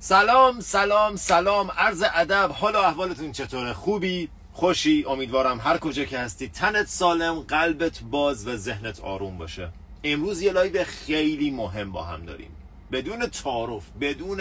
سلام 0.00 0.60
سلام 0.60 1.16
سلام. 1.16 1.70
عرض 1.70 2.04
ادب 2.14 2.50
حال 2.52 2.74
و 2.74 2.78
احوالتون 2.78 3.32
چطوره؟ 3.32 3.72
خوبی؟ 3.72 4.28
خوشی؟ 4.52 5.04
امیدوارم 5.08 5.60
هر 5.60 5.78
کجا 5.78 6.04
که 6.04 6.18
هستی 6.18 6.48
تنت 6.48 6.86
سالم 6.86 7.40
قلبت 7.40 8.00
باز 8.02 8.48
و 8.48 8.56
ذهنت 8.56 9.00
آروم 9.00 9.38
باشه. 9.38 9.68
امروز 10.04 10.42
یه 10.42 10.52
live 10.52 10.84
خیلی 10.84 11.50
مهم 11.50 11.92
با 11.92 12.02
هم 12.02 12.24
داریم. 12.24 12.50
بدون 12.92 13.26
تعارف 13.26 13.82
بدون 14.00 14.40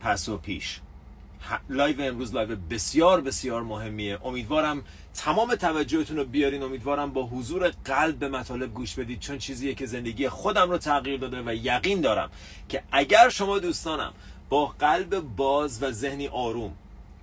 پس 0.00 0.28
و 0.28 0.38
پیش. 0.38 0.80
لایو 1.68 2.02
امروز 2.02 2.34
لایو 2.34 2.56
بسیار 2.56 3.20
بسیار 3.20 3.62
مهمیه. 3.62 4.18
امیدوارم 4.24 4.84
تمام 5.14 5.54
توجهتون 5.54 6.16
رو 6.16 6.24
بیارین. 6.24 6.62
امیدوارم 6.62 7.12
با 7.12 7.22
حضور 7.22 7.72
قلب 7.84 8.18
به 8.18 8.28
مطالب 8.28 8.74
گوش 8.74 8.94
بدید. 8.94 9.20
چون 9.20 9.38
چیزیه 9.38 9.74
که 9.74 9.86
زندگی 9.86 10.28
خودم 10.28 10.70
رو 10.70 10.78
تغییر 10.78 11.20
داده 11.20 11.42
و 11.42 11.54
یقین 11.54 12.00
دارم 12.00 12.30
که 12.68 12.82
اگر 12.92 13.28
شما 13.28 13.58
دوستانم 13.58 14.12
با 14.50 14.66
قلب 14.66 15.20
باز 15.20 15.82
و 15.82 15.90
ذهنی 15.90 16.28
آروم. 16.28 16.72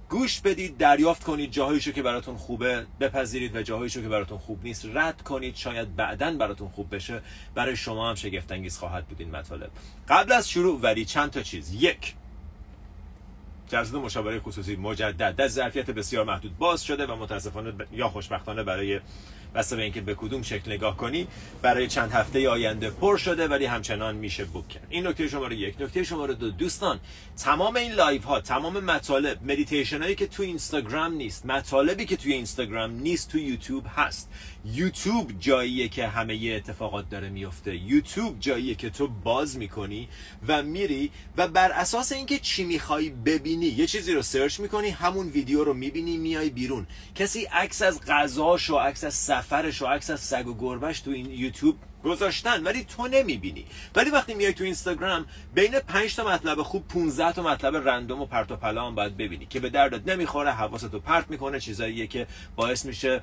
گوش 0.09 0.41
بدید 0.41 0.77
دریافت 0.77 1.23
کنید 1.23 1.51
جاهایشو 1.51 1.91
که 1.91 2.01
براتون 2.01 2.37
خوبه 2.37 2.85
بپذیرید 2.99 3.55
و 3.55 3.61
جاهایشو 3.61 4.01
که 4.01 4.09
براتون 4.09 4.37
خوب 4.37 4.63
نیست 4.63 4.85
رد 4.93 5.21
کنید 5.21 5.55
شاید 5.55 5.95
بعدا 5.95 6.31
براتون 6.31 6.69
خوب 6.69 6.95
بشه. 6.95 7.21
برای 7.55 7.75
شما 7.75 8.09
هم 8.09 8.15
شگفت 8.15 8.51
انگیز 8.51 8.77
خواهد 8.77 9.05
بود 9.07 9.19
این 9.19 9.31
مطالب. 9.31 9.69
قبل 10.09 10.31
از 10.31 10.49
شروع 10.49 10.79
ولی 10.81 11.05
چند 11.05 11.31
تا 11.31 11.41
چیز. 11.41 11.73
یک 11.73 12.13
جلسه 13.69 13.97
مشاوره 13.97 14.39
خصوصی 14.39 14.75
مجدد. 14.75 15.35
در 15.35 15.47
ظرفیت 15.47 15.89
بسیار 15.89 16.25
محدود. 16.25 16.57
باز 16.57 16.83
شده 16.83 17.05
و 17.05 17.15
متاسفانه 17.15 17.73
یا 17.91 18.09
خوشبختانه 18.09 18.63
برای 18.63 18.99
بسته 19.57 19.75
به 19.75 19.83
اینکه 19.83 20.01
به 20.01 20.15
کدوم 20.15 20.41
شکل 20.41 20.71
نگاه 20.71 20.97
کنی 20.97 21.27
برای 21.61 21.87
چند 21.87 22.11
هفته 22.11 22.49
آینده 22.49 22.89
پر 22.89 23.17
شده 23.17 23.47
ولی 23.47 23.65
همچنان 23.65 24.15
میشه 24.15 24.45
book 24.45 24.67
کرد. 24.67 24.87
این 24.89 25.07
نکته 25.07 25.27
شماره 25.27 25.55
یک. 25.55 25.81
نکته 25.81 26.03
شماره 26.03 26.33
دو 26.33 26.49
دوستان 26.51 26.99
تمام 27.37 27.75
این 27.75 27.91
live 27.91 28.21
ها 28.21 28.41
تمام 28.41 28.79
مطالب 28.79 29.43
مدیتیشن 29.43 30.01
هایی 30.01 30.15
که 30.15 30.27
تو 30.27 30.43
اینستاگرام 30.43 31.13
نیست 31.13 31.45
مطالبی 31.45 32.05
که 32.05 32.17
توی 32.17 32.33
اینستاگرام 32.33 32.91
نیست 32.91 33.31
تو 33.31 33.37
یوتیوب 33.37 33.85
هست. 33.95 34.29
یوتیوب 34.73 35.39
جاییه 35.39 35.87
که 35.87 36.07
همه 36.07 36.35
ی 36.35 36.53
اتفاقات 36.53 37.09
داره 37.09 37.29
میفته. 37.29 37.75
یوتیوب 37.75 38.39
جاییه 38.39 38.75
که 38.75 38.89
تو 38.89 39.07
باز 39.07 39.57
می‌کنی 39.57 40.09
و 40.47 40.63
میری 40.63 41.11
و 41.37 41.47
بر 41.47 41.71
اساس 41.71 42.11
اینکه 42.11 42.39
چی 42.39 42.63
می‌خوای 42.63 43.09
ببینی 43.09 43.65
یه 43.65 43.87
چیزی 43.87 44.13
رو 44.13 44.21
search 44.21 44.59
می‌کنی 44.59 44.89
همون 44.89 45.27
ویدیو 45.27 45.63
رو 45.63 45.73
می‌بینی 45.73 46.17
میای 46.17 46.49
بیرون. 46.49 46.87
کسی 47.15 47.43
عکس 47.43 47.81
از 47.81 48.01
غذاش 48.01 48.69
و 48.69 48.75
عکس 48.75 49.03
از 49.03 49.13
سفرش 49.13 49.81
و 49.81 49.85
عکس 49.85 50.09
از 50.09 50.19
سگ 50.19 50.47
و 50.47 50.53
گربش 50.53 50.99
تو 50.99 51.11
این 51.11 51.31
یوتیوب 51.31 51.75
گذاشتن 52.03 52.63
ولی 52.63 52.83
تو 52.83 53.07
نمی‌بینی. 53.07 53.65
ولی 53.95 54.09
وقتی 54.09 54.33
میای 54.33 54.53
تو 54.53 54.63
اینستاگرام 54.63 55.25
بین 55.53 55.79
5 55.79 56.15
تا 56.15 56.27
مطلب 56.27 56.61
خوب 56.61 56.87
15 56.87 57.33
تا 57.33 57.43
مطلب 57.43 57.89
رندوم 57.89 58.21
و 58.21 58.25
پرت 58.25 58.51
و 58.51 58.55
پلا 58.55 58.87
هم 58.87 58.95
باید 58.95 59.17
ببینی 59.17 59.45
که 59.45 59.59
به 59.59 59.69
دردت 59.69 60.09
نمی‌خوره 60.09 60.51
حواستو 60.51 60.99
پرت 60.99 61.29
می‌کنه 61.29 61.59
چیزاییه 61.59 62.07
که 62.07 62.27
باعث 62.55 62.85
میشه 62.85 63.21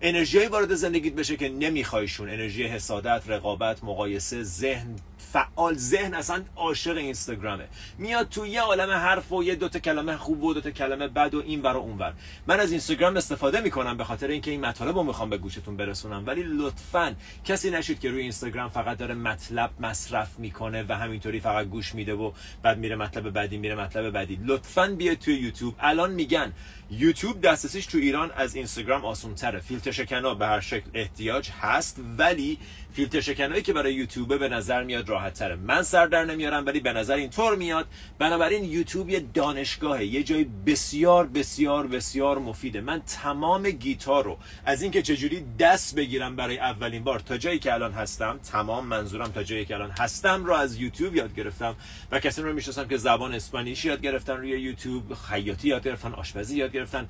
انرژی 0.00 0.46
وارد 0.46 0.74
زندگیت 0.74 1.14
بشه 1.14 1.36
که 1.36 1.48
نمیخوایشون 1.48 2.28
انرژی 2.28 2.64
حسادت 2.64 3.22
رقابت 3.26 3.84
مقایسه 3.84 4.42
ذهن 4.42 4.96
فعال 5.18 5.74
ذهن 5.74 6.14
اصلا 6.14 6.42
عاشق 6.56 6.96
اینستاگرامه. 6.96 7.64
میاد 7.98 8.28
تو 8.28 8.46
یه 8.46 8.60
عالم 8.60 8.90
حرف 8.90 9.32
و 9.32 9.44
یه 9.44 9.54
دوتا 9.54 9.78
کلمه 9.78 10.16
خوب 10.16 10.44
و 10.44 10.54
دوتا 10.54 10.70
کلمه 10.70 11.08
بد 11.08 11.34
و 11.34 11.42
این 11.46 11.62
ور 11.62 11.76
و 11.76 11.80
اون 11.80 12.14
من 12.46 12.60
از 12.60 12.70
اینستاگرام 12.70 13.16
استفاده 13.16 13.60
می‌کنم 13.60 13.96
به 13.96 14.04
خاطر 14.04 14.28
اینکه 14.28 14.50
این 14.50 14.60
مطالب 14.60 14.96
رو 14.96 15.02
می‌خوام 15.02 15.30
به 15.30 15.38
گوشتون 15.38 15.76
برسونم. 15.76 16.26
ولی 16.26 16.42
لطفا 16.42 17.14
کسی 17.44 17.70
نشید 17.70 18.00
که 18.00 18.10
روی 18.10 18.22
اینستاگرام 18.22 18.68
فقط 18.68 18.96
داره 18.96 19.14
مطلب 19.14 19.70
مصرف 19.80 20.38
می‌کنه 20.38 20.84
و 20.88 20.96
همینطوری 20.96 21.40
فقط 21.40 21.66
گوش 21.66 21.94
میده 21.94 22.14
و 22.14 22.32
بعد 22.62 22.78
میره 22.78 22.96
مطلب 22.96 23.30
بعدی 23.30 23.56
میره 23.56 23.74
مطلب 23.74 24.10
بعدی. 24.10 24.38
لطفا 24.44 24.86
بیاید 24.98 25.18
توی 25.18 25.34
یوتیوب. 25.34 25.74
الان 25.80 26.12
میگن 26.12 26.52
یوتیوب 26.98 27.40
دسترسیش 27.40 27.86
تو 27.86 27.98
ایران 27.98 28.30
از 28.30 28.54
اینستاگرام 28.54 29.04
آسون 29.04 29.34
تره 29.34 29.60
فیلتر 29.60 29.90
شکنا 29.90 30.34
به 30.34 30.46
هر 30.46 30.60
شکل 30.60 30.90
احتیاج 30.94 31.50
هست 31.60 32.00
ولی 32.18 32.58
فیلتر 32.94 33.20
شکنایی 33.20 33.62
که 33.62 33.72
برای 33.72 33.94
یوتیوب 33.94 34.38
به 34.38 34.48
نظر 34.48 34.84
میاد 34.84 35.08
راحت 35.08 35.34
تره 35.34 35.56
من 35.56 35.82
سر 35.82 36.06
در 36.06 36.24
نمیارم 36.24 36.66
ولی 36.66 36.80
به 36.80 36.92
نظر 36.92 37.14
اینطور 37.14 37.56
میاد. 37.56 37.86
بنابراین 38.18 38.64
یوتیوب 38.64 39.10
یه 39.10 39.24
دانشگاهه 39.34 40.04
یه 40.04 40.22
جای 40.22 40.46
بسیار 40.66 41.26
بسیار 41.26 41.86
بسیار 41.86 42.38
مفیده. 42.38 42.80
من 42.80 43.02
تمام 43.06 43.70
گیتار 43.70 44.24
رو 44.24 44.38
از 44.64 44.82
اینکه 44.82 45.02
چجوری 45.02 45.44
دست 45.58 45.94
بگیرم 45.94 46.36
برای 46.36 46.58
اولین 46.58 47.04
بار 47.04 47.18
تا 47.18 47.36
جایی 47.36 47.58
که 47.58 47.74
الان 47.74 47.92
هستم 47.92 48.38
تمام 48.38 48.86
منظورم 48.86 49.32
تا 49.32 49.42
جایی 49.42 49.64
که 49.64 49.74
الان 49.74 49.90
هستم 49.90 50.44
رو 50.44 50.54
از 50.54 50.76
یوتیوب 50.76 51.16
یاد 51.16 51.34
گرفتم 51.34 51.76
و 52.12 52.20
کسی 52.20 52.42
رو 52.42 52.52
می‌شناسم 52.52 52.88
که 52.88 52.96
زبان 52.96 53.34
Spanish 53.34 53.81
ی 53.81 53.88
یاد 53.88 54.00
گرفتن 54.00 54.36
روی 54.36 54.50
یوتیوب 54.50 55.14
خیاطی 55.14 55.68
یاد 55.68 55.84
گرفتن 55.84 56.12
آشپزی 56.12 56.56
یاد 56.56 56.72
گرفتن. 56.72 57.08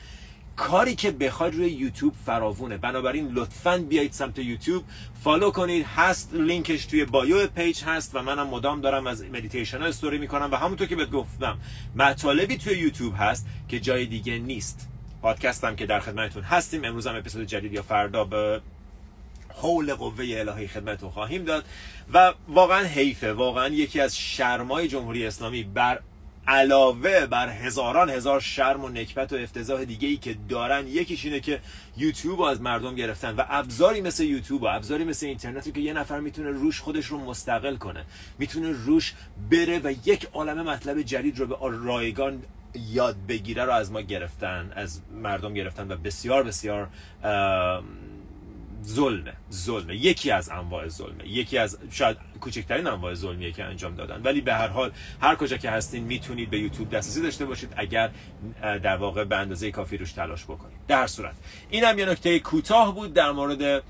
کاری 0.57 0.95
که 0.95 1.11
بخواید 1.11 1.55
روی 1.55 1.71
یوتیوب 1.71 2.15
فراوونه. 2.27 2.77
بنابراین 2.77 3.29
لطفا 3.29 3.79
بیایید 3.79 4.13
سمت 4.13 4.39
یوتیوب. 4.39 4.85
follow 5.23 5.51
کنید. 5.51 5.87
هست 5.97 6.35
لینکش 6.35 6.87
توی 6.87 7.05
bio 7.05 7.47
page 7.47 7.85
هست 7.85 8.15
و 8.15 8.23
منم 8.23 8.47
مدام 8.47 8.81
دارم 8.81 9.07
از 9.07 9.25
مدیتیشن 9.25 9.79
ها 9.79 9.87
استوری 9.87 10.19
می‌کنم 10.19 10.49
و 10.53 10.57
همونطور 10.57 10.87
که 10.87 10.97
بهت 10.97 11.11
گفتم 11.11 11.59
مطالبی 11.97 12.57
توی 12.57 12.79
یوتیوب 12.79 13.15
هست 13.19 13.47
که 13.69 13.81
جای 13.81 14.07
دیگه 14.07 14.39
نیست. 14.39 14.89
پادکستم 15.23 15.77
که 15.77 15.87
در 15.87 16.01
خدمتتون 16.01 16.43
هستیم. 16.43 16.85
امروز 16.85 17.07
هم 17.07 17.17
اپیزود 17.17 17.47
جدید 17.47 17.73
یا 17.73 17.83
فردا 17.83 18.25
به 18.25 18.61
حول 19.55 19.95
قوه 19.95 20.25
الهی 20.29 20.69
خدمتتون 20.69 21.11
خواهیم 21.11 21.45
داد. 21.45 21.65
و 22.13 22.33
واقعا 22.49 22.85
حیفه. 22.85 23.33
واقعا 23.33 23.69
یکی 23.69 24.01
از 24.01 24.19
شرمای 24.19 24.89
جمهوری 24.89 25.27
اسلامی 25.27 25.63
بر 25.63 26.01
علاوه 26.49 27.27
بر 27.27 27.49
هزاران 27.49 28.11
هزار 28.11 28.41
شرم 28.41 28.85
و 28.85 28.89
نکبت 28.89 29.33
و 29.33 29.37
افتضاح 29.37 29.85
دیگه 29.85 30.09
ای 30.09 30.17
که 30.17 30.37
دارن 30.49 30.87
یکیش 30.89 31.25
اینه 31.25 31.41
که 31.41 31.61
یوتیوب 31.97 32.41
از 32.41 32.61
مردم 32.61 32.95
گرفتن 32.95 33.35
و 33.37 33.45
ابزاری 33.49 34.01
مثل 34.01 34.25
یوتیوب 34.25 34.63
و 34.63 34.67
ابزاری 34.67 35.05
مثل 35.05 35.27
اینترنتی 35.27 35.73
که 35.73 35.81
یه 35.81 35.93
نفر 35.93 36.21
می‌تونه 36.21 36.51
روش 36.51 36.81
خودش 36.81 37.07
رو 37.07 37.19
مستقل 37.19 37.77
کنه 37.77 38.05
می‌تونه 38.39 38.73
روش 38.73 39.15
بره 39.51 39.81
و 39.85 39.95
یک 40.05 40.29
عالم 40.33 40.69
مطلب 40.69 41.03
جدید 41.03 41.39
رو 41.39 41.47
به 41.47 41.57
رایگان 41.61 42.43
یاد 42.75 43.17
بگیره 43.29 43.65
رو 43.65 43.73
از 43.73 43.93
ما 43.93 44.01
گرفتن 44.01 44.73
از 44.75 45.01
مردم 45.23 45.55
گرفتن 45.55 45.93
و 45.93 45.97
بسیار 45.97 46.43
بسیار 46.43 46.89
ظلمه 48.85 49.33
ظلمه. 49.53 49.97
یکی 49.97 50.31
از 50.31 50.49
انواع 50.49 50.89
ظلمه. 50.89 51.29
یکی 51.29 51.59
از 51.59 51.79
شاید 51.91 52.17
کوچکترین 52.41 52.87
انواع 52.87 53.15
ظلمیه 53.15 53.53
که 53.53 53.65
انجام 53.65 53.95
دادن. 53.95 54.23
ولی 54.23 54.41
به 54.41 54.55
هر 54.55 54.69
حال 54.69 54.93
هر 55.21 55.35
کجا 55.35 55.57
که 55.57 55.71
هستین 55.71 56.05
می‌تونید 56.05 56.51
به 56.51 56.59
یوتیوب 56.59 56.91
دسترسی 56.91 57.23
داشته 57.23 57.45
باشید 57.45 57.73
اگر 57.77 58.11
در 58.63 58.97
واقع 58.97 59.25
به 59.25 59.37
اندازه 59.37 59.71
کافی 59.71 59.97
روش 59.97 60.13
تلاش 60.13 60.45
بکنید. 60.45 60.77
در 60.89 61.07
صورت 61.07 61.35
این 61.71 61.85
هم 61.85 61.99
یه 61.99 62.07
نکته 62.07 62.39
کوتاه 62.39 62.95
بود 62.95 63.13
در 63.15 63.31
مورد 63.31 63.83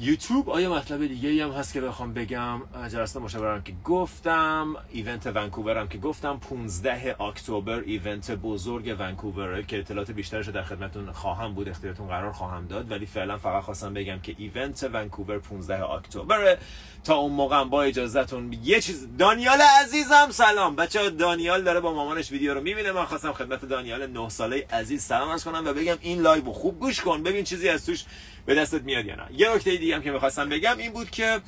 یوتیوب 0.00 0.50
آیا 0.50 0.74
مطلب 0.74 1.06
دیگه 1.06 1.44
هم 1.44 1.50
هست 1.50 1.72
که 1.72 1.80
بخوام 1.80 2.14
بگم؟ 2.14 2.60
جلسه 2.88 3.20
مشاورم 3.20 3.62
که 3.62 3.72
گفتم 3.84 4.76
event 4.90 5.26
ونکوور 5.26 5.78
هم 5.78 5.88
که 5.88 5.98
گفتم 5.98 6.38
15 6.38 7.22
اکتبر 7.22 7.82
event 7.86 8.30
بزرگ 8.30 8.96
ونکوور 8.98 9.62
که 9.62 9.78
اطلاعات 9.78 10.10
بیشترش 10.10 10.48
در 10.48 10.62
خدمتتون 10.62 11.12
خواهم 11.12 11.54
بود 11.54 11.68
اختیارتون 11.68 12.08
قرار 12.08 12.32
خواهم 12.32 12.66
داد 12.66 12.90
ولی 12.90 13.06
فعلا 13.06 13.38
فقط 13.38 13.62
خواستم 13.62 13.94
بگم 13.94 14.18
که 14.18 14.34
event 14.38 14.90
ونکوور 14.92 15.38
15 15.38 15.84
اکتبر 15.84 16.56
تا 17.04 17.14
اون 17.14 17.32
موقع 17.32 17.64
با 17.64 17.82
اجازهتون 17.82 18.52
یه 18.62 18.80
چیز 18.80 19.08
دانیال 19.18 19.60
عزیزم 19.82 20.28
سلام. 20.30 20.76
بچه 20.76 21.10
دانیال 21.10 21.62
داره 21.62 21.80
با 21.80 21.94
مامانش 21.94 22.30
ویدیو 22.30 22.54
رو 22.54 22.60
می‌بینه. 22.60 22.92
من 22.92 23.04
خواستم 23.04 23.32
خدمت 23.32 23.64
دانیال 23.64 24.06
9 24.06 24.28
ساله 24.28 24.66
عزیز 24.72 25.02
سلام 25.02 25.38
کنم 25.38 25.62
و 25.66 25.72
بگم 25.72 25.96
این 26.00 26.20
live 26.22 26.52
خوب 26.52 26.80
گوش 26.80 27.00
کن. 27.00 27.22
ببین 27.22 27.44
چیزی 27.44 27.68
از 27.68 27.86
توش 27.86 28.04
به 28.46 28.54
دستت 28.54 28.82
میاد 28.82 29.06
یا 29.06 29.14
نه. 29.14 29.26
یه 29.32 29.54
نکته 29.54 29.76
دیگه 29.76 29.94
هم 29.94 30.02
که 30.02 30.10
می‌خواستم 30.10 30.48
بگم 30.48 30.78
این 30.78 30.92
بود 30.92 31.10
که 31.10 31.40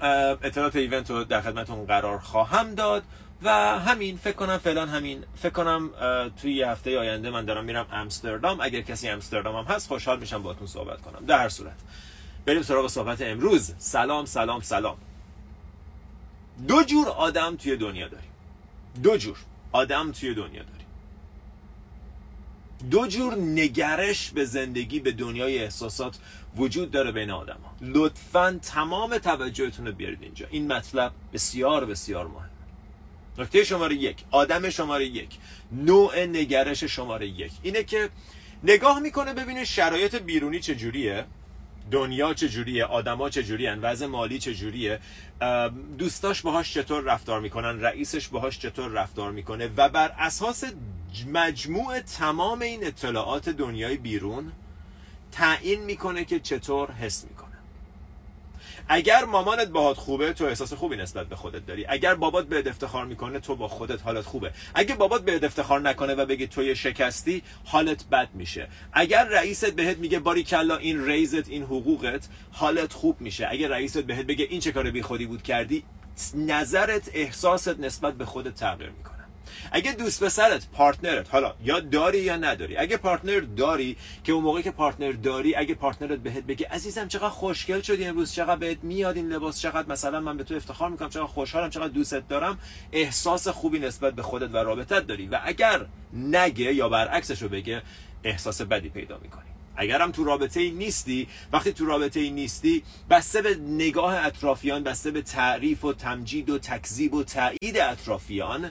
اطلاعات 0.00 0.76
ایونت 0.76 1.10
رو 1.10 1.24
در 1.24 1.40
خدمتون 1.40 1.86
قرار 1.86 2.18
خواهم 2.18 2.74
داد 2.74 3.02
و 3.42 3.78
همین 3.78 4.16
فکر 4.16 4.36
کنم 4.36 4.58
فعلا 4.58 4.86
همین 4.86 5.24
فکر 5.36 5.50
کنم 5.50 5.90
توی 6.42 6.54
یه 6.54 6.68
هفته 6.68 6.98
آینده 6.98 7.30
من 7.30 7.44
دارم 7.44 7.64
میرم 7.64 7.86
امستردام. 7.92 8.60
اگر 8.60 8.80
کسی 8.80 9.08
امستردام 9.08 9.56
هم 9.56 9.74
هست 9.74 9.88
خوشحال 9.88 10.20
میشم 10.20 10.42
باهاتون 10.42 10.66
صحبت 10.66 11.00
کنم. 11.00 11.26
در 11.26 11.38
هر 11.38 11.48
صورت 11.48 11.76
بریم 12.46 12.62
سراغ 12.62 12.86
صحبت 12.86 13.20
امروز. 13.20 13.74
سلام 13.78 14.24
سلام 14.24 14.60
سلام. 14.60 14.96
دو 16.68 16.82
جور 16.82 17.08
آدم 17.08 17.56
توی 17.56 17.76
دنیا 17.76 18.08
داریم. 18.08 18.30
دو 19.02 19.16
جور 19.16 19.36
آدم 19.72 20.12
توی 20.12 20.34
دنیا 20.34 20.62
داریم. 20.62 20.77
دو 22.90 23.06
جور 23.06 23.34
نگرش 23.34 24.30
به 24.30 24.44
زندگی 24.44 25.00
به 25.00 25.12
دنیای 25.12 25.58
احساسات 25.58 26.18
وجود 26.56 26.90
داره 26.90 27.12
بین 27.12 27.30
آدم 27.30 27.58
ها 27.64 27.74
لطفا 27.80 28.58
تمام 28.62 29.18
توجهتون 29.18 29.86
رو 29.86 29.92
بیارید 29.92 30.22
اینجا. 30.22 30.46
این 30.50 30.72
مطلب 30.72 31.12
بسیار 31.32 31.84
بسیار 31.84 32.26
مهم. 32.26 32.50
نکته 33.38 33.64
شماره 33.64 33.94
یک 33.94 34.24
آدم 34.30 34.70
شماره 34.70 35.06
یک 35.06 35.28
نوع 35.72 36.24
نگرش 36.24 36.84
شماره 36.84 37.26
یک. 37.26 37.52
اینه 37.62 37.84
که 37.84 38.10
نگاه 38.64 39.00
می‌کنه 39.00 39.34
ببینه 39.34 39.64
شرایط 39.64 40.14
بیرونی 40.14 40.60
چجوریه. 40.60 41.24
دنیا 41.90 42.34
چجوریه 42.34 42.84
آدما 42.84 43.30
چجوریه 43.30 43.74
وضع 43.74 44.06
مالی 44.06 44.38
چجوریه. 44.38 45.00
دوستاش 45.98 46.42
باهاش 46.42 46.74
چطور 46.74 47.02
رفتار 47.02 47.40
می‌کنن 47.40 47.80
رئیسش 47.80 48.28
باهاش 48.28 48.58
چطور 48.58 48.90
رفتار 48.90 49.32
می‌کنه 49.32 49.70
و 49.76 49.88
بر 49.88 50.12
اساس 50.18 50.64
مجموع 51.32 52.00
تمام 52.00 52.62
این 52.62 52.86
اطلاعات 52.86 53.48
دنیای 53.48 53.96
بیرون 53.96 54.52
تعیین 55.32 55.84
می‌کنه 55.84 56.24
که 56.24 56.40
چطور 56.40 56.92
حس 56.92 57.24
می‌کنه. 57.24 57.47
اگر 58.88 59.24
مامانت 59.24 59.68
باهات 59.68 59.96
خوبه 59.96 60.32
تو 60.32 60.44
احساس 60.44 60.72
خوبی 60.72 60.96
نسبت 60.96 61.26
به 61.26 61.36
خودت 61.36 61.66
داری. 61.66 61.86
اگر 61.88 62.14
بابات 62.14 62.46
بهت 62.48 62.66
افتخار 62.66 63.06
می‌کنه 63.06 63.40
تو 63.40 63.56
با 63.56 63.68
خودت 63.68 64.02
حالت 64.02 64.24
خوبه. 64.24 64.52
اگر 64.74 64.94
بابات 64.94 65.24
بهت 65.24 65.44
افتخار 65.44 65.80
نکنه 65.80 66.14
و 66.14 66.26
بگی 66.26 66.46
تو 66.46 66.62
یه 66.62 66.74
شکستی 66.74 67.42
حالت 67.64 68.04
بد 68.04 68.28
میشه. 68.34 68.68
اگر 68.92 69.24
رئیست 69.24 69.70
بهت 69.70 69.98
میگه 69.98 70.18
باری 70.18 70.42
کلا 70.42 70.76
این 70.76 71.06
ریزت 71.06 71.48
این 71.48 71.62
حقوقت 71.62 72.28
حالت 72.52 72.92
خوب 72.92 73.20
میشه. 73.20 73.48
اگر 73.50 73.68
رئیست 73.68 73.98
بهت 73.98 74.26
بگه 74.26 74.46
این 74.50 74.60
چه 74.60 74.72
کار 74.72 74.90
بی 74.90 75.02
خودی 75.02 75.26
بود 75.26 75.42
کردی 75.42 75.84
نظرت 76.34 77.10
احساست 77.14 77.80
نسبت 77.80 78.14
به 78.14 78.24
خودت 78.24 78.54
تغییر 78.54 78.90
می‌کنه. 78.90 79.17
اگه 79.72 79.92
دوست 79.92 80.24
پسرت 80.24 80.66
partner 80.72 81.23
ت 81.23 81.30
حالا 81.30 81.54
یا 81.64 81.80
داری 81.80 82.18
یا 82.18 82.36
نداری 82.36 82.76
اگه 82.76 82.96
partner 82.96 83.40
داری 83.40 83.96
که 84.24 84.32
اون 84.32 84.44
موقعی 84.44 84.62
که 84.62 84.70
partner 84.70 85.12
داری 85.12 85.54
اگه 85.54 85.74
partner 85.74 86.12
ت 86.12 86.18
بهت 86.18 86.44
بگه 86.44 86.68
عزیزم 86.70 87.08
چقدر 87.08 87.28
خوشگل 87.28 87.80
شدی 87.80 88.04
امروز 88.04 88.32
چقدر 88.32 88.56
بهت 88.56 88.78
میاد 88.82 89.16
این 89.16 89.28
لباس 89.28 89.60
چقدر 89.60 89.88
مثلا 89.88 90.20
من 90.20 90.36
به 90.36 90.44
تو 90.44 90.54
افتخار 90.54 90.90
می‌کنم 90.90 91.08
چقدر 91.08 91.26
خوشحالم 91.26 91.70
چقدر 91.70 91.88
دوستت 91.88 92.28
دارم 92.28 92.58
احساس 92.92 93.48
خوبی 93.48 93.78
نسبت 93.78 94.14
به 94.14 94.22
خودت 94.22 94.54
و 94.54 94.56
رابطت 94.56 95.06
داری 95.06 95.26
و 95.26 95.40
اگر 95.44 95.86
نگه 96.12 96.74
یا 96.74 96.88
برعکسش 96.88 97.42
رو 97.42 97.48
بگه 97.48 97.82
احساس 98.24 98.62
بدی 98.62 98.88
پیدا 98.88 99.18
می‌کنی. 99.22 99.48
اگرم 99.76 100.12
تو 100.12 100.24
رابطه 100.24 100.60
ای 100.60 100.70
نیستی 100.70 101.28
وقتی 101.52 101.72
تو 101.72 101.86
رابطه 101.86 102.20
ای 102.20 102.30
نیستی 102.30 102.82
بسته 103.10 103.42
به 103.42 103.54
نگاه 103.54 104.26
اطرافیان 104.26 104.82
بسته 104.82 105.10
به 105.10 105.22
تعریف 105.22 105.84
و 105.84 105.92
تمجید 105.92 106.50
و 106.50 106.58
تکذیب 106.58 107.14
و 107.14 107.24
تایید 107.24 107.78
اطرافیان 107.78 108.70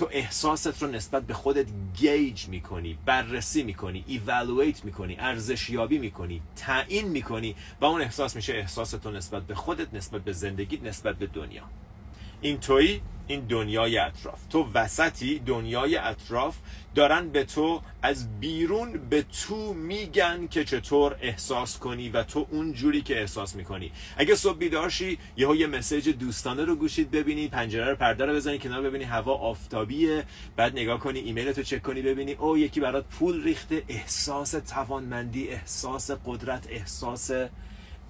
تو 0.00 0.08
احساست 0.12 0.82
رو 0.82 0.88
نسبت 0.88 1.22
به 1.22 1.34
خودت 1.34 1.66
gauge 1.94 2.48
می‌کنی 2.48 2.98
بررسی 3.06 3.62
می‌کنی 3.62 4.04
evaluate 4.06 4.84
می‌کنی 4.84 5.16
ارزشیابی 5.18 5.98
می‌کنی 5.98 6.42
تعیین 6.56 7.08
می‌کنی 7.08 7.54
و 7.80 7.84
اون 7.84 8.00
احساس 8.00 8.36
میشه 8.36 8.52
احساس 8.52 8.90
تو 8.90 9.10
نسبت 9.10 9.42
به 9.42 9.54
خودت 9.54 9.94
نسبت 9.94 10.24
به 10.24 10.32
زندگیت 10.32 10.82
نسبت 10.82 11.16
به 11.16 11.26
دنیا. 11.26 11.62
این 12.40 12.60
توی 12.60 13.00
این 13.26 13.40
دنیای 13.40 13.98
اطراف. 13.98 14.46
تو 14.46 14.68
وسطی 14.74 15.38
دنیای 15.38 15.96
اطراف 15.96 16.56
دارن 16.94 17.28
به 17.28 17.44
تو 17.44 17.82
از 18.02 18.40
بیرون 18.40 18.92
به 18.92 19.22
تو 19.22 19.74
میگن 19.74 20.46
که 20.46 20.64
چطور 20.64 21.16
احساس 21.20 21.78
کنی 21.78 22.08
و 22.08 22.22
تو 22.22 22.46
اون 22.50 22.72
جوری 22.72 23.02
که 23.02 23.20
احساس 23.20 23.56
می‌کنی. 23.56 23.92
اگه 24.16 24.34
صبح 24.34 24.58
بیدارشی 24.58 25.18
یهو 25.36 25.56
یه 25.56 25.66
message 25.66 26.08
دوستانه 26.08 26.64
رو 26.64 26.76
گوشیت 26.76 27.10
ببینی 27.10 27.48
پنجره 27.48 27.90
رو 27.90 27.96
پرده 27.96 28.24
رو 28.24 28.34
بزنی 28.34 28.58
کنار 28.58 28.82
ببینی 28.82 29.04
هوا 29.04 29.34
آفتابیه 29.34 30.24
بعد 30.56 30.72
نگاه 30.72 30.98
کنی 30.98 31.18
ایمیل 31.18 31.52
تو 31.52 31.62
چک 31.62 31.82
کنی 31.82 32.02
ببینی 32.02 32.32
او 32.32 32.58
یکی 32.58 32.80
برات 32.80 33.04
پول 33.04 33.42
ریخته 33.44 33.82
احساس 33.88 34.50
توانمندی 34.50 35.48
احساس 35.48 36.10
قدرت 36.10 36.66
احساس 36.70 37.30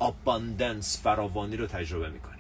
اباندنس 0.01 1.01
فراوانی 1.03 1.57
رو 1.57 1.67
تجربه 1.67 2.11
می‌کنی. 2.11 2.40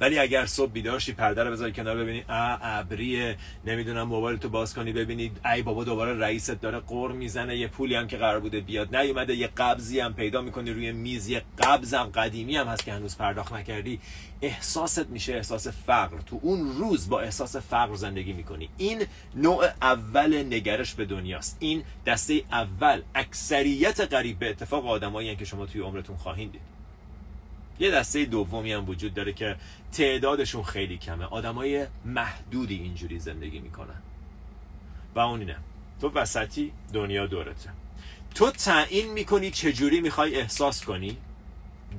ولی 0.00 0.18
اگر 0.18 0.46
صبح 0.46 0.72
بیدارشی 0.72 1.12
پرده 1.12 1.44
رو 1.44 1.50
بذاری 1.50 1.72
کنار 1.72 1.96
ببینی 1.96 2.24
ا 2.28 2.58
ابریه 2.62 3.36
نمی‌دونم 3.64 4.02
موبایل 4.02 4.38
تو 4.38 4.48
باز 4.48 4.74
کنی 4.74 4.92
ببینی 4.92 5.32
ای 5.54 5.62
بابا 5.62 5.84
دوباره 5.84 6.18
رئیست 6.18 6.50
داره 6.50 6.78
قر 6.78 7.12
می‌زنه 7.12 7.56
یه 7.56 7.68
پولی 7.68 7.94
هم 7.94 8.06
که 8.06 8.16
قرار 8.16 8.40
بوده 8.40 8.60
بیاد. 8.60 8.96
نیومده 8.96 9.34
یه 9.34 9.46
قبضی 9.46 10.00
هم 10.00 10.14
پیدا 10.14 10.42
می‌کنی 10.42 10.70
روی 10.70 10.92
میز 10.92 11.28
یه 11.28 11.42
قبضم 11.58 12.10
قدیمی 12.14 12.56
هم 12.56 12.66
هست 12.66 12.84
که 12.84 12.92
هنوز 12.92 13.16
پرداخت 13.16 13.52
نکردی. 13.52 14.00
احساست 14.42 15.06
میشه 15.06 15.34
احساس 15.34 15.68
فقر. 15.68 16.18
تو 16.26 16.40
اون 16.42 16.76
روز 16.78 17.08
با 17.08 17.20
احساس 17.20 17.56
فقر 17.56 17.94
زندگی 17.94 18.32
می‌کنی. 18.32 18.68
این 18.78 19.02
نوع 19.34 19.64
اول 19.82 20.42
نگرش 20.42 20.94
به 20.94 21.04
دنیاست. 21.04 21.56
این 21.60 21.82
دسته 22.06 22.42
اول 22.52 23.02
اکثریت 23.14 24.00
قریب 24.00 24.38
به 24.38 24.50
اتفاق 24.50 24.86
آدمایی 24.86 25.36
که 25.36 25.44
شما 25.44 25.66
توی 25.66 25.80
عمرتون 25.80 26.16
خواهید 26.16 26.52
دید. 26.52 26.79
یه 27.80 27.90
دسته 27.90 28.24
دومی 28.24 28.72
هم 28.72 28.88
وجود 28.88 29.14
داره 29.14 29.32
که 29.32 29.56
تعدادشون 29.92 30.62
خیلی 30.62 30.98
کمه. 30.98 31.24
آدمای 31.24 31.86
محدودی 32.04 32.74
اینجوری 32.74 33.18
زندگی 33.18 33.58
می‌کنن. 33.58 34.02
و 35.14 35.20
اون 35.20 35.40
اینه. 35.40 35.56
تو 36.00 36.10
وسطی 36.10 36.72
دنیا 36.92 37.26
دورته. 37.26 37.70
تو 38.34 38.50
تعیین 38.50 39.12
می‌کنی 39.12 39.50
چجوری 39.50 40.00
می‌خوای 40.00 40.36
احساس 40.36 40.84
کنی؟ 40.84 41.16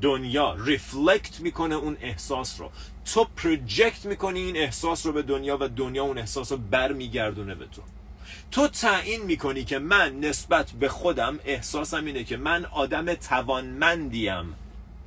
دنیا 0.02 0.56
reflect 0.66 1.40
می‌کنه 1.40 1.76
اون 1.76 1.98
احساس 2.02 2.60
رو. 2.60 2.72
تو 3.14 3.28
project 3.36 4.06
می‌کنی 4.06 4.40
این 4.40 4.58
احساس 4.58 5.06
رو 5.06 5.14
به 5.14 5.22
دنیا 5.22 5.58
و 5.62 5.68
دنیا 5.68 6.04
اون 6.04 6.18
احساس 6.18 6.52
رو 6.52 6.58
برمیگردونه 6.58 7.56
به 7.56 7.66
تو. 7.66 7.82
تو 8.52 8.68
تعیین 8.68 9.24
می‌کنی 9.24 9.64
که 9.64 9.80
من 9.80 10.20
نسبت 10.20 10.72
به 10.72 10.90
خودم 10.90 11.40
احساسم 11.46 12.06
اینه 12.06 12.24
که 12.24 12.38
من 12.38 12.66
آدم 12.66 13.14
توانمندیم. 13.14 14.56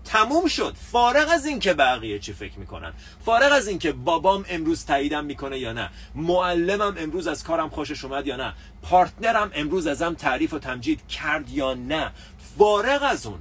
تموم 0.05 0.47
شد. 0.47 0.75
فارغ 0.93 1.29
از 1.33 1.47
اینکه 1.47 1.75
بقیه 1.75 2.19
چی 2.19 2.33
فکر 2.33 2.59
می‌کنن. 2.59 2.93
فارغ 3.25 3.53
از 3.53 3.69
اینکه 3.69 3.93
بابام 3.93 4.45
امروز 4.49 4.87
تاییدم 4.87 5.25
می‌کنه 5.25 5.59
یا 5.59 5.73
نه. 5.73 5.91
معلمم 6.15 6.95
امروز 6.99 7.27
از 7.27 7.45
کارم 7.45 7.69
خوشش 7.69 8.05
اومد 8.05 8.27
یا 8.27 8.37
نه. 8.37 8.53
partner 8.83 9.42
م 9.42 9.51
امروز 9.55 9.87
ازم 9.87 10.15
تعریف 10.15 10.53
و 10.53 10.59
تمجید 10.59 11.09
کرد 11.09 11.51
یا 11.51 11.75
نه. 11.75 12.11
فارغ 12.59 13.03
از 13.03 13.27
اون 13.27 13.39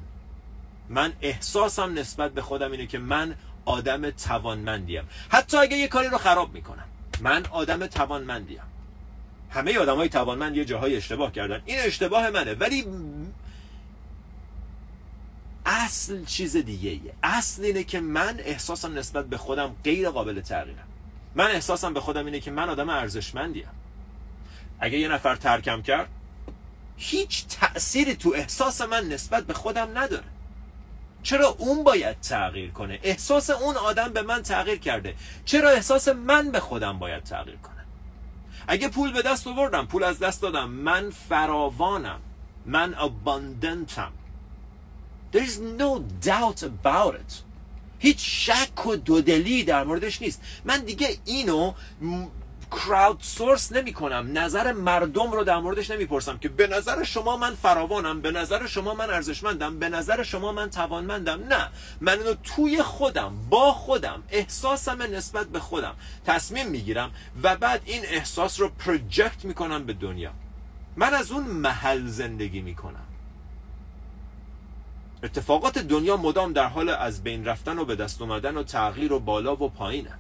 من 0.89 1.13
احساسم 1.21 1.94
نسبت 1.94 2.31
به 2.31 2.42
خودم 2.42 2.71
اینه 2.71 2.88
که 2.88 3.00
من 3.00 3.36
آدم 3.65 4.10
توانمندیم. 4.10 5.04
حتی 5.30 5.57
اگه 5.57 5.77
یه 5.77 5.88
کاری 5.88 6.07
رو 6.07 6.18
خراب 6.18 6.54
می‌کنم 6.54 6.86
من 7.21 7.45
آدم 7.51 7.88
توانمندیم. 7.88 8.62
همه 9.50 9.77
آدم 9.77 9.95
های 9.95 10.10
توانمند 10.10 10.57
یه 10.57 10.65
جاهای 10.65 10.95
اشتباه 10.95 11.31
کردن. 11.31 11.62
این 11.65 11.80
اشتباه 11.80 12.30
منه. 12.30 12.54
ولی 12.54 12.86
اصل 15.65 16.25
چیز 16.25 16.57
دیگه 16.57 16.89
ایه 16.89 17.13
اصل 17.24 17.63
اینه 17.63 17.83
که 17.83 18.00
من 18.00 18.39
احساسم 18.39 18.98
نسبت 18.98 19.25
به 19.25 19.38
خودم 19.38 19.75
غیر 19.83 20.10
قابل 20.10 20.42
تغییرم 20.42 20.88
من 21.36 21.51
احساسم 21.51 21.94
به 21.94 22.00
خودم 22.00 22.25
اینه 22.25 22.39
که 22.39 22.51
من 22.51 22.69
آدم 22.69 22.89
ارزشمندیم. 22.89 23.68
اگه 24.80 24.98
یه 24.98 25.07
نفر 25.07 25.36
ترکم 25.36 25.81
کرد 25.81 26.10
هیچ 26.98 27.45
تأثیری 27.48 28.15
تو 28.15 28.33
احساس 28.36 28.81
من 28.81 29.10
نسبت 29.10 29.44
به 29.44 29.54
خودم 29.54 29.98
نداره. 29.98 30.24
چرا 31.24 31.48
اون 31.48 31.83
باید 31.83 32.19
تغییر 32.19 32.71
کنه؟ 32.71 33.00
احساس 33.04 33.50
اون 33.50 33.77
آدم 33.77 34.13
به 34.13 34.21
من 34.21 34.42
تغییر 34.42 34.80
کرده. 34.80 35.15
چرا 35.45 35.69
احساس 35.69 36.07
من 36.07 36.51
به 36.51 36.60
خودم 36.60 37.00
باید 37.00 37.24
تغییر 37.24 37.57
کنه؟ 37.57 37.86
اگه 38.67 38.89
پول 38.89 39.13
به 39.13 39.22
دست 39.22 39.48
آوردم 39.48 39.86
پول 39.86 40.03
از 40.03 40.20
دست 40.20 40.41
دادم. 40.41 40.70
من 40.70 41.10
فراوانم. 41.10 42.20
من 42.65 42.96
اباندنتم 42.96 44.12
There 45.34 45.44
is 45.44 45.60
no 45.60 46.02
doubt 46.25 46.63
about 46.63 47.16
it. 47.16 47.34
هیچ 48.00 48.50
شک 48.50 48.88
و 48.88 48.96
دودلی 48.96 49.63
در 49.63 49.84
موردش 49.84 50.22
نیست. 50.22 50.42
من 50.66 50.78
دیگه 50.78 51.18
اینو 51.25 51.74
کراود 52.72 53.18
سورس 53.22 53.72
نمی 53.72 53.94
کنم 53.94 54.30
نظر 54.34 54.72
مردم 54.72 55.32
رو 55.32 55.44
در 55.44 55.60
موردش 55.60 55.92
نمی‌پرسم 55.92 56.38
که 56.38 56.50
به 56.50 56.68
نظر 56.68 57.04
شما 57.04 57.38
من 57.38 57.56
فراوانم 57.56 58.22
به 58.22 58.32
نظر 58.32 58.68
شما 58.68 58.94
من 58.94 59.10
ارزشمندم 59.10 59.80
به 59.80 59.90
نظر 59.90 60.24
شما 60.24 60.52
من 60.52 60.70
توانمندم. 60.70 61.44
نه. 61.44 61.70
من 62.02 62.20
اینو 62.20 62.34
توی 62.34 62.84
خودم 62.84 63.36
با 63.50 63.74
خودم 63.74 64.24
احساسم 64.30 65.02
نسبت 65.02 65.48
به 65.48 65.60
خودم 65.60 65.96
تصمیم 66.25 66.68
می‌گیرم 66.68 67.12
و 67.44 67.56
بعد 67.56 67.82
این 67.86 68.02
احساس 68.06 68.60
رو 68.60 68.70
پروجکت 68.70 69.46
می‌کنم 69.46 69.86
به 69.86 69.94
دنیا. 69.94 70.32
من 70.98 71.13
از 71.13 71.32
اون 71.32 71.44
محل 71.44 72.08
زندگی 72.08 72.62
می‌کنم. 72.62 73.06
اتفاقات 75.24 75.77
دنیا 75.77 76.18
مدام 76.18 76.53
در 76.53 76.68
حال 76.68 76.89
از 76.89 77.24
بین 77.24 77.46
رفتن 77.46 77.80
و 77.80 77.86
به 77.86 77.96
دست 77.96 78.22
اومدن 78.22 78.58
و 78.58 78.63
تغییر 78.63 79.13
و 79.13 79.20
بالا 79.20 79.56
و 79.56 79.70
پایینه 79.70 80.13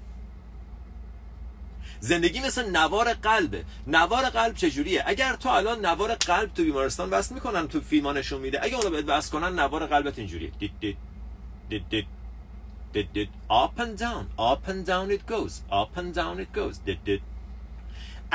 زندگی 1.99 2.39
مثل 2.39 2.69
نوار 2.69 3.13
قلبه. 3.13 3.63
نوار 3.87 4.29
قلب 4.29 4.55
چجوریه؟ 4.55 5.03
اگر 5.05 5.35
تو 5.35 5.49
الان 5.49 5.85
نوار 5.85 6.15
قلب 6.15 6.53
تو 6.53 6.63
بیمارستان 6.63 7.09
وصل 7.09 7.35
می‌کنن 7.35 7.67
تو 7.67 7.81
فیلم 7.81 8.07
نشون 8.07 8.41
میده. 8.41 8.63
اگه 8.63 8.75
اونو 8.75 8.89
بهت 8.89 9.09
وصل 9.09 9.31
کنن 9.31 9.59
نوار 9.59 9.85
قلبت 9.85 10.19
اینجوریه. 10.19 10.51
دید 10.59 10.71
دید 10.79 10.97
دید 11.69 11.89
دید 11.89 12.05
دید 12.93 13.13
دید 13.13 13.29
up 13.49 13.81
and 13.81 13.99
down. 13.99 14.25
Up 14.37 14.69
and 14.71 14.85
down 14.85 15.11
it 15.11 15.31
goes. 15.33 15.53
Up 15.71 15.97
and 15.97 16.15
down 16.15 16.39
it 16.39 16.57
goes. 16.57 16.77
دید 16.85 17.03
دید 17.03 17.21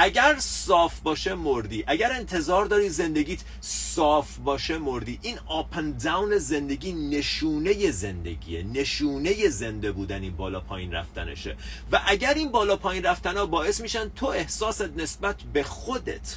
اگر 0.00 0.36
صاف 0.38 1.00
باشه 1.00 1.34
مردی. 1.34 1.84
اگر 1.86 2.12
انتظار 2.12 2.66
داری 2.66 2.88
زندگیت 2.88 3.40
صاف 3.60 4.36
باشه 4.36 4.78
مردی. 4.78 5.18
این 5.22 5.38
آپن 5.46 5.90
داون 5.90 6.38
زندگی 6.38 6.92
نشونه 6.92 7.90
زندگیه. 7.90 8.62
نشونه 8.62 9.48
زنده 9.48 9.92
بودن 9.92 10.22
این 10.22 10.36
بالا 10.36 10.60
پایین 10.60 10.92
رفتنشه. 10.92 11.56
و 11.92 12.00
اگر 12.06 12.34
این 12.34 12.52
بالا 12.52 12.76
پایین 12.76 13.02
رفتن 13.02 13.36
ها 13.36 13.46
باعث 13.46 13.80
میشن 13.80 14.08
تو 14.08 14.26
احساست 14.26 14.96
نسبت 14.96 15.36
به 15.52 15.62
خودت 15.62 16.36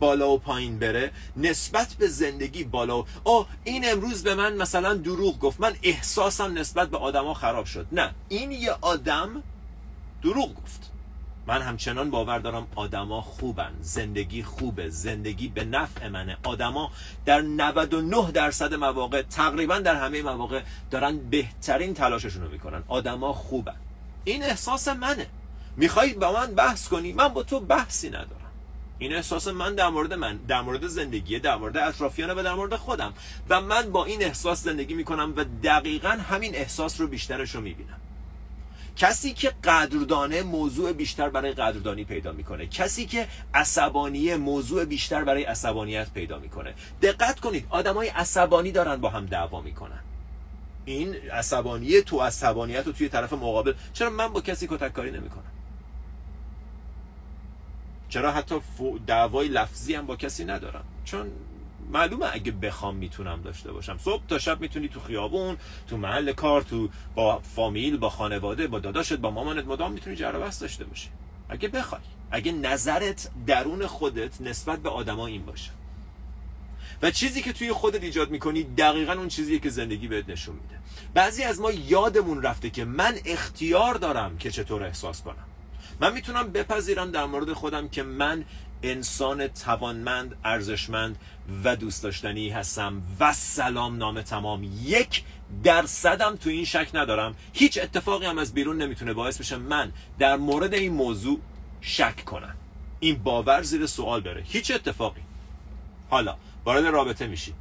بالا 0.00 0.30
و 0.30 0.38
پایین 0.38 0.78
بره 0.78 1.10
نسبت 1.36 1.94
به 1.94 2.08
زندگی 2.08 2.64
بالا 2.64 3.00
و 3.00 3.06
آه 3.24 3.48
این 3.64 3.90
امروز 3.90 4.22
به 4.22 4.34
من 4.34 4.56
مثلا 4.56 4.94
دروغ 4.94 5.38
گفت. 5.38 5.60
من 5.60 5.76
احساسم 5.82 6.58
نسبت 6.58 6.90
به 6.90 6.96
آدما 6.98 7.34
خراب 7.34 7.66
شد. 7.66 7.86
نه. 7.92 8.14
این 8.28 8.52
یه 8.52 8.70
آدم 8.80 9.42
دروغ 10.22 10.54
گفت. 10.54 10.95
من 11.46 11.62
همچنان 11.62 12.10
باور 12.10 12.38
دارم 12.38 12.66
آدما 12.74 13.20
خوبن. 13.20 13.72
زندگی 13.80 14.42
خوبه. 14.42 14.88
زندگی 14.88 15.48
به 15.48 15.64
نفع 15.64 16.08
منه. 16.08 16.36
آدما 16.42 16.90
در 17.24 17.40
99 17.40 18.30
درصد 18.30 18.74
مواقع 18.74 19.22
تقریبا 19.22 19.78
در 19.78 19.94
همه 19.94 20.22
مواقع 20.22 20.62
دارن 20.90 21.18
بهترین 21.18 21.94
تلاششون 21.94 22.42
رو 22.42 22.50
می‌کنن. 22.50 22.82
آدما 22.88 23.32
خوبن. 23.32 23.76
این 24.24 24.42
احساس 24.42 24.88
منه. 24.88 25.26
می‌خوای 25.76 26.14
با 26.14 26.32
من 26.32 26.54
بحث 26.54 26.88
کنی؟ 26.88 27.12
من 27.12 27.28
با 27.28 27.42
تو 27.42 27.60
بحثی 27.60 28.08
ندارم. 28.08 28.30
این 28.98 29.14
احساس 29.14 29.48
من 29.48 29.74
در 29.74 29.88
مورد 29.88 30.12
من 30.12 30.36
در 30.36 30.60
مورد 30.60 30.86
زندگی 30.86 31.38
در 31.38 31.56
مورد 31.56 31.76
اطرافیان 31.76 32.30
و 32.30 32.42
در 32.42 32.54
مورد 32.54 32.76
خودم. 32.76 33.12
و 33.48 33.60
من 33.60 33.92
با 33.92 34.04
این 34.04 34.22
احساس 34.22 34.62
زندگی 34.62 34.94
می‌کنم 34.94 35.32
و 35.36 35.44
دقیقا 35.62 36.08
همین 36.08 36.54
احساس 36.54 37.00
رو 37.00 37.06
بیشترش 37.06 37.54
رو 37.54 37.60
می‌بینم. 37.60 38.00
کسی 38.96 39.32
که 39.32 39.52
قدردانه 39.64 40.42
موضوع 40.42 40.92
بیشتر 40.92 41.28
برای 41.28 41.52
قدردانی 41.52 42.04
پیدا 42.04 42.32
می‌کنه. 42.32 42.66
کسی 42.66 43.06
که 43.06 43.28
عصبانی 43.54 44.34
موضوع 44.34 44.84
بیشتر 44.84 45.24
برای 45.24 45.44
عصبانیت 45.44 46.10
پیدا 46.10 46.38
می‌کنه. 46.38 46.74
دقت 47.02 47.40
کنید 47.40 47.66
آدمای 47.70 48.08
عصبانی 48.08 48.72
دارن 48.72 48.96
با 48.96 49.08
هم 49.08 49.26
دعوا 49.26 49.60
می‌کنن. 49.60 50.00
این 50.84 51.14
عصبانی 51.14 52.00
تو 52.00 52.20
عصبانیت 52.20 52.86
رو 52.86 52.92
توی 52.92 53.08
طرف 53.08 53.32
مقابل 53.32 53.74
چرا 53.92 54.10
من 54.10 54.28
با 54.28 54.40
کسی 54.40 54.66
کتک 54.66 54.92
کاری 54.92 55.10
نمی‌کنم؟ 55.10 55.52
چرا 58.08 58.32
حتی 58.32 58.60
دعوای 59.06 59.48
لفظی 59.48 59.94
هم 59.94 60.06
با 60.06 60.16
کسی 60.16 60.44
ندارم؟ 60.44 60.84
چون 61.04 61.32
معلومه 61.90 62.26
اگه 62.32 62.52
بخوام 62.52 62.96
می‌تونم 62.96 63.42
داشته 63.42 63.72
باشم. 63.72 63.98
صبح 63.98 64.22
تا 64.28 64.38
شب 64.38 64.60
می‌تونی 64.60 64.88
تو 64.88 65.00
خیابون 65.00 65.56
تو 65.88 65.96
محل 65.96 66.32
کار 66.32 66.62
تو 66.62 66.88
با 67.14 67.38
فامیل 67.38 67.96
با 67.96 68.10
خانواده 68.10 68.66
با 68.66 68.78
داداشت 68.78 69.12
با 69.12 69.30
مامانت 69.30 69.66
مدام 69.66 69.92
می‌تونی 69.92 70.16
جر 70.16 70.32
بحث 70.32 70.62
داشته 70.62 70.84
باشی. 70.84 71.08
اگه 71.48 71.68
بخوای. 71.68 72.00
اگه 72.30 72.52
نظرت 72.52 73.30
درون 73.46 73.86
خودت 73.86 74.40
نسبت 74.40 74.78
به 74.78 74.88
آدما 74.88 75.26
این 75.26 75.44
باشه. 75.44 75.70
و 77.02 77.10
چیزی 77.10 77.42
که 77.42 77.52
توی 77.52 77.72
خودت 77.72 78.02
ایجاد 78.02 78.30
می‌کنی 78.30 78.62
دقیقا 78.62 79.12
اون 79.12 79.28
چیزیه 79.28 79.58
که 79.58 79.70
زندگی 79.70 80.08
بهت 80.08 80.28
نشون 80.28 80.54
میده. 80.54 80.78
بعضی 81.14 81.42
از 81.42 81.60
ما 81.60 81.72
یادمون 81.72 82.42
رفته 82.42 82.70
که 82.70 82.84
من 82.84 83.18
اختیار 83.24 83.94
دارم 83.94 84.38
که 84.38 84.50
چطور 84.50 84.84
احساس 84.84 85.22
کنم. 85.22 85.44
من 86.00 86.12
می‌تونم 86.12 86.52
بپذیرم 86.52 87.10
در 87.10 87.24
مورد 87.24 87.52
خودم 87.52 87.88
که 87.88 88.02
من 88.02 88.44
انسان 88.82 89.48
توانمند 89.48 90.36
ارزشمند 90.44 91.18
و 91.64 91.76
دوست 91.76 92.02
داشتنی 92.02 92.48
هستم. 92.48 93.02
و 93.20 93.32
سلام 93.32 93.96
نام 93.96 94.22
تمام. 94.22 94.62
یک 94.82 95.24
درصدم 95.64 96.36
تو 96.36 96.50
این 96.50 96.64
شک 96.64 96.90
ندارم. 96.94 97.36
هیچ 97.52 97.78
اتفاقی 97.82 98.26
هم 98.26 98.38
از 98.38 98.54
بیرون 98.54 98.82
نمی‌تونه 98.82 99.12
باعث 99.12 99.38
بشه 99.38 99.56
من 99.56 99.92
در 100.18 100.36
مورد 100.36 100.74
این 100.74 100.92
موضوع 100.92 101.40
شک 101.80 102.24
کنم. 102.24 102.56
این 103.00 103.22
باور 103.22 103.62
زیر 103.62 103.86
سوال 103.86 104.20
بره. 104.20 104.42
هیچ 104.42 104.70
اتفاقی. 104.70 105.22
حالا 106.10 106.36
وارد 106.64 106.84
رابطه 106.84 107.26
میشی. 107.26 107.54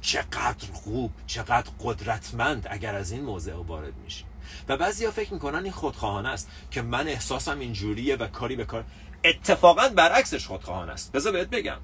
چقدر 0.00 0.72
خوب 0.72 1.12
چقدر 1.26 1.70
قدرتمند 1.84 2.66
اگر 2.70 2.94
از 2.94 3.12
این 3.12 3.22
موضع 3.22 3.54
وارد 3.54 3.92
میشی. 4.04 4.24
و 4.68 4.76
بعضیا 4.76 5.10
فکر 5.10 5.34
می‌کنن 5.34 5.62
این 5.62 5.72
خودخواهانه 5.72 6.28
است 6.28 6.50
که 6.70 6.82
من 6.82 7.08
احساسم 7.08 7.58
اینجوریه 7.58 8.16
و 8.16 8.26
کاری 8.26 8.56
به 8.56 8.64
کار 8.64 8.84
اتفاقا 9.24 9.88
برعکسش 9.88 10.46
خودخواهانه 10.46 10.92
است. 10.92 11.12
بذار 11.12 11.32
بهت 11.32 11.50
بگم. 11.50 11.78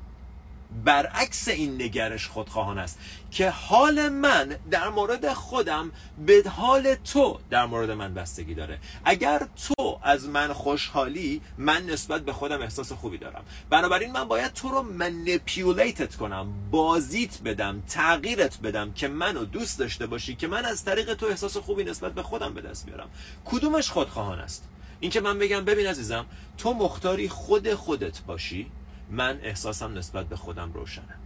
برعکس 0.85 1.49
این 1.49 1.83
نگرش 1.83 2.27
خودخواهان 2.27 2.79
است 2.79 2.99
که 3.31 3.51
حال 3.51 4.09
من 4.09 4.57
در 4.71 4.89
مورد 4.89 5.33
خودم 5.33 5.93
به 6.27 6.45
حال 6.57 6.95
تو 6.95 7.39
در 7.51 7.67
مورد 7.67 7.91
من 7.91 8.15
بستگی 8.15 8.55
داره. 8.55 8.79
اگر 9.05 9.47
تو 9.67 10.01
از 10.03 10.29
من 10.29 10.53
خوشحالی 10.53 11.41
من 11.59 11.87
نسبت 11.87 12.23
به 12.23 12.33
خودم 12.33 12.63
احساس 12.63 12.93
خوبی 12.93 13.19
دارم. 13.19 13.45
بنابراین 13.71 14.13
من 14.13 14.25
باید 14.25 14.53
تو 14.53 14.69
رو 14.69 14.83
منیپیولیتت 14.83 16.15
کنم 16.17 16.53
بازیت 16.71 17.41
بدم 17.41 17.83
تغییرت 17.89 18.61
بدم 18.61 18.93
که 18.93 19.09
منو 19.09 19.45
دوست 19.45 19.79
داشته 19.79 20.07
باشی 20.07 20.35
که 20.35 20.47
من 20.47 20.65
از 20.65 20.85
طریق 20.85 21.15
تو 21.15 21.27
احساس 21.27 21.57
خوبی 21.57 21.85
نسبت 21.85 22.13
به 22.13 22.23
خودم 22.23 22.55
به 22.55 22.61
دست 22.61 22.87
بیارم. 22.87 23.09
کدومش 23.45 23.91
خودخواهان 23.91 24.39
است؟ 24.39 24.65
این 25.00 25.11
که 25.11 25.21
من 25.21 25.38
بگم 25.38 25.64
ببین 25.64 25.87
عزیزم 25.87 26.26
تو 26.59 26.75
مختاری 26.75 27.28
خود 27.28 27.75
خودت 27.75 28.23
باشی 28.23 28.66
من 29.11 29.40
احساسم 29.42 29.99
نسبت 29.99 30.26
به 30.26 30.37
خودم 30.37 30.73
روشنه. 30.73 31.16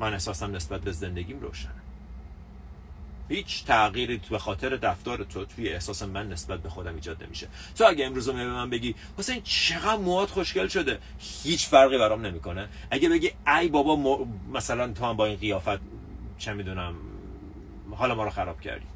من 0.00 0.12
احساسم 0.12 0.56
نسبت 0.56 0.80
به 0.80 0.92
زندگیم 0.92 1.40
روشنه. 1.40 1.72
هیچ 3.28 3.64
تغییری 3.64 4.20
به 4.30 4.38
خاطر 4.38 4.68
رفتار 4.68 5.24
تو 5.24 5.44
توی 5.44 5.68
احساس 5.68 6.02
من 6.02 6.28
نسبت 6.28 6.60
به 6.60 6.68
خودم 6.68 6.94
ایجاد 6.94 7.24
نمیشه. 7.24 7.48
تو 7.78 7.84
اگه 7.88 8.06
امروز 8.06 8.28
به 8.28 8.44
من 8.44 8.70
بگی 8.70 8.94
حسین 9.18 9.42
چقدر 9.42 9.96
موهات 9.96 10.30
خوشگل 10.30 10.68
شده؟ 10.68 10.98
هیچ 11.18 11.66
فرقی 11.66 11.98
برام 11.98 12.26
نمی‌کنه. 12.26 12.68
اگه 12.90 13.08
بگی 13.08 13.30
ای 13.46 13.68
بابا 13.68 14.26
مثلا 14.52 14.92
تو 14.92 15.04
هم 15.04 15.16
با 15.16 15.26
این 15.26 15.36
قیافت 15.36 15.80
چه 16.38 16.52
می‌دونم 16.52 16.94
حالا 17.90 18.14
ما 18.14 18.24
رو 18.24 18.30
خراب 18.30 18.60
کردی. 18.60 18.86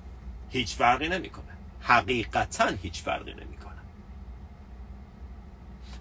هیچ 0.50 0.75
فرقی 0.75 1.09
نمی‌کنه. 1.09 1.45
حقیقتا 1.80 2.66
هیچ 2.83 3.02
فرقی 3.02 3.35
نمی‌کنه. 3.35 3.60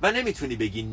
و 0.02 0.12
نمی‌تونی 0.12 0.56
بگی 0.56 0.86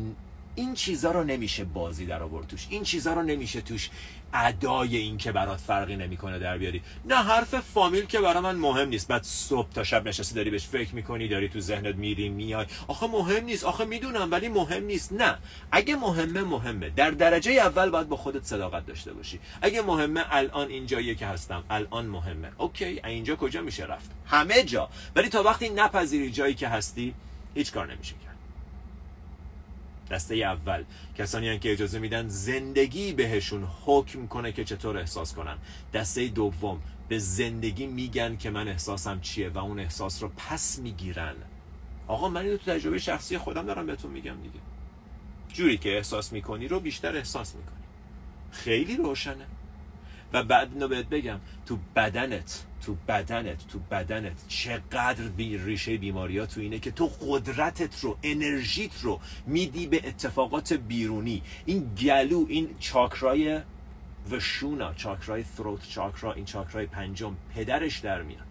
این 0.55 0.73
چیزا 0.73 1.11
رو 1.11 1.23
نمیشه 1.23 1.63
بازی 1.63 2.05
در 2.05 2.23
آورد 2.23 2.47
توش. 2.47 2.67
این 2.69 2.83
چیزا 2.83 3.13
رو 3.13 3.21
نمیشه 3.23 3.61
توش 3.61 3.89
ادای 4.33 4.97
این 4.97 5.17
که 5.17 5.31
برات 5.31 5.59
فرقی 5.59 5.95
نمی‌کنه 5.95 6.39
در 6.39 6.57
بیاری. 6.57 6.81
نه 7.05 7.15
حرف 7.15 7.55
فامیل 7.55 8.05
که 8.05 8.19
برای 8.19 8.43
من 8.43 8.55
مهم 8.55 8.89
نیست. 8.89 9.07
بعد 9.07 9.23
صبح 9.23 9.69
تا 9.69 9.83
شب 9.83 10.07
نشستی 10.07 10.35
داری 10.35 10.49
بهش 10.49 10.67
فکر 10.67 10.95
می‌کنی 10.95 11.27
داری 11.27 11.49
تو 11.49 11.59
ذهنت 11.59 11.95
میری 11.95 12.29
میای. 12.29 12.65
آخه 12.87 13.07
مهم 13.07 13.45
نیست. 13.45 13.63
آخه 13.63 13.85
می‌دونم 13.85 14.31
ولی 14.31 14.49
مهم 14.49 14.83
نیست. 14.83 15.13
نه. 15.13 15.37
اگه 15.71 15.95
مهمه 15.95 16.43
مهمه. 16.43 16.89
در 16.89 17.11
درجه 17.11 17.51
اول 17.51 17.89
باید 17.89 18.09
با 18.09 18.17
خودت 18.17 18.43
صداقت 18.43 18.85
داشته 18.85 19.13
باشی. 19.13 19.39
اگه 19.61 19.81
مهمه 19.81 20.23
الان 20.29 20.67
اینجاییه 20.67 21.15
که 21.15 21.25
هستم. 21.25 21.63
الان 21.69 22.05
مهمه. 22.05 22.51
اوکی. 22.57 23.01
اینجا 23.05 23.35
کجا 23.35 23.61
میشه 23.61 23.85
رفت؟ 23.85 24.11
همه 24.25 24.63
جا. 24.63 24.89
ولی 25.15 25.29
تا 25.29 25.43
وقتی 25.43 25.69
نپذیری 25.69 26.31
جایی 26.31 26.53
که 26.53 26.67
هستی 26.67 27.13
هیچ 27.55 27.71
کار 27.71 27.93
نمیشه 27.93 28.15
دسته 30.11 30.35
اول. 30.35 30.83
کسانی 31.17 31.59
که 31.59 31.71
اجازه 31.71 31.99
میدن 31.99 32.27
زندگی 32.27 33.13
بهشون 33.13 33.67
حکم 33.85 34.27
کنه 34.27 34.51
که 34.51 34.63
چطور 34.63 34.97
احساس 34.97 35.33
کنن. 35.33 35.57
دسته 35.93 36.27
دوم 36.27 36.81
به 37.09 37.19
زندگی 37.19 37.87
میگن 37.87 38.37
که 38.37 38.49
من 38.49 38.67
احساسم 38.67 39.19
چیه 39.21 39.49
و 39.49 39.57
اون 39.57 39.79
احساس 39.79 40.23
رو 40.23 40.31
پس 40.37 40.79
می‌گیرن. 40.79 41.35
آقا 42.07 42.29
من 42.29 42.41
اینو 42.41 42.57
تو 42.57 42.71
تجربه 42.71 42.99
شخصی 42.99 43.37
خودم 43.37 43.65
دارم 43.65 43.85
بهتون 43.85 44.11
میگم 44.11 44.35
دیگه. 44.41 44.59
جوری 45.53 45.77
که 45.77 45.97
احساس 45.97 46.33
می‌کنی 46.33 46.67
رو 46.67 46.79
بیشتر 46.79 47.15
احساس 47.15 47.55
می‌کنی. 47.55 47.75
خیلی 48.51 48.97
روشنه. 48.97 49.45
و 50.33 50.43
بعد 50.43 50.73
اینو 50.73 50.87
بهت 50.87 51.09
بگم 51.09 51.39
تو 51.65 51.77
بدنت 51.95 52.65
تو 52.81 52.97
بدنت 53.07 53.67
تو 53.67 53.79
بدنت 53.79 54.47
چقدر 54.47 55.23
بی 55.23 55.57
ریشه 55.57 55.97
بیماری 55.97 56.37
ها 56.37 56.45
تو 56.45 56.61
اینه 56.61 56.79
که 56.79 56.91
تو 56.91 57.11
قدرتت 57.21 57.99
رو 57.99 58.17
انرژیت 58.23 59.01
رو 59.01 59.19
میدی 59.47 59.87
به 59.87 60.07
اتفاقات 60.07 60.73
بیرونی. 60.73 61.41
این 61.65 61.95
گلو 62.01 62.45
این 62.49 62.69
چاکرای 62.79 63.61
وشونا 64.31 64.93
چاکرای 64.93 65.43
ثروت 65.43 65.89
چاکرا 65.89 66.33
این 66.33 66.45
چاکرای 66.45 66.85
پنجم 66.85 67.35
پدرش 67.55 67.99
در 67.99 68.21
میاد. 68.21 68.47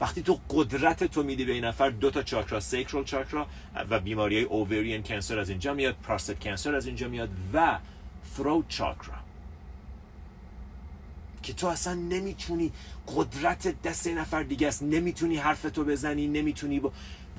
وقتی 0.00 0.22
تو 0.22 0.40
قدرت 0.50 1.04
تو 1.04 1.22
میدی 1.22 1.44
به 1.44 1.52
این 1.52 1.64
نفر 1.64 1.90
دو 1.90 2.10
تا 2.10 2.22
چاکرا 2.22 2.60
سیکرال 2.60 3.04
چاکرا 3.04 3.46
و 3.90 4.00
بیماری 4.00 4.36
های 4.36 4.44
اوورین 4.44 5.02
کنسر 5.02 5.38
از 5.38 5.48
اینجا 5.48 5.74
میاد 5.74 5.96
پراستات 6.02 6.40
کنسر 6.40 6.74
از 6.74 6.86
اینجا 6.86 7.08
میاد 7.08 7.28
و 7.54 7.78
ثروت 8.36 8.68
چاکرا 8.68 9.19
که 11.42 11.52
تو 11.52 11.66
اصلا 11.66 11.94
نمی‌تونی 11.94 12.72
قدرت 13.16 13.82
دست 13.82 14.06
نفر 14.06 14.42
دیگه 14.42 14.68
است. 14.68 14.82
نمی‌تونی 14.82 15.36
حرف 15.36 15.62
تو 15.62 15.84
بزنی 15.84 16.26
نمی‌تونی 16.26 16.80
با... 16.80 16.92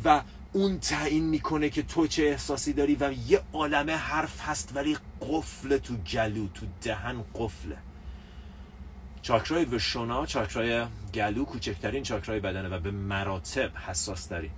و 0.05 0.21
اون 0.53 0.79
تعیین 0.79 1.23
می‌کنه 1.23 1.69
که 1.69 1.83
تو 1.83 2.07
چه 2.07 2.23
احساسی 2.23 2.73
داری 2.73 2.97
و 2.99 3.13
یه 3.27 3.41
عالمه 3.53 3.95
حرف 3.95 4.41
هست 4.41 4.71
ولی 4.75 4.97
قفل 5.21 5.77
تو 5.77 5.95
گلو 5.95 6.47
تو 6.47 6.65
دهن 6.81 7.23
قفله. 7.35 7.77
چاکرای 9.21 9.65
وشونا 9.65 10.25
چاکرای 10.25 10.85
گلو 11.13 11.45
کوچکترین 11.45 12.03
چاکرای 12.03 12.39
بدنه 12.39 12.69
و 12.69 12.79
به 12.79 12.91
مراتب 12.91 13.77
حساس 13.77 14.25
ترین 14.25 14.51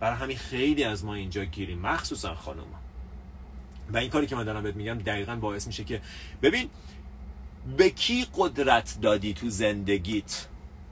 برای 0.00 0.16
همین 0.16 0.36
خیلی 0.36 0.84
از 0.84 1.04
ما 1.04 1.14
اینجا 1.14 1.44
گیریم 1.44 1.78
مخصوصا 1.78 2.34
خانوما. 2.34 2.78
و 3.92 3.96
این 3.96 4.10
کاری 4.10 4.26
که 4.26 4.36
من 4.36 4.44
دارم 4.44 4.62
بهت 4.62 4.76
میگم 4.76 4.94
دقیقا 4.94 5.36
باعث 5.36 5.66
میشه 5.66 5.84
که 5.84 6.00
ببین 6.42 6.70
به 7.76 7.90
کی 7.90 8.26
قدرت 8.34 8.98
دادی 9.02 9.34
تو 9.34 9.50
زندگیت؟ 9.50 10.46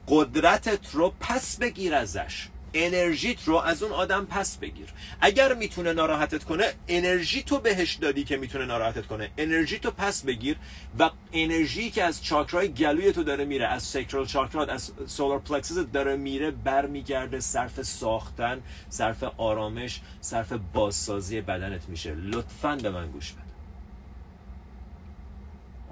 قدرتت 0.09 0.91
رو 0.93 1.15
پس 1.21 1.57
بگیر 1.57 1.95
ازش. 1.95 2.49
انرژیت 2.75 3.45
رو 3.45 3.57
از 3.57 3.83
اون 3.83 3.93
آدم 3.93 4.25
پس 4.25 4.57
بگیر. 4.57 4.87
اگر 5.21 5.55
می‌تونه 5.55 5.93
ناراحتت 5.93 6.45
کنه 6.45 6.65
انرژی 6.89 7.43
تو 7.43 7.59
بهش 7.59 7.95
دادی 7.95 8.25
که 8.25 8.37
می‌تونه 8.37 8.65
ناراحتت 8.65 9.07
کنه. 9.07 9.31
انرژی 9.39 9.79
تو 9.79 9.91
پس 9.91 10.23
بگیر 10.25 10.57
و 10.99 11.11
انرژی 11.33 11.91
که 11.91 12.05
از 12.05 12.25
چاکرای 12.25 12.69
گلوی 12.69 13.13
تو 13.13 13.23
داره 13.23 13.45
میره 13.45 13.67
از 13.67 13.83
sacral 13.83 14.27
چاکرات 14.27 14.69
از 14.69 14.93
solar 15.07 15.39
plexus 15.39 15.79
داره 15.79 16.17
میره 16.17 16.51
برمیگرده 16.51 17.41
صرف 17.41 17.83
ساختن 17.83 18.63
صرف 18.89 19.25
آرامش 19.37 20.01
صرف 20.21 20.53
بازسازی 20.53 21.41
بدنت 21.41 21.89
میشه. 21.89 22.15
لطفا 22.15 22.77
به 22.77 22.91
من 22.91 23.11
گوش 23.11 23.33
بده. 23.33 23.52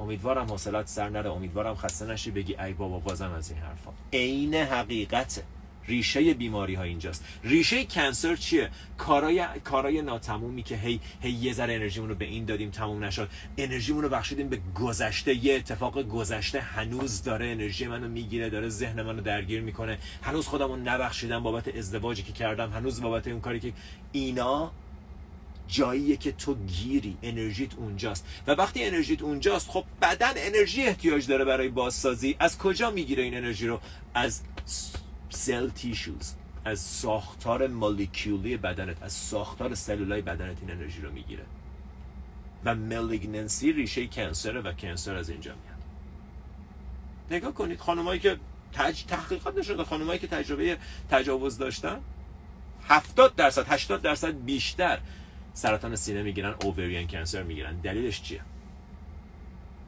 امیدوارم 0.00 0.46
حوصلت 0.46 0.88
سر 0.88 1.08
نره. 1.08 1.30
امیدوارم 1.30 1.74
خسته 1.74 2.06
نشی. 2.06 2.30
بگی 2.30 2.56
ای 2.56 2.72
بابا 2.72 2.98
بازم 2.98 3.32
از 3.32 3.50
این 3.50 3.60
حرفا. 3.60 3.90
عین 4.12 4.54
حقیقته 4.54 5.42
ریشه 5.88 6.34
بیماری 6.34 6.74
ها 6.74 6.82
اینجاست. 6.82 7.24
ریشه 7.44 7.84
کنسر 7.84 8.36
چیه؟ 8.36 8.70
کارای 8.98 9.46
کارای 9.64 10.02
ناتمومی 10.02 10.62
که 10.62 10.76
هی 10.76 11.00
هی 11.20 11.30
یه 11.30 11.52
ذره 11.52 11.74
انرژیمون 11.74 12.14
به 12.14 12.24
این 12.24 12.44
دادیم 12.44 12.70
تموم 12.70 13.04
نشد. 13.04 13.28
انرژیمون 13.58 14.02
رو 14.02 14.08
بخشیدیم 14.08 14.48
به 14.48 14.60
گذشته. 14.74 15.44
یه 15.44 15.54
اتفاق 15.54 16.02
گذشته 16.02 16.60
هنوز 16.60 17.22
داره. 17.22 17.46
انرژی 17.46 17.86
منو 17.86 18.08
می‌گیره 18.08 18.50
داره 18.50 18.68
ذهن 18.68 19.02
منو 19.02 19.20
درگیر 19.20 19.60
می‌کنه. 19.60 19.98
هنوز 20.22 20.46
خودمو 20.46 20.76
نبخشیدم 20.76 21.42
بابت 21.42 21.76
ازدواجی 21.76 22.22
که 22.22 22.32
کردم. 22.32 22.72
هنوز 22.72 23.02
بابت 23.02 23.28
اون 23.28 23.40
کاری 23.40 23.60
که 23.60 23.72
اینا 24.12 24.72
جاییه 25.70 26.16
که 26.16 26.32
تو 26.32 26.54
گیری. 26.54 27.16
انرژیت 27.22 27.74
اونجاست. 27.74 28.26
و 28.46 28.52
وقتی 28.52 28.84
انرژیت 28.84 29.22
اونجاست 29.22 29.70
خب 29.70 29.84
بدن 30.02 30.32
انرژی 30.36 30.82
احتیاج 30.82 31.26
داره 31.26 31.44
برای 31.44 31.68
بازسازی. 31.68 32.36
از 32.38 32.58
کجا 32.58 32.90
می‌گیره 32.90 33.22
این 33.22 33.36
انرژی 33.36 33.66
رو؟ 33.66 33.80
از 34.14 34.40
سل 35.28 35.68
تیشوز 35.68 36.34
از 36.64 36.80
ساختار 36.80 37.66
مولکولی 37.66 38.56
بدنت 38.56 39.02
از 39.02 39.12
ساختار 39.12 39.74
سلولای 39.74 40.22
بدنت 40.22 40.56
این 40.60 40.70
انرژی 40.70 41.00
رو 41.00 41.12
می‌گیره. 41.12 41.44
و 42.64 42.74
ملیگننسی 42.74 43.72
ریشه 43.72 44.06
کنسر 44.06 44.62
و 44.64 44.72
کنسر 44.72 45.16
از 45.16 45.30
اینجا 45.30 45.50
میاد. 45.50 45.80
نگاه 47.30 47.54
کنید 47.54 47.80
خانمایی 47.80 48.20
که 48.20 48.36
تج... 48.72 49.02
تحقیقات 49.02 49.58
نشده. 49.58 49.84
خانمایی 49.84 50.18
که 50.18 50.26
تجربه 50.26 50.78
تجاوز 51.10 51.58
داشتن 51.58 52.00
70 52.88 53.36
درصد 53.36 53.66
80 53.68 54.02
درصد 54.02 54.44
بیشتر 54.44 54.98
سرطان 55.60 55.96
سینه 55.96 56.22
می‌گیرن 56.22 56.54
اووریان 56.64 57.06
کنسر 57.06 57.42
می‌گیرن. 57.42 57.76
دلیلش 57.76 58.22
چیه؟ 58.22 58.40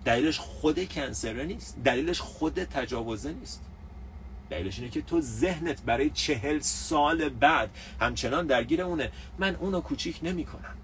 دلیلش 0.05 0.39
خود 0.39 0.89
کنسر 0.89 1.43
نیست. 1.43 1.77
دلیلش 1.85 2.21
خود 2.21 2.65
تجاوزه 2.65 3.33
نیست. 3.33 3.63
دلیلش 4.51 4.79
اینه 4.79 4.91
که 4.91 5.03
تو 5.03 5.21
ذهنت 5.21 5.83
برای 5.83 6.11
چهل 6.11 6.59
سال 6.61 7.29
بعد 7.29 7.71
همچنان 8.01 8.47
درگیر 8.47 8.83
اونه. 8.83 9.13
من 9.39 9.55
اونو 9.55 9.81
کوچیک 9.81 10.21
نمی‌کنم. 10.23 10.75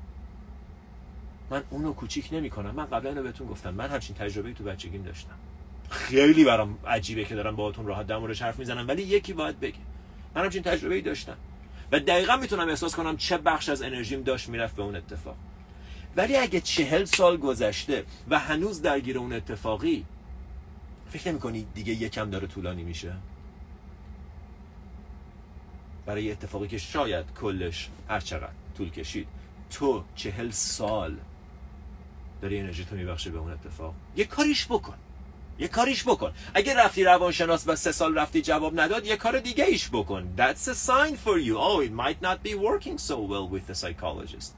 من 1.51 1.63
اونو 1.71 1.93
کوچیک 1.93 2.29
نمی‌کنم. 2.33 2.71
من 2.71 2.87
قبلا 2.87 3.11
اینو 3.11 3.23
بهتون 3.23 3.47
گفتم. 3.47 3.75
من 3.75 3.89
همچین 3.89 4.17
تجربه 4.17 4.53
تو 4.53 4.65
بچگیم 4.65 5.03
داشتم. 5.03 5.35
خیلی 5.91 6.45
برام 6.45 6.79
عجیبه 6.87 7.25
که 7.25 7.35
دارم 7.35 7.57
باهاتون 7.57 7.87
راحت 7.87 8.07
در 8.07 8.19
حرف 8.19 8.59
می‌زنم 8.59 8.89
ولی 8.89 9.03
یکی 9.03 9.33
باید 9.33 9.61
بگه. 9.61 9.79
من 10.35 10.45
همچین 10.45 10.63
تجربه 10.63 11.01
داشتم. 11.01 11.37
و 11.93 12.01
دقیقا 12.01 12.37
می‌تونم 12.37 12.69
احساس 12.69 12.95
کنم 12.95 13.17
چه 13.17 13.39
بخش 13.39 13.69
از 13.69 13.83
انرژیم 13.83 14.23
داشت 14.23 14.49
می‌رفت 14.49 14.77
به 14.77 14.83
اون 14.83 14.97
اتفاق. 14.97 15.37
ولی 16.17 16.37
اگه 16.37 16.61
چهل 16.61 17.05
سال 17.05 17.37
گذشته 17.37 18.05
و 18.31 18.39
هنوز 18.39 18.83
درگیر 18.83 19.19
اون 19.19 19.33
اتفاقی 19.33 20.05
فکر 21.11 21.29
نمی 21.31 21.41
کنی 21.41 21.67
دیگه 21.75 21.93
یکم 21.93 22.31
داره 22.31 22.47
طولانی 22.47 22.83
میشه؟ 22.83 23.13
برای 26.07 26.33
اتفاقی 26.33 26.69
که 26.69 26.79
شاید 26.79 27.27
کلش 27.41 27.89
هر 28.09 28.21
چقدر 28.21 28.53
طول 28.77 28.91
کشید 28.91 29.29
تو 29.71 30.05
چهل 30.15 30.51
سال 30.51 31.17
داری 32.43 32.59
انرژی 32.59 32.85
تو 32.85 32.97
میبخشه 32.97 33.31
به 33.31 33.39
اون 33.39 33.53
اتفاق. 33.53 33.95
یه 34.17 34.25
کاریش 34.25 34.67
بکن. 34.67 34.95
یه 35.59 35.69
کاریش 35.69 36.05
بکن. 36.05 36.33
اگه 36.55 36.75
رفتی 36.75 37.05
روانشناس 37.05 37.65
و 37.67 37.77
سه 37.77 37.93
سال 37.93 38.19
رفتی 38.19 38.43
جواب 38.43 38.81
نداد 38.81 39.07
یه 39.07 39.17
کار 39.17 39.39
دیگه 39.39 39.65
ایش 39.65 39.89
بکن. 39.89 40.35
That's 40.37 40.69
a 40.69 40.75
sign 40.75 41.17
for 41.27 41.39
you. 41.39 41.57
Oh 41.57 41.81
it 41.81 41.93
might 41.93 42.23
not 42.23 42.43
be 42.43 42.55
working 42.55 42.99
so 42.99 43.17
well 43.33 43.49
with 43.49 43.67
the 43.67 43.75
psychologist. 43.75 44.53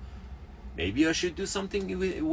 Maybe 0.76 1.00
I 1.06 1.12
should 1.12 1.36
do 1.42 1.46
something 1.46 1.84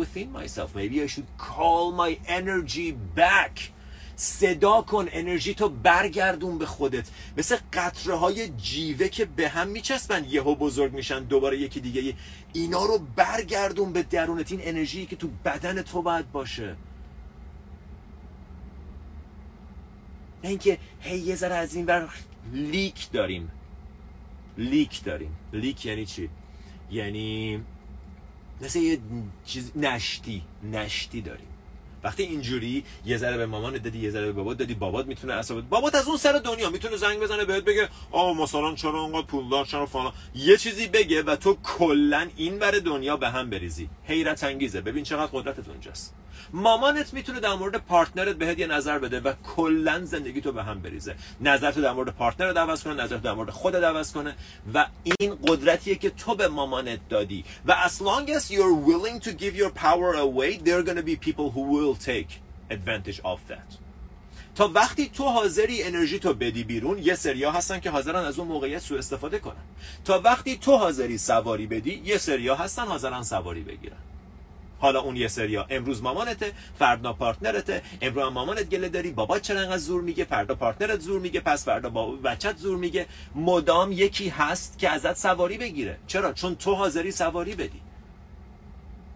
within 0.02 0.32
myself. 0.40 0.70
Maybe 0.76 0.98
I 1.06 1.08
should 1.14 1.30
call 1.38 1.92
my 2.04 2.12
energy 2.40 2.90
back. 3.16 3.72
صدا 4.20 4.82
کن 4.82 5.08
انرژی 5.12 5.54
تو 5.54 5.70
برگردون 5.70 6.58
به 6.58 6.66
خودت. 6.66 7.08
مثل 7.38 7.58
قطره 7.74 8.16
های 8.16 8.50
جیوه 8.50 9.08
که 9.08 9.26
به 9.26 9.50
هم 9.50 9.68
میچسبن 9.68 10.26
یهو 10.30 10.56
بزرگ 10.56 10.94
میشن 10.94 11.24
دوباره 11.24 11.58
یکی 11.58 11.80
دیگه. 11.80 12.14
اینا 12.54 12.86
رو 12.86 13.00
برگردون 13.16 13.94
به 13.94 14.04
درونت. 14.04 14.52
این 14.52 14.62
انرژی 14.64 15.06
که 15.06 15.16
تو 15.16 15.30
بدن 15.46 15.82
تو 15.82 16.02
باید 16.02 16.32
باشه. 16.32 16.76
نه 20.44 20.50
اینکه 20.50 20.78
هی 21.00 21.18
یه 21.18 21.36
ذره 21.36 21.56
از 21.56 21.76
این 21.76 21.86
بر 21.86 22.08
leak 22.54 23.12
داریم. 23.12 23.52
leak 24.58 25.04
داریم. 25.04 25.38
leak 25.54 25.86
یعنی 25.86 26.06
چی؟ 26.06 26.30
یعنی 26.92 27.60
مثل 28.62 28.80
یه 28.80 29.00
چیز 29.46 29.72
نشتی. 29.76 30.42
نشتی 30.64 31.22
داریم. 31.22 31.48
وقتی 32.04 32.24
اینجوری 32.24 32.84
یه 33.06 33.18
ذره 33.18 33.38
به 33.38 33.46
مامان 33.46 33.78
دادی 33.78 34.00
یه 34.00 34.10
ذره 34.10 34.26
به 34.26 34.32
بابات 34.32 34.58
دادی 34.58 34.74
بابات 34.74 35.06
می‌تونه 35.08 35.34
عصبت 35.34 35.64
بابات 35.64 35.96
از 35.96 36.08
اون 36.08 36.18
سر 36.18 36.32
دنیا 36.32 36.70
می‌تونه 36.70 36.98
زنگ 36.98 37.20
بزنه 37.20 37.46
بهت 37.46 37.64
بگه 37.64 37.90
آ 38.12 38.34
مثلا 38.34 38.76
چرا 38.76 39.02
اونقدر 39.02 39.26
پولدار 39.26 39.66
چرا 39.66 39.86
فلان. 39.86 40.14
یه 40.36 40.58
چیزی 40.58 40.88
بگه 40.88 41.24
و 41.24 41.36
تو 41.36 41.58
کلا 41.64 42.28
این 42.36 42.60
بر 42.60 42.72
دنیا 42.72 43.18
به 43.18 43.30
هم 43.30 43.50
بریزی. 43.50 43.90
حیرت 44.04 44.44
انگیزه. 44.44 44.82
ببین 44.82 45.04
چقدر 45.04 45.32
قدرتت 45.34 45.70
اونجاست 45.70 46.16
مامانت 46.54 47.14
می‌تونه 47.14 47.40
در 47.40 47.54
مورد 47.54 47.76
پارتنرت 47.78 48.36
بهت 48.36 48.60
یه 48.60 48.68
نظر 48.68 49.00
بده 49.00 49.20
و 49.20 49.34
کلا 49.56 50.06
زندگی 50.06 50.42
تو 50.42 50.52
به 50.52 50.64
هم 50.64 50.82
بریزه. 50.82 51.16
نظر 51.42 51.72
تو 51.72 51.82
در 51.82 51.94
مورد 51.94 52.10
پارتنر 52.10 52.58
عوض 52.58 52.84
کنه 52.84 52.94
نظر 52.94 53.16
تو 53.18 53.24
در 53.24 53.34
مورد 53.34 53.50
خودت 53.50 53.84
عوض 53.84 54.12
کنه 54.12 54.36
و 54.74 54.86
این 55.04 55.38
قدرتیه 55.48 55.96
که 55.96 56.10
تو 56.10 56.36
به 56.36 56.48
مامانت 56.48 57.00
دادی. 57.10 57.46
و 57.66 57.76
as 57.88 58.02
long 58.02 58.30
as 58.30 58.52
you're 58.52 58.76
willing 58.90 59.20
to 59.20 59.32
give 59.32 59.56
your 59.56 59.70
power 59.70 60.14
away 60.14 60.58
there 60.66 60.78
are 60.80 60.84
going 60.84 60.98
to 60.98 61.08
be 61.12 61.16
people 61.16 61.52
who 61.56 61.62
will 61.62 61.96
take 61.96 62.42
advantage 62.72 63.20
of 63.24 63.40
that. 63.50 63.78
تا 64.56 64.68
وقتی 64.68 65.10
تو 65.10 65.24
حاضری 65.24 65.84
انرژی 65.84 66.20
تو 66.20 66.34
بدی 66.34 66.64
بیرون 66.64 66.98
یه 66.98 67.16
سریا 67.16 67.52
هستن 67.52 67.80
که 67.80 67.90
حاضرن 67.90 68.26
از 68.26 68.40
اون 68.40 68.48
موقعیت 68.48 68.80
سوء 68.80 68.98
استفاده 68.98 69.40
کنن. 69.40 69.64
تا 70.06 70.22
وقتی 70.24 70.58
تو 70.58 70.78
حاضری 70.78 71.18
سواری 71.18 71.68
بدی 71.68 72.02
یه 72.06 72.18
سریا 72.18 72.56
هستن 72.56 72.86
حاضرن 72.86 73.24
سواری 73.24 73.64
بگیرن. 73.64 73.98
حالا 74.80 75.00
اون 75.00 75.16
یه 75.16 75.28
سریا. 75.28 75.66
امروز 75.70 76.02
مامانته 76.02 76.52
فردا 76.80 77.14
partner 77.14 77.61
ته. 77.61 77.82
امروز 78.02 78.34
مامانت 78.34 78.70
گله 78.70 78.90
داری. 78.90 79.12
بابا 79.12 79.40
چرا 79.40 79.60
انقدر 79.60 79.78
زور 79.78 80.02
میگه؟ 80.02 80.24
فردا 80.24 80.56
partner 80.56 80.94
ت 80.94 81.00
زور 81.00 81.20
میگه. 81.20 81.40
پس 81.40 81.66
فردا 81.66 81.90
با 81.90 82.12
بچت 82.12 82.58
زور 82.58 82.78
میگه. 82.78 83.06
مدام 83.36 83.92
یکی 83.92 84.30
هست 84.30 84.80
که 84.80 84.90
ازت 84.90 85.18
سواری 85.18 85.58
بگیره. 85.58 85.98
چرا؟ 86.08 86.34
چون 86.34 86.56
تو 86.56 86.74
حاضری 86.76 87.12
سواری 87.12 87.56
بدی. 87.56 87.82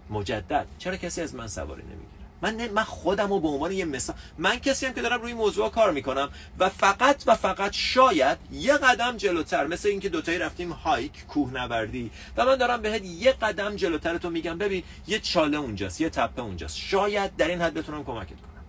مجدد. 0.09 0.67
چرا 0.77 0.97
کسی 0.97 1.21
از 1.21 1.35
من 1.35 1.47
سواری 1.47 1.81
نمی‌گیره 1.81 2.20
من 2.41 2.55
نه 2.55 2.67
من 2.67 2.83
خودم 2.83 3.29
رو 3.29 3.39
به 3.39 3.47
عنوان 3.47 3.71
یه 3.71 3.85
مثال 3.85 4.15
من 4.37 4.59
کسی 4.59 4.85
هم 4.85 4.93
که 4.93 5.01
دارم 5.01 5.21
روی 5.21 5.33
موضوع 5.33 5.69
کار 5.69 5.91
می‌کنم 5.91 6.29
و 6.59 6.69
فقط 6.69 7.23
و 7.27 7.35
فقط 7.35 7.71
شاید 7.73 8.37
یه 8.51 8.77
قدم 8.77 9.17
جلوتر 9.17 9.67
مثل 9.67 9.89
اینکه 9.89 10.09
دوتایی 10.09 10.39
رفتیم 10.39 10.71
hike 10.71 11.25
کوهنوردی. 11.27 12.11
و 12.37 12.45
من 12.45 12.55
دارم 12.55 12.81
بهت 12.81 13.05
یه 13.05 13.31
قدم 13.31 13.75
جلوتر 13.75 14.17
تو 14.17 14.29
میگم 14.29 14.57
ببین 14.57 14.83
یه 15.07 15.19
چاله 15.19 15.57
اونجاست 15.57 16.01
یه 16.01 16.09
تپه 16.09 16.41
اونجاست. 16.41 16.77
شاید 16.77 17.35
در 17.35 17.47
این 17.47 17.61
حد 17.61 17.73
بتونم 17.73 18.03
کمکت 18.03 18.29
کنم. 18.29 18.65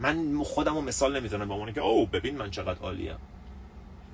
من 0.00 0.44
خودم 0.44 0.74
رو 0.74 0.80
مثال 0.80 1.20
نمی‌تونم 1.20 1.48
به 1.48 1.54
عنوان 1.54 1.72
که 1.72 1.80
او 1.80 2.06
ببین 2.06 2.36
من 2.36 2.50
چقدر 2.50 2.80
عالیم 2.80 3.16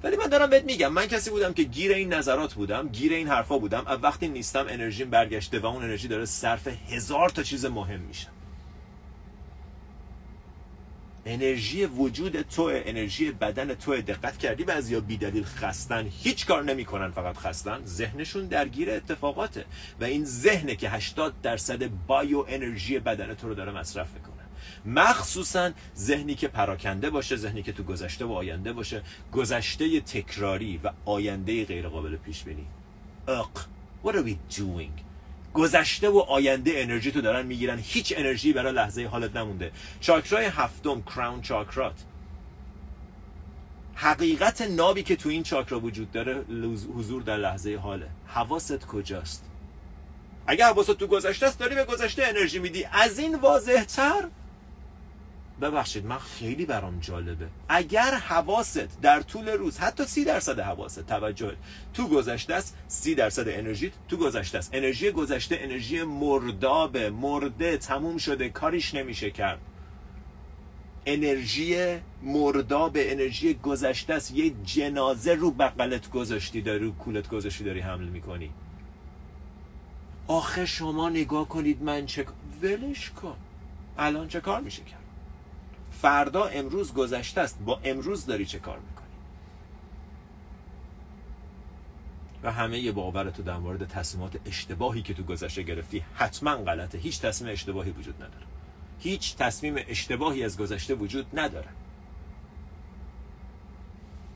ولی 0.02 0.16
من 0.16 0.26
دارم 0.26 0.50
بهت 0.50 0.64
میگم 0.64 0.92
من 0.92 1.06
کسی 1.06 1.30
بودم 1.30 1.52
که 1.52 1.62
گیر 1.62 1.92
این 1.92 2.12
نظرات 2.12 2.54
بودم 2.54 2.88
گیر 2.88 3.12
این 3.12 3.28
حرفا 3.28 3.58
بودم 3.58 3.82
و 3.86 3.90
وقتی 3.90 4.28
نیستم 4.28 4.66
انرژیم 4.68 5.10
برگشته 5.10 5.58
و 5.58 5.66
اون 5.66 5.84
انرژی 5.84 6.08
داره 6.08 6.24
صرف 6.24 6.68
هزار 6.88 7.28
تا 7.28 7.42
چیز 7.42 7.64
مهم 7.64 8.00
میشه. 8.00 8.26
انرژی 11.26 11.84
وجود 11.84 12.42
تو 12.42 12.62
انرژی 12.62 13.30
بدن 13.30 13.74
تو 13.74 14.00
دقت 14.00 14.38
کردی 14.38 14.64
بعضیا 14.64 15.00
بیدلیل 15.00 15.44
خستن. 15.44 16.06
هیچ 16.22 16.46
کار 16.46 16.64
نمی‌کنن 16.64 17.10
فقط 17.10 17.36
خستن. 17.36 17.84
ذهنشون 17.84 18.46
درگیر 18.46 18.90
اتفاقاته 18.90 19.64
و 20.00 20.04
این 20.04 20.24
ذهنه 20.24 20.76
که 20.76 20.90
80 20.90 21.40
درصد 21.42 21.90
بایو 22.06 22.44
انرژی 22.48 22.98
بدن 22.98 23.34
تو 23.34 23.48
رو 23.48 23.54
داره 23.54 23.72
مصرف 23.72 24.14
می‌کنه. 24.14 24.32
مخصوصا 24.84 25.70
ذهنی 25.96 26.34
که 26.34 26.48
پراکنده 26.48 27.10
باشه 27.10 27.36
ذهنی 27.36 27.62
که 27.62 27.72
تو 27.72 27.82
گذشته 27.82 28.24
و 28.24 28.32
آینده 28.32 28.72
باشه. 28.72 29.02
گذشته 29.32 30.00
تکراری 30.00 30.80
و 30.84 30.90
آینده 31.04 31.64
غیر 31.64 31.88
قابل 31.88 32.16
پیش 32.16 32.42
بینی 32.42 32.66
اق 33.28 33.66
what 34.04 34.14
are 34.14 34.24
we 34.24 34.36
doing? 34.58 35.11
گذشته 35.54 36.08
و 36.08 36.18
آینده 36.18 36.72
انرژی 36.76 37.12
تو 37.12 37.20
دارن 37.20 37.46
می‌گیرن. 37.46 37.78
هیچ 37.82 38.14
انرژی 38.16 38.52
برای 38.52 38.72
لحظه 38.72 39.06
حالت 39.06 39.36
نمونده. 39.36 39.72
چاکرای 40.00 40.44
هفتم 40.44 41.02
کراون 41.02 41.42
چاکرات. 41.42 42.04
حقیقت 43.94 44.62
نابی 44.62 45.02
که 45.02 45.16
تو 45.16 45.28
این 45.28 45.42
چاکرا 45.42 45.80
وجود 45.80 46.12
داره 46.12 46.44
حضور 46.96 47.22
در 47.22 47.36
لحظه 47.36 47.76
حاله. 47.76 48.08
حواست 48.26 48.86
کجاست؟ 48.86 49.44
اگه 50.46 50.64
حواست 50.64 50.92
تو 50.92 51.06
گذشته 51.06 51.46
است 51.46 51.58
داری 51.58 51.74
به 51.74 51.84
گذشته 51.84 52.26
انرژی 52.26 52.58
میدی. 52.58 52.84
از 52.92 53.18
این 53.18 53.34
واضح 53.34 53.84
تر 53.84 54.28
ببخشید 55.62 56.06
من 56.06 56.18
خیلی 56.18 56.66
برام 56.66 57.00
جالبه. 57.00 57.46
اگر 57.68 58.14
حواست 58.14 59.00
در 59.00 59.20
طول 59.20 59.48
روز 59.48 59.78
حتی 59.78 60.04
سی 60.04 60.24
درصد 60.24 60.60
حواست 60.60 61.06
توجه 61.06 61.56
تو 61.94 62.08
گذشته 62.08 62.54
است 62.54 62.76
سی 62.88 63.14
درصد 63.14 63.48
انرژی 63.48 63.92
تو 64.08 64.16
گذشته 64.16 64.58
است. 64.58 64.70
انرژی 64.74 65.10
گذشته 65.10 65.58
انرژی 65.60 66.02
مردابه 66.02 67.10
مرده 67.10 67.76
تموم 67.76 68.18
شده 68.18 68.48
کاریش 68.48 68.94
نمیشه 68.94 69.30
کرد. 69.30 69.58
انرژی 71.06 71.98
مرداب 72.22 72.96
انرژی 73.00 73.54
گذشته 73.54 74.14
است. 74.14 74.30
یه 74.34 74.52
جنازه 74.64 75.34
رو 75.34 75.50
بغلت 75.50 76.10
گذاشتی 76.10 76.60
داری 76.60 76.84
رو 76.84 76.92
کولت 76.92 77.28
گذاشتی 77.28 77.64
داری 77.64 77.80
حمل 77.80 78.04
می‌کنی. 78.04 78.50
آخه 80.26 80.66
شما 80.66 81.08
نگاه 81.08 81.48
کنید 81.48 81.82
من 81.82 82.06
چه 82.06 82.26
ولش 82.62 83.10
کن. 83.10 83.36
الان 83.98 84.28
چه 84.28 84.40
کار 84.40 84.60
میشه 84.60 84.82
کرد؟ 84.82 85.01
فردا 86.02 86.44
امروز 86.44 86.94
گذشته 86.94 87.40
است. 87.40 87.58
با 87.64 87.80
امروز 87.84 88.26
داری 88.26 88.46
چه 88.46 88.58
کار 88.58 88.78
می‌کنی؟ 88.78 89.06
و 92.42 92.52
همه 92.52 92.78
یه 92.78 92.92
باور 92.92 93.30
تو 93.30 93.42
در 93.42 93.56
مورد 93.56 93.88
تصمیمات 93.88 94.36
اشتباهی 94.46 95.02
که 95.02 95.14
تو 95.14 95.22
گذشته 95.22 95.62
گرفتی 95.62 96.04
حتما 96.14 96.56
غلطه. 96.56 96.98
هیچ 96.98 97.20
تصمیم 97.20 97.52
اشتباهی 97.52 97.90
وجود 97.90 98.14
نداره. 98.14 98.46
هیچ 98.98 99.36
تصمیم 99.36 99.74
اشتباهی 99.88 100.44
از 100.44 100.58
گذشته 100.58 100.94
وجود 100.94 101.26
نداره. 101.38 101.68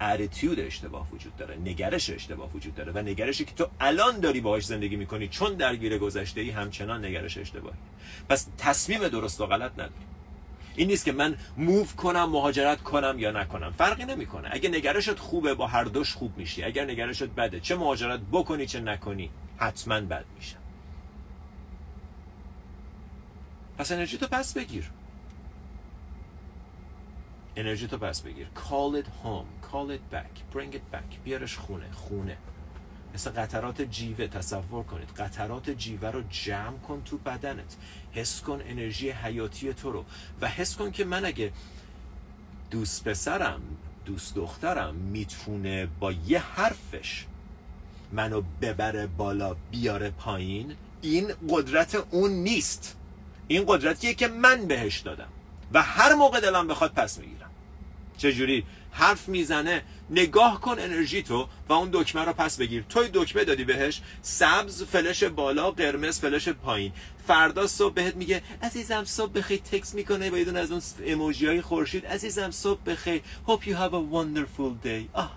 اتیتود 0.01 0.61
اشتباه 0.61 1.11
وجود 1.13 1.37
داره 1.37 1.57
نگرش 1.57 2.11
اشتباه 2.11 2.53
وجود 2.53 2.75
داره 2.75 2.93
و 2.93 2.99
نگرشی 2.99 3.45
که 3.45 3.55
تو 3.55 3.69
الان 3.81 4.21
داری 4.21 4.41
باهاش 4.41 4.67
زندگی 4.67 4.97
می‌کنی 4.97 5.29
چون 5.29 5.55
درگیر 5.55 5.99
گذشته 5.99 6.41
ای 6.41 6.51
همچنان 6.51 7.05
نگرش 7.05 7.39
اشتباهی. 7.39 7.77
پس 8.29 8.47
تصمیم 8.59 9.09
درست 9.09 9.41
و 9.41 9.47
غلط 9.47 9.73
نداری. 9.73 10.07
این 10.77 10.89
نیست 10.89 11.05
که 11.05 11.13
من 11.13 11.37
موو 11.57 11.87
کنم 11.87 12.31
مهاجرت 12.31 12.83
کنم 12.83 13.15
یا 13.19 13.31
نکنم. 13.31 13.73
فرقی 13.73 14.05
نمی‌کنه. 14.05 14.49
اگه 14.53 14.69
نگرشت 14.69 15.19
خوبه 15.19 15.55
با 15.55 15.67
هر 15.67 15.85
دوش 15.85 16.15
خوب 16.15 16.39
میشی. 16.39 16.63
اگر 16.63 16.85
نگرشت 16.85 17.25
بده. 17.25 17.61
چه 17.61 17.77
مهاجرت 17.77 18.21
بکنی 18.33 18.67
چه 18.67 18.81
نکنی 18.81 19.31
حتما 19.57 20.01
بد 20.01 20.25
میشه. 20.37 20.57
پس 23.79 23.93
انرژی 23.93 24.19
تو 24.19 24.27
پس 24.27 24.55
بگیر. 24.55 24.91
انرژی 27.57 27.87
تو 27.87 27.99
پس 27.99 28.21
بگیر. 28.21 28.47
Call 28.57 29.03
it 29.03 29.07
home. 29.07 29.67
Call 29.73 29.91
it 29.91 30.15
back. 30.15 30.57
Bring 30.57 30.73
it 30.73 30.95
back. 30.95 31.19
بیارش 31.25 31.57
خونه. 31.57 31.93
خونه. 31.93 32.37
مثل 33.17 33.31
قطرات 33.31 33.83
جیوه 33.83 34.27
تصور 34.27 34.85
کنید. 34.85 35.09
قطرات 35.09 35.71
جیوه 35.71 36.11
رو 36.11 36.23
جمع 36.31 36.79
کن 36.79 37.03
تو 37.05 37.19
بدنت. 37.19 37.77
حس 38.13 38.41
کن 38.41 38.61
انرژی 38.67 39.11
حیاتی 39.11 39.75
تو 39.75 39.93
رو. 39.93 40.05
و 40.41 40.49
حس 40.49 40.77
کن 40.77 40.91
که 40.91 41.05
من 41.05 41.25
اگه 41.25 41.53
دوست 42.71 43.05
پسرم 43.05 43.61
دوست 44.07 44.35
دخترم 44.35 44.95
می‌تونه 44.95 45.89
با 46.01 46.13
یه 46.13 46.39
حرفش 46.39 47.25
منو 48.13 48.43
ببره 48.63 49.07
بالا 49.07 49.57
بیاره 49.71 50.11
پایین 50.11 50.75
این 51.03 51.33
قدرت 51.49 51.95
اون 52.11 52.31
نیست. 52.31 52.97
این 53.49 53.65
قدرتیه 53.67 54.15
که 54.15 54.29
من 54.29 54.67
بهش 54.67 55.01
دادم. 55.01 55.29
و 55.73 55.83
هر 55.83 56.15
موقع 56.15 56.41
دلم 56.41 56.69
بخواد 56.69 56.93
پس 56.93 57.19
می‌گیرم. 57.19 57.51
چجوری؟ 58.17 58.65
حرف 58.97 59.29
می‌زنه 59.29 59.83
نگاه 60.11 60.61
کن 60.61 60.77
انرژی 60.79 61.23
تو 61.23 61.49
و 61.69 61.73
اون 61.73 61.91
دکمه 61.93 62.25
رو 62.25 62.33
پس 62.33 62.57
بگیر. 62.57 62.85
توی 62.89 63.09
دکمه 63.15 63.45
دادی 63.45 63.65
بهش 63.65 64.03
سبز 64.23 64.83
فلش 64.83 65.23
بالا 65.23 65.71
قرمز 65.71 66.21
فلش 66.21 66.49
پایین. 66.49 66.93
فردا 67.27 67.67
صبح 67.67 67.95
بهت 67.95 68.17
میگه 68.17 68.43
عزیزم 68.63 69.05
صبح 69.05 69.33
بخیر 69.33 69.59
تکس 69.59 69.95
می‌کنه 69.95 70.31
با 70.31 70.39
یه 70.39 70.59
از 70.59 70.73
اون 70.73 70.83
ایموجی 71.05 71.47
های 71.47 71.63
خورشید. 71.63 72.07
عزیزم 72.07 72.51
صبح 72.51 72.81
بخیر. 72.87 73.23
Hope 73.47 73.63
you 73.63 73.75
have 73.75 73.93
a 73.93 74.03
wonderful 74.15 74.87
day. 74.87 75.09
آه. 75.13 75.37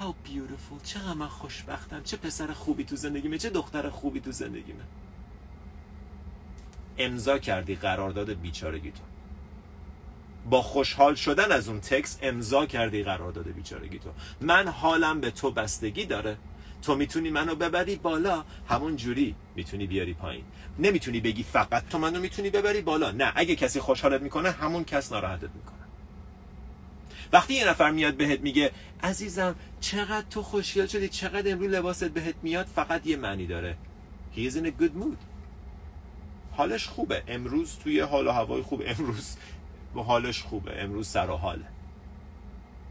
How 0.00 0.28
beautiful. 0.28 0.84
چقدر 0.84 1.14
من 1.14 1.28
خوشبختم. 1.28 2.02
چه 2.02 2.16
پسر 2.16 2.52
خوبی 2.52 2.84
تو 2.84 2.96
زندگیمه. 2.96 3.38
چه 3.38 3.50
دختر 3.50 3.90
خوبی 3.90 4.20
تو 4.20 4.32
زندگیمه. 4.32 4.84
امضا 6.98 7.38
کردی 7.38 7.74
قرارداد 7.74 8.30
بیچارگی 8.30 8.90
تو 8.90 9.07
با 10.50 10.62
خوشحال 10.62 11.14
شدن 11.14 11.52
از 11.52 11.68
اون 11.68 11.80
تکس 11.80 12.18
امضا 12.22 12.66
کردی 12.66 13.02
قرارداد 13.02 13.48
بیچارگی 13.48 13.98
تو. 13.98 14.10
من 14.40 14.68
حالم 14.68 15.20
به 15.20 15.30
تو 15.30 15.50
بستگی 15.50 16.06
داره. 16.06 16.36
تو 16.82 16.94
می‌تونی 16.94 17.30
منو 17.30 17.54
ببری 17.54 17.96
بالا. 17.96 18.44
همون 18.68 18.96
جوری 18.96 19.34
می‌تونی 19.56 19.86
بیاری 19.86 20.14
پایین. 20.14 20.44
نمی‌تونی 20.78 21.20
بگی 21.20 21.42
فقط 21.42 21.88
تو 21.88 21.98
منو 21.98 22.20
می‌تونی 22.20 22.50
ببری 22.50 22.80
بالا. 22.80 23.10
نه 23.10 23.32
اگه 23.34 23.56
کسی 23.56 23.80
خوشحالت 23.80 24.22
می‌کنه 24.22 24.50
همون 24.50 24.84
کس 24.84 25.12
ناراحتت 25.12 25.42
می‌کنه. 25.42 25.78
وقتی 27.32 27.54
یه 27.54 27.68
نفر 27.68 27.90
میاد 27.90 28.14
بهت 28.14 28.40
میگه 28.40 28.70
عزیزم 29.02 29.54
چقدر 29.80 30.26
تو 30.30 30.42
خوشگل 30.42 30.86
شدی؟ 30.86 31.08
چقدر 31.08 31.52
امروز 31.52 31.70
لباست 31.70 32.04
بهت 32.04 32.34
میاد؟ 32.42 32.66
فقط 32.66 33.06
یه 33.06 33.16
معنی 33.16 33.46
داره. 33.46 33.76
He 34.36 34.38
is 34.38 34.54
in 34.54 34.64
a 34.64 34.82
good 34.82 35.02
mood. 35.02 35.18
حالش 36.52 36.86
خوبه. 36.86 37.22
امروز 37.28 37.76
توی 37.84 38.00
حال 38.00 38.26
و 38.26 38.30
هوای 38.30 38.62
خوب. 38.62 38.82
امروز 38.86 39.36
و 39.94 40.00
حالش 40.00 40.42
خوبه. 40.42 40.82
امروز 40.82 41.08
سر 41.08 41.30
و 41.30 41.36
حاله. 41.36 41.66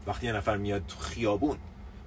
وقتی 0.06 0.26
یه 0.26 0.32
نفر 0.32 0.56
میاد 0.56 0.86
تو 0.86 0.98
خیابون 0.98 1.58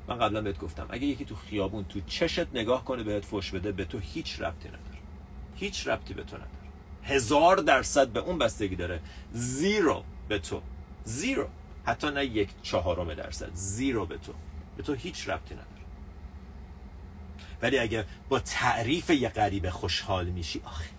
من 0.08 0.20
قبلا 0.20 0.42
بهت 0.42 0.60
گفتم 0.60 0.88
اگه 0.90 1.06
یکی 1.06 1.26
تو 1.26 1.36
خیابون 1.36 1.84
تو 1.84 2.02
چشت 2.08 2.48
نگاه 2.54 2.86
کنه 2.86 3.04
بهت 3.04 3.26
فوش 3.26 3.52
بده 3.52 3.72
به 3.72 3.86
تو 3.86 4.00
هیچ 4.00 4.42
ربطی 4.42 4.68
نداره. 4.68 4.82
هیچ 5.56 5.88
ربطی 5.88 6.14
به 6.14 6.24
تو 6.24 6.36
نداره. 6.36 6.52
هزار 7.04 7.58
درصد 7.58 8.08
به 8.08 8.20
اون 8.20 8.38
بستگی 8.38 8.76
داره. 8.76 9.00
زیرو 9.34 10.04
به 10.28 10.40
تو. 10.40 10.62
زیرو. 11.04 11.48
حتی 11.86 12.12
نه 12.12 12.26
یک 12.26 12.50
چهارم 12.64 13.14
درصد. 13.14 13.50
زیرو 13.54 14.06
به 14.06 14.18
تو. 14.18 14.34
به 14.78 14.84
تو 14.84 14.94
هیچ 14.94 15.30
ربطی 15.30 15.54
نداره. 15.54 15.68
ولی 17.62 17.80
اگه 17.80 18.06
با 18.30 18.40
تعریف 18.40 19.10
یه 19.10 19.30
غریبه 19.30 19.72
خوشحال 19.72 20.26
میشی 20.26 20.62
آخه 20.66 20.90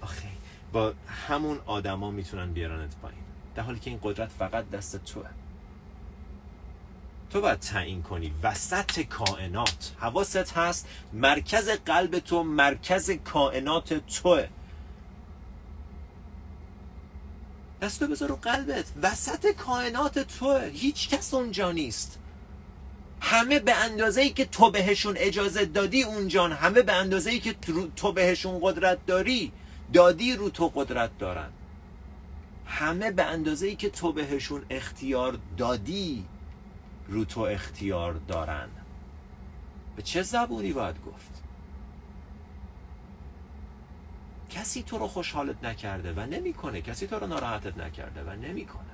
آخه. 0.00 0.39
با 0.72 0.94
همون 1.28 1.58
آدما 1.66 2.10
می‌تونن 2.10 2.52
بیارنت 2.52 2.96
پایین. 2.96 3.20
در 3.54 3.62
حالی 3.62 3.78
که 3.78 3.90
این 3.90 4.00
قدرت 4.02 4.28
فقط 4.28 4.70
دست 4.70 5.04
توه. 5.04 5.26
تو 7.30 7.40
باید 7.40 7.58
تعیین 7.58 8.02
کنی. 8.02 8.32
وسط 8.42 9.00
کائنات. 9.00 9.92
حواست 9.98 10.52
هست 10.52 10.88
مرکز 11.12 11.68
قلب 11.68 12.18
تو 12.18 12.42
مرکز 12.42 13.10
کائنات 13.10 13.94
توه. 13.94 14.48
دستو 17.82 18.06
بذار 18.06 18.28
رو 18.28 18.36
قلبت. 18.36 18.84
وسط 19.02 19.46
کائنات 19.46 20.18
توه. 20.18 20.70
هیچ 20.74 21.08
کس 21.08 21.34
اونجا 21.34 21.72
نیست. 21.72 22.18
همه 23.20 23.58
به 23.58 23.74
اندازه 23.74 24.20
ای 24.20 24.30
که 24.30 24.44
تو 24.44 24.70
بهشون 24.70 25.14
اجازه 25.16 25.64
دادی 25.64 26.02
اونجان. 26.02 26.52
همه 26.52 26.82
به 26.82 26.92
اندازه 26.92 27.30
ای 27.30 27.40
که 27.40 27.54
تو 27.96 28.12
بهشون 28.12 28.58
قدرت 28.62 29.06
داری. 29.06 29.52
دادی 29.92 30.36
رو 30.36 30.50
تو 30.50 30.68
قدرت 30.74 31.18
دارن. 31.18 31.50
همه 32.66 33.10
به 33.10 33.24
اندازه 33.24 33.66
ای 33.66 33.76
که 33.76 33.90
تو 33.90 34.12
بهشون 34.12 34.64
اختیار 34.70 35.38
دادی 35.56 36.24
رو 37.08 37.24
تو 37.24 37.40
اختیار 37.40 38.12
دارن. 38.12 38.68
به 39.96 40.02
چه 40.02 40.22
زبونی 40.22 40.72
باید 40.72 40.96
گفت؟ 41.06 41.42
کسی 44.50 44.82
تو 44.82 44.98
رو 44.98 45.06
خوشحالت 45.06 45.64
نکرده 45.64 46.12
و 46.12 46.20
نمی‌کنه. 46.20 46.82
کسی 46.82 47.06
تو 47.06 47.18
رو 47.18 47.26
ناراحتت 47.26 47.78
نکرده 47.78 48.22
و 48.22 48.36
نمی‌کنه. 48.36 48.84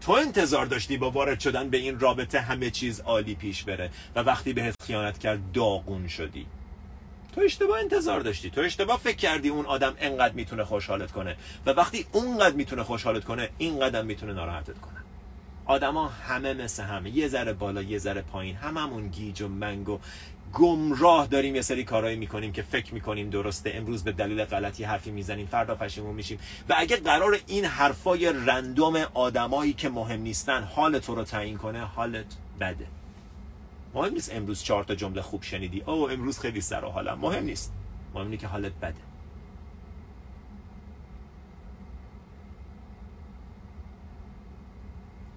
تو 0.00 0.12
انتظار 0.12 0.66
داشتی 0.66 0.96
با 0.96 1.10
وارد 1.10 1.40
شدن 1.40 1.70
به 1.70 1.76
این 1.76 2.00
رابطه 2.00 2.40
همه 2.40 2.70
چیز 2.70 3.00
عالی 3.00 3.34
پیش 3.34 3.64
بره 3.64 3.90
و 4.14 4.20
وقتی 4.20 4.52
بهت 4.52 4.74
خیانت 4.82 5.18
کرد 5.18 5.52
داغون 5.52 6.08
شدی. 6.08 6.46
تو 7.32 7.40
اشتباه 7.40 7.78
انتظار 7.78 8.20
داشتی. 8.20 8.50
تو 8.50 8.60
اشتباه 8.60 8.98
فکر 8.98 9.16
کردی 9.16 9.48
اون 9.48 9.66
آدم 9.66 9.94
انقدر 9.98 10.34
می‌تونه 10.34 10.64
خوشحالت 10.64 11.12
کنه. 11.12 11.36
و 11.66 11.70
وقتی 11.70 12.06
اونقدر 12.12 12.56
می‌تونه 12.56 12.82
خوشحالت 12.82 13.24
کنه 13.24 13.48
این 13.58 13.80
قدم 13.80 14.06
می‌تونه 14.06 14.32
ناراحتت 14.32 14.78
کنه. 14.78 14.92
آدما 15.66 16.08
همه 16.08 16.54
مثل 16.54 16.82
همه. 16.82 17.10
یه 17.10 17.28
ذره 17.28 17.52
بالا 17.52 17.82
یه 17.82 17.98
ذره 17.98 18.22
پایین. 18.22 18.56
هممون 18.56 19.08
گیج 19.08 19.42
و 19.42 19.48
منگ 19.48 19.88
و 19.88 19.98
گمراه 20.52 21.26
داریم 21.26 21.54
یه 21.54 21.62
سری 21.62 21.84
کارهایی 21.84 22.16
می‌کنیم 22.16 22.52
که 22.52 22.62
فکر 22.62 22.94
می‌کنیم 22.94 23.30
درسته. 23.30 23.72
امروز 23.74 24.04
به 24.04 24.12
دلیل 24.12 24.44
غلطی 24.44 24.84
حرفی 24.84 25.10
می‌زنیم 25.10 25.46
فردا 25.46 25.74
پشیمون 25.74 26.14
میشیم. 26.14 26.38
و 26.68 26.74
اگه 26.78 26.96
قرار 26.96 27.38
این 27.46 27.64
حرفای 27.64 28.32
رندوم 28.46 29.06
آدمایی 29.14 29.72
که 29.72 29.88
مهم 29.88 30.20
نیستن 30.20 30.62
حال 30.62 30.98
تو 30.98 31.14
رو 31.14 31.24
تعیین 31.24 31.58
کنه 31.58 31.84
حالت 31.84 32.26
بده. 32.60 32.86
مهم 33.94 34.14
نیست 34.14 34.34
امروز 34.34 34.62
چهار 34.62 34.84
تا 34.84 34.94
جمله 34.94 35.22
خوب 35.22 35.42
شنیدی. 35.42 35.80
او 35.80 36.10
امروز 36.10 36.38
خیلی 36.38 36.60
سر 36.60 36.84
و 36.84 36.88
حالم. 36.88 37.18
مهم 37.18 37.44
نیست. 37.44 37.72
مهم 38.14 38.24
اینه 38.24 38.36
که 38.36 38.46
حالت 38.46 38.72
بده. 38.72 39.00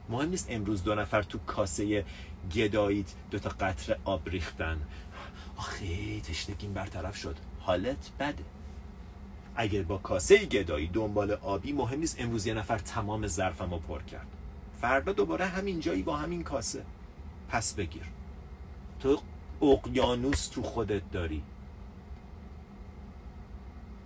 مهم 0.09 0.29
نیست 0.29 0.47
امروز 0.49 0.83
دو 0.83 0.95
نفر 0.95 1.23
تو 1.23 1.37
کاسه 1.37 2.05
گداییت 2.55 3.13
دو 3.31 3.39
تا 3.39 3.49
قطره 3.49 3.99
آب 4.05 4.29
ریختن. 4.29 4.81
آخه 5.57 6.19
تشنگین 6.21 6.73
برطرف 6.73 7.15
شد. 7.15 7.35
حالت 7.59 8.11
بده. 8.19 8.43
اگر 9.55 9.83
با 9.83 9.97
کاسه 9.97 10.45
گدایی 10.45 10.87
دنبال 10.87 11.31
آبی 11.31 11.73
مهم 11.73 11.99
نیست 11.99 12.21
امروز 12.21 12.47
یه 12.47 12.53
نفر 12.53 12.77
تمام 12.77 13.27
ظرفم 13.27 13.71
رو 13.71 13.79
پر 13.79 14.01
کرد. 14.01 14.27
فردا 14.81 15.13
دوباره 15.13 15.45
همین 15.45 15.79
جایی 15.79 16.03
با 16.03 16.15
همین 16.15 16.43
کاسه. 16.43 16.85
پس 17.49 17.73
بگیر. 17.73 18.03
تو 18.99 19.21
اقیانوس 19.61 20.47
تو 20.47 20.63
خودت 20.63 21.11
داری. 21.11 21.43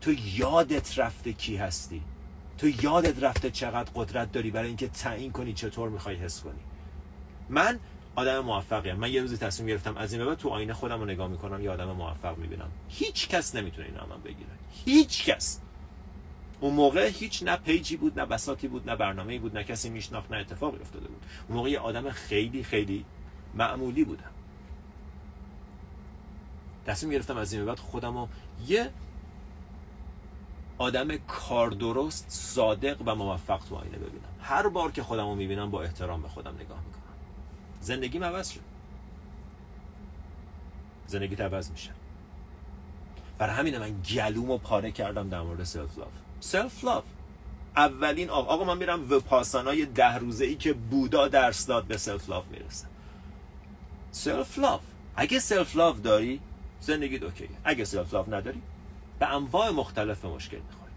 تو 0.02 0.13
یادت 0.36 0.99
رفته 0.99 1.34
کی 1.34 1.58
هستی؟ 1.58 2.02
تو 2.58 2.69
یادت 2.84 3.23
رفته 3.23 3.52
چقدر 3.52 3.91
قدرت 3.95 4.32
داری 4.32 4.52
برای 4.52 4.67
اینکه 4.67 4.88
تعیین 4.88 5.32
کنی 5.32 5.54
چطور 5.54 5.89
می‌خوای 5.89 6.15
حس 6.15 6.41
کنی؟ 6.41 6.60
من 7.49 7.80
آدم 8.15 8.39
موفقیم. 8.39 8.95
من 8.95 9.12
یه 9.12 9.21
روزی 9.21 9.38
تصمیم 9.38 9.69
گرفتم 9.69 9.97
از 9.97 10.13
این 10.13 10.25
بعد 10.25 10.38
تو 10.38 10.49
آینه 10.49 10.73
خودم 10.73 10.99
رو 10.99 11.06
نگاه 11.06 11.28
می‌کنم 11.28 11.63
یه 11.63 11.69
آدم 11.71 11.91
موفق 11.91 12.38
می‌بینم. 12.38 12.71
هیچ 12.89 13.28
کس 13.28 13.56
نمی‌تونه 13.56 13.88
اینو 13.88 14.15
من 14.15 14.21
بگیره. 14.21 14.49
هیچ 14.86 15.25
کس. 15.25 15.62
اون 16.60 16.73
موقع 16.73 17.10
هیچ 17.10 17.43
نه 17.43 17.58
پیجی 17.58 17.97
بود 17.97 18.19
نه 18.19 18.25
بساتی 18.25 18.67
بود 18.67 18.89
نه 18.89 18.95
برنامه‌ای 18.95 19.39
بود 19.39 19.58
نه 19.58 19.63
کسی 19.63 19.89
میشناخت 19.89 20.32
نه 20.32 20.38
اتفاقی 20.38 20.78
افتاده 20.82 21.08
بود. 21.08 21.25
اون 21.47 21.58
موقع 21.58 21.69
یه 21.69 21.80
آدم 21.80 22.10
خیلی 22.10 22.63
خیلی 22.63 23.06
معمولی 23.54 24.04
بودم. 24.04 24.32
تصمیم 26.89 27.13
گرفتم 27.13 27.38
از 27.38 27.54
این 27.54 27.65
بعد 27.65 27.80
خودم 27.80 28.17
رو 28.17 28.28
یه 28.67 28.89
آدم 30.78 31.17
کاردرست 31.17 32.25
صادق 32.30 33.02
و 33.06 33.15
موفق 33.15 33.60
تو 33.69 33.75
آینه 33.75 33.97
ببینم. 33.97 34.30
هر 34.41 34.67
بار 34.67 34.91
که 34.91 35.04
خودم 35.04 35.30
رو 35.30 35.36
می‌بینم 35.36 35.71
با 35.71 35.82
احترام 35.84 36.21
به 36.21 36.28
خودم 36.28 36.56
نگاه 36.56 36.78
می‌کنم. 36.78 37.04
زندگی 37.82 38.17
عوض 38.17 38.49
شد. 38.49 38.60
زندگی 41.08 41.36
عوض 41.36 41.71
میشه. 41.71 41.91
برای 43.38 43.56
همین 43.56 43.78
من 43.78 44.02
گلوم 44.02 44.58
پاره 44.58 44.91
کردم 44.91 45.30
در 45.30 45.41
مورد 45.41 45.63
self 45.63 45.97
love 45.97 46.12
self 46.39 46.84
love 46.84 47.03
اولین 47.75 48.30
آقا, 48.30 48.54
آقا 48.54 48.63
من 48.63 48.78
میرم 48.78 49.12
ویپاسانای 49.12 49.86
ده 49.86 50.15
روزه 50.17 50.45
ای 50.45 50.56
که 50.56 50.73
بودا 50.73 51.28
درس 51.28 51.65
داد 51.65 51.86
به 51.86 51.97
self 51.97 52.29
love 52.29 52.47
می‌رسه. 52.47 52.88
self 54.12 54.60
love 54.60 54.82
اگه 55.15 55.39
self 55.39 55.75
love 55.75 56.01
داری 56.02 56.41
زندگی 56.81 57.17
اوکیه 57.17 57.49
اگه 57.63 57.85
self 57.86 58.13
love 58.13 58.29
نداری 58.29 58.61
به 59.19 59.35
انواع 59.35 59.69
مختلف 59.69 60.25
مشکل 60.25 60.57
می‌خوری. 60.57 60.91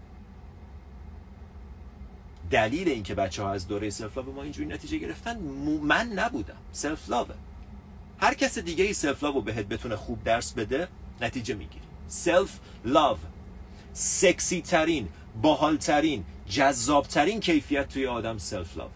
دلیل 2.51 2.89
اینکه 2.89 3.15
بچه 3.15 3.43
ها 3.43 3.51
از 3.51 3.67
دوره 3.67 3.89
self 3.89 4.17
love 4.17 4.33
ما 4.33 4.43
اینجوری 4.43 4.67
نتیجه 4.67 4.97
گرفتن 4.97 5.37
من 5.83 6.07
نبودم. 6.07 6.57
self 6.71 7.09
love 7.09 7.30
ه 7.30 7.35
هر 8.19 8.33
کس 8.33 8.57
دیگه 8.57 8.83
ای 8.83 8.93
self 8.93 9.23
love 9.23 9.41
بهت 9.41 9.65
بتونه 9.65 9.95
خوب 9.95 10.23
درس 10.23 10.53
بده 10.53 10.87
نتیجه 11.21 11.55
می‌گیری. 11.55 11.85
self 12.07 12.59
love 12.85 13.17
سکسی 13.93 14.61
ترین 14.61 15.09
باحال 15.41 15.77
ترین 15.77 16.25
جذاب 16.49 17.07
ترین 17.07 17.39
کیفیت 17.39 17.87
توی 17.89 18.07
آدم 18.07 18.37
self 18.37 18.77
love 18.77 18.88
ه 18.88 18.91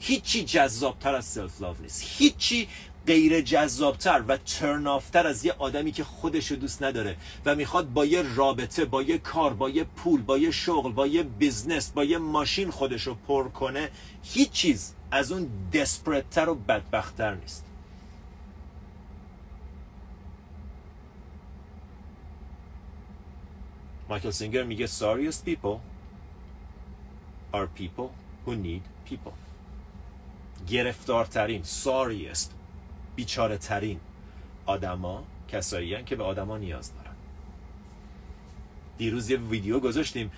هیچی 0.00 0.44
جذابتر 0.44 1.14
از 1.14 1.24
self 1.24 1.60
love 1.60 1.76
نیست. 1.80 2.02
هیچی 2.06 2.68
غیر 3.06 3.40
جذابتر 3.40 4.22
و 4.28 4.36
ترنافتر 4.36 5.26
از 5.26 5.44
یه 5.44 5.54
آدمی 5.58 5.92
که 5.92 6.04
خودشو 6.04 6.54
دوست 6.54 6.82
نداره 6.82 7.16
و 7.44 7.54
می‌خواد 7.54 7.92
با 7.92 8.04
یه 8.04 8.34
رابطه 8.36 8.84
با 8.84 9.02
یه 9.02 9.18
کار 9.18 9.54
با 9.54 9.70
یه 9.70 9.84
پول 9.84 10.22
با 10.22 10.38
یه 10.38 10.50
شغل 10.50 10.92
با 10.92 11.06
یه 11.06 11.22
business 11.22 11.90
با 11.90 12.04
یه 12.04 12.18
ماشین 12.18 12.70
خودشو 12.70 13.14
پر 13.14 13.48
کنه 13.48 13.90
هیچ 14.22 14.50
چیز 14.50 14.94
از 15.10 15.32
اون 15.32 15.48
دسپرتتر 15.72 16.48
و 16.48 16.54
بدبختتر 16.54 17.34
نیست. 17.34 17.64
مایکل 24.08 24.30
سینگر 24.30 24.62
میگه 24.62 24.86
sorriest 24.86 25.44
people 25.44 25.80
are 27.54 27.66
people 27.80 28.08
who 28.46 28.54
need 28.54 29.10
people. 29.10 29.32
گرفتارترین 30.68 31.62
sorriest 31.64 32.57
بیچاره 33.18 33.58
ترین 33.58 34.00
آدما 34.66 35.24
کسایی 35.48 36.04
که 36.04 36.16
به 36.16 36.24
آدما 36.24 36.58
نیاز 36.58 36.94
دارن. 36.94 37.16
دیروز 38.98 39.30
یه 39.30 39.38
ویدیو 39.38 39.80
گذاشتیم. 39.80 40.30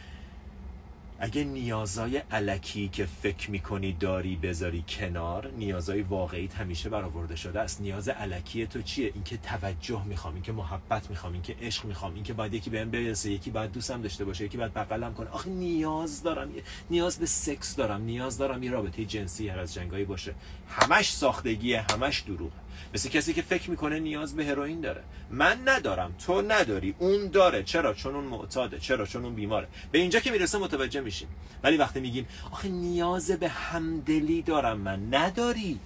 اگه 1.19 1.45
نیازای 1.45 2.17
علکی 2.17 2.89
که 2.89 3.07
فکر 3.07 3.51
می‌کنی 3.51 3.93
داری 3.93 4.37
بذاری 4.37 4.85
کنار 4.89 5.51
نیازای 5.51 6.03
واقعیت 6.03 6.55
همیشه 6.55 6.89
برآورده 6.89 7.37
شده 7.37 7.61
است. 7.61 7.81
نیاز 7.81 8.09
علکی 8.09 8.67
تو 8.67 8.83
چیه؟ 8.83 9.11
اینکه 9.15 9.37
توجه 9.37 10.05
می‌خوام 10.05 10.35
اینکه 10.35 10.53
محبت 10.53 11.11
می‌خوام 11.11 11.33
اینکه 11.33 11.57
عشق 11.61 11.85
می‌خوام 11.85 12.15
اینکه 12.15 12.33
باید 12.33 12.55
یکی 12.55 12.71
بهم 12.71 12.91
برسه 12.91 13.31
یکی 13.31 13.51
باید 13.51 13.73
دوستم 13.73 14.03
داشته 14.03 14.25
باشه 14.25 14.45
یکی 14.45 14.57
باید 14.57 14.75
بغلم 14.75 15.15
کنه. 15.15 15.31
آخه 15.31 15.51
نیاز 15.51 16.23
دارم. 16.23 16.51
نیاز 16.91 17.19
به 17.19 17.27
سکس 17.27 17.77
دارم. 17.77 18.03
نیاز 18.03 18.39
دارم 18.39 18.63
یه 18.63 18.71
رابطه 18.71 19.05
جنسی 19.05 19.49
هر 19.49 19.59
از 19.59 19.75
جنگایی 19.75 20.05
باشه. 20.05 20.35
همش 20.69 21.13
ساختگیه 21.13 21.85
همش 21.93 22.21
دروغه. 22.21 22.60
مثل 22.95 23.09
کسی 23.09 23.33
که 23.33 23.43
فکر 23.43 23.71
می‌کنه 23.71 23.99
نیاز 23.99 24.37
به 24.37 24.47
هروئین 24.47 24.81
داره. 24.81 25.03
من 25.31 25.59
ندارم. 25.65 26.15
تو 26.27 26.43
نداری. 26.43 26.95
اون 26.99 27.29
داره. 27.29 27.63
چرا؟ 27.63 27.95
چون 27.95 28.15
اون 28.15 28.25
معتاده. 28.25 28.79
چرا؟ 28.79 29.07
چون 29.07 29.25
اون 29.25 29.35
بیماره. 29.35 29.69
به 29.93 29.99
اینجا 29.99 30.21
که 30.21 30.31
می‌رسه 30.31 30.59
متوجه 30.59 31.01
میشیم. 31.01 31.29
ولی 31.63 31.77
وقتی 31.77 32.01
میگیم 32.01 32.27
آخه 32.51 32.69
نیاز 32.69 33.31
به 33.31 33.49
همدلی 33.49 34.43
دارم 34.43 34.79
من. 34.79 35.15
نداری. 35.15 35.79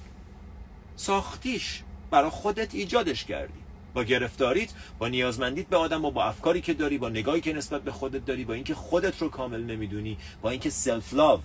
ساختیش. 0.97 1.83
برای 2.11 2.31
خودت 2.31 2.75
ایجادش 2.75 3.25
کردی. 3.25 3.65
با 3.95 4.03
گرفتاریت 4.05 4.73
با 4.99 5.09
نیازمندیت 5.09 5.67
به 5.67 5.77
آدم 5.77 6.05
و 6.05 6.11
با 6.11 6.25
افکاری 6.25 6.61
که 6.61 6.75
داری 6.75 6.99
با 6.99 7.09
نگاهی 7.09 7.41
که 7.41 7.53
نسبت 7.53 7.83
به 7.83 7.93
خودت 7.93 8.25
داری 8.25 8.45
با 8.45 8.55
اینکه 8.55 8.75
خودت 8.75 9.23
رو 9.23 9.29
کامل 9.29 9.63
نمی‌دونی 9.63 10.19
با 10.43 10.51
اینکه 10.51 10.71
self 10.71 11.15
love 11.15 11.41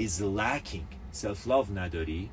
is 0.00 0.38
lacking. 0.38 0.94
self 1.12 1.46
love 1.46 1.78
نداری؟ 1.78 2.30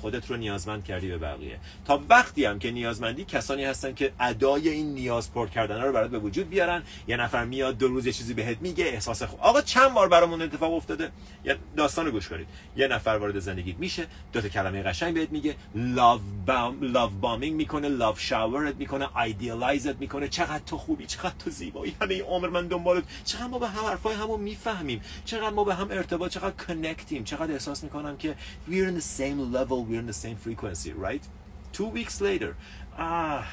خودت 0.00 0.30
رو 0.30 0.36
نیازمند 0.36 0.84
کردی 0.84 1.08
به 1.08 1.18
بقیه. 1.18 1.58
تا 1.84 2.02
وقتی 2.08 2.44
هم 2.44 2.58
که 2.58 2.70
نیازمندی 2.70 3.24
کسانی 3.24 3.64
هستن 3.64 3.94
که 3.94 4.12
ادای 4.20 4.68
این 4.68 4.94
نیاز 4.94 5.32
پر 5.32 5.48
کردن 5.48 5.82
رو 5.82 5.92
برات 5.92 6.10
به 6.10 6.18
وجود 6.18 6.50
بیارن. 6.50 6.82
یه 7.08 7.16
نفر 7.16 7.44
میاد 7.44 7.78
دو 7.78 7.88
روز 7.88 8.06
یه 8.06 8.12
چیزی 8.12 8.34
بهت 8.34 8.58
میگه 8.60 8.84
احساس 8.84 9.22
خوب. 9.22 9.40
آقا 9.40 9.60
چند 9.60 9.94
بار 9.94 10.08
برامون 10.08 10.42
اتفاق 10.42 10.74
افتاده؟ 10.74 11.10
یه 11.44 11.56
داستان 11.76 12.06
رو 12.06 12.12
گوش 12.12 12.28
کنید. 12.28 12.46
یه 12.76 12.88
نفر 12.88 13.10
وارد 13.10 13.38
زندگیت 13.38 13.76
میشه 13.78 14.06
دو 14.32 14.40
تا 14.40 14.48
کلمه 14.48 14.82
قشنگ 14.82 15.14
بهت 15.14 15.30
میگه. 15.30 15.56
love 15.74 16.20
bomb 16.46 16.78
love 16.80 17.10
bombing 17.10 17.56
می‌کنه 17.56 17.88
love 17.88 18.16
shower 18.16 18.67
ت 18.67 18.76
می‌کنه 18.76 19.16
idealize 19.16 19.87
ت 19.87 19.96
می‌کنه. 19.96 20.28
چقدر 20.28 20.62
تو 20.66 20.78
خوبی 20.78 21.06
چقدر 21.06 21.34
تو 21.38 21.50
زیبایی. 21.50 21.96
همه 22.02 22.22
عمر 22.22 22.48
من 22.48 22.66
دنبالت. 22.66 23.04
چقدر 23.24 23.46
ما 23.46 23.58
به 23.58 23.68
هم 23.68 23.84
حرفای 23.86 24.14
همو 24.14 24.36
می‌فهمیم. 24.36 25.00
چقدر 25.24 25.50
ما 25.50 25.64
به 25.64 25.74
هم 25.74 25.90
ارتباط 25.90 26.30
چقدر 26.30 26.50
connect 26.66 27.11
یم 27.11 27.24
چقدر 27.24 27.52
احساس 27.52 27.84
می‌کنم 27.84 28.16
که 28.16 28.36
we're 28.68 28.72
in 28.72 29.00
the 29.00 29.20
same 29.20 29.56
level 29.56 29.89
we're 29.90 30.00
in 30.00 30.06
the 30.06 30.20
same 30.26 30.36
frequency 30.36 30.92
right? 30.92 31.24
Two 31.72 31.88
weeks 31.98 32.20
later. 32.20 32.50
Ah 32.98 33.44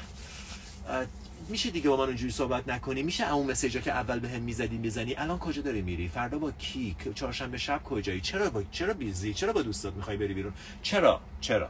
میشه 1.48 1.70
دیگه 1.70 1.88
با 1.88 1.96
من 1.96 2.04
اونجوری 2.04 2.32
صحبت 2.32 2.68
نکنی؟ 2.68 3.02
میشه 3.02 3.32
اون 3.32 3.50
مسیجا 3.50 3.80
که 3.80 3.92
اول 3.92 4.18
به 4.18 4.28
هم 4.28 4.42
می‌زدی 4.42 4.78
می‌زنی؟ 4.78 5.14
الان 5.14 5.38
کجا 5.38 5.62
داری 5.62 5.82
میری؟ 5.82 6.08
فردا 6.08 6.38
با 6.38 6.50
کی؟ 6.50 6.96
چهارشنبه 7.14 7.58
شب 7.58 7.82
کجایی؟ 7.84 8.20
چرا 8.20 8.50
با 8.50 8.62
چرا 8.70 8.94
بیزی؟ 8.94 9.34
چرا 9.34 9.52
با 9.52 9.62
دوستات 9.62 9.94
می‌خوای 9.94 10.16
بری 10.16 10.34
بیرون؟ 10.34 10.52
چرا؟ 10.82 11.20
چرا؟ 11.40 11.68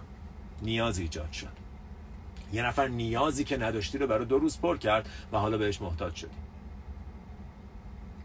نیاز 0.63 0.99
ایجاد 0.99 1.33
شد. 1.33 1.49
یه 2.53 2.63
نفر 2.63 2.89
نیازی 2.89 3.45
که 3.45 3.57
نداشتی 3.57 3.99
رو 3.99 4.07
برای 4.07 4.25
دو 4.25 4.39
روز 4.39 4.59
پر 4.59 4.77
کرد 4.77 5.09
و 5.33 5.39
حالا 5.39 5.59
بهش 5.59 5.81
محتاج 5.81 6.15
شدی. 6.15 6.48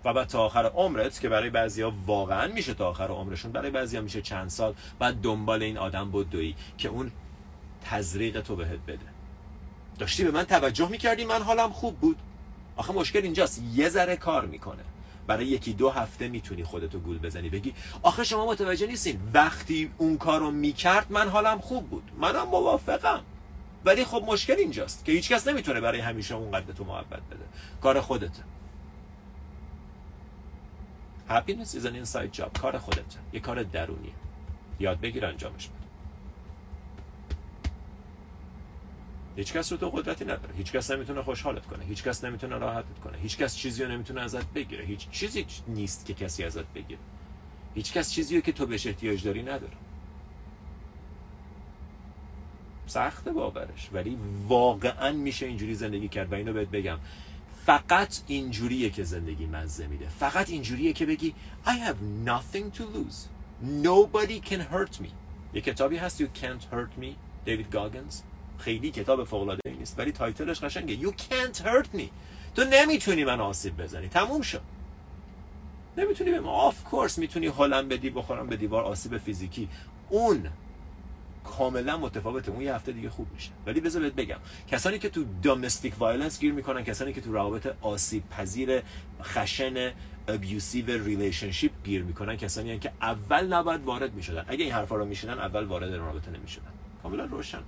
و 0.05 0.13
بعد 0.13 0.27
تا 0.27 0.45
آخر 0.45 0.65
عمرت 0.65 1.19
که 1.19 1.29
برای 1.29 1.49
بعضیا 1.49 1.93
واقعا 2.05 2.47
میشه 2.47 2.73
تا 2.73 2.89
آخر 2.89 3.07
عمرشون 3.07 3.51
برای 3.51 3.71
بعضیا 3.71 4.01
میشه 4.01 4.21
چند 4.21 4.49
سال 4.49 4.73
بعد 4.99 5.21
دنبال 5.21 5.63
این 5.63 5.77
آدم 5.77 6.11
بدوی 6.11 6.55
که 6.77 6.89
اون 6.89 7.11
تزریق 7.85 8.41
تو 8.41 8.55
بهت 8.55 8.79
بده. 8.87 9.05
داشتی 9.99 10.23
به 10.23 10.31
من 10.31 10.43
توجه 10.43 10.89
می‌کردی؟ 10.89 11.25
من 11.25 11.41
حالم 11.41 11.69
خوب 11.69 11.97
بود. 11.97 12.17
آخه 12.75 12.93
مشکل 12.93 13.19
اینجاست. 13.19 13.63
یه 13.73 13.89
ذره 13.89 14.15
کار 14.15 14.45
می‌کنه. 14.45 14.83
برای 15.27 15.45
یکی 15.45 15.73
دو 15.73 15.89
هفته 15.89 16.27
می‌تونی 16.27 16.63
خودتو 16.63 16.99
گول 16.99 17.19
بزنی. 17.19 17.49
بگی 17.49 17.73
آخه 18.03 18.23
شما 18.23 18.45
متوجه 18.45 18.87
نیستین. 18.87 19.19
وقتی 19.33 19.91
اون 19.97 20.17
کارو 20.17 20.51
می‌کرد 20.51 21.11
من 21.11 21.29
حالم 21.29 21.59
خوب 21.59 21.89
بود. 21.89 22.03
منم 22.17 22.47
موافقم. 22.47 23.21
ولی 23.85 24.05
خب 24.05 24.23
مشکل 24.27 24.55
اینجاست 24.55 25.05
که 25.05 25.11
هیچکس 25.11 25.47
نمی‌تونه 25.47 25.81
برای 25.81 25.99
همیشه 25.99 26.35
اونقدر 26.35 26.73
تو 26.73 26.83
محبت 26.83 27.21
بده. 27.21 27.45
کار 27.81 28.01
خودته. 28.01 28.43
happiness 31.34 31.75
is 31.75 31.86
an 31.86 31.95
inside 31.95 32.32
job 32.32 32.53
کار 32.54 32.78
خودت. 32.78 33.17
یه 33.34 33.39
کار 33.39 33.63
درونی. 33.63 34.13
یاد 34.80 35.00
بگیر 35.00 35.26
انجامش 35.26 35.67
بده. 35.67 35.78
هیچ 39.36 39.54
کس 39.54 39.72
رو 39.72 39.78
تو 39.78 39.89
قدرتی 39.89 40.26
نداره. 40.26 40.54
هیچ 40.58 40.72
کس 40.72 40.91
نمی‌تونه 40.91 41.22
خوشحالت 41.22 41.65
کنه. 41.65 41.84
هیچ 41.86 42.04
کس 42.04 42.24
نمی‌تونه 42.24 42.58
راحتت 42.58 43.00
کنه. 43.04 43.17
هیچ 43.17 43.38
کس 43.38 43.56
چیزی 43.56 43.84
رو 43.84 43.91
نمی‌تونه 43.91 44.22
ازت 44.22 44.46
بگیره. 44.46 44.86
هیچ 44.86 45.10
چیزی 45.10 45.46
نیست 45.67 46.06
که 46.06 46.13
کسی 46.13 46.43
ازت 46.43 46.65
بگیره. 46.76 47.00
هیچ 47.76 47.93
کس 47.93 48.12
چیزی 48.12 48.36
رو 48.36 48.41
که 48.41 48.52
تو 48.52 48.65
بهش 48.65 48.88
احتیاج 48.88 49.24
داری 49.24 49.43
نداره. 49.43 49.74
سخت 52.88 53.30
باورش. 53.30 53.89
ولی 53.93 54.17
واقعا 54.48 55.12
میشه 55.12 55.46
اینجوری 55.46 55.76
زندگی 55.76 56.08
کرد 56.08 56.32
و 56.32 56.36
اینو 56.36 56.54
بهت 56.54 56.69
بگم. 56.69 57.00
فقط 57.65 58.21
اینجوریه 58.28 58.89
که 58.89 59.04
زندگی 59.04 59.45
مزه 59.45 59.88
میده. 59.88 60.08
فقط 60.19 60.49
اینجوریه 60.49 60.93
که 60.93 61.06
بگی 61.06 61.36
I 61.65 61.69
have 61.69 62.28
nothing 62.30 62.78
to 62.78 62.82
lose. 62.82 63.30
Nobody 63.84 64.49
can 64.49 64.60
hurt 64.73 65.02
me. 65.02 65.10
یه 65.54 65.62
کتابی 65.62 65.97
هست 65.97 66.23
You 66.23 66.28
can't 66.28 66.73
hurt 66.73 67.02
me. 67.02 67.08
دیوید 67.45 67.71
گاگنز 67.71 68.21
خیلی 68.58 68.91
کتاب 68.91 69.23
فوق 69.23 69.41
العاده 69.41 69.71
نیست 69.80 69.99
ولی 69.99 70.12
title 70.12 70.49
ش 70.49 70.63
قشنگه. 70.63 70.97
You 70.99 71.12
can't 71.12 71.58
hurt 71.58 71.97
me. 71.97 72.04
تو 72.56 72.63
نمی‌تونی 72.71 73.23
من 73.23 73.39
آسیب 73.39 73.78
بزنی. 73.78 74.08
تموم 74.08 74.41
شد. 74.41 74.62
نمی‌تونی 75.97 76.32
به 76.32 76.49
of 76.49 76.84
course 76.84 77.17
می‌تونی 77.17 77.47
هلم 77.47 77.88
بدی 77.88 78.10
بخورم 78.10 78.47
به 78.47 78.58
دیوار 78.58 78.84
آسیب 78.84 79.17
فیزیکی. 79.17 79.69
اون 80.10 80.49
کاملا 81.43 81.97
متفاوته. 81.97 82.51
اون 82.51 82.62
یه 82.62 82.75
هفته 82.75 82.91
دیگه 82.91 83.10
خوب 83.10 83.27
میشه. 83.34 83.49
ولی 83.65 83.82
بذار 83.82 84.01
بهت 84.01 84.13
بگم 84.13 84.38
کسانی 84.67 84.99
که 84.99 85.10
تو 85.10 85.25
domestic 85.41 85.93
violence 85.99 86.39
گیر 86.39 86.53
می‌کنن 86.53 86.84
کسانی 86.84 87.13
که 87.13 87.21
تو 87.21 87.34
روابط 87.34 87.75
آسیب 87.82 88.29
پذیر 88.29 88.82
خشن 89.23 89.91
abusive 90.27 91.03
relationship 91.03 91.71
گیر 91.84 92.03
می‌کنن 92.03 92.38
کسانی 92.38 92.71
هن 92.71 92.79
که 92.79 92.91
اول 93.01 93.53
نباید 93.53 93.84
وارد 93.84 94.13
می‌شدن. 94.13 94.45
اگه 94.47 94.63
این 94.63 94.73
حرفا 94.73 94.95
رو 94.95 95.06
میشنن 95.06 95.39
اول 95.39 95.63
وارد 95.63 95.93
رابطه 95.93 96.32
نمی‌شدن. 96.32 96.71
کاملا 97.03 97.25
روشن. 97.25 97.62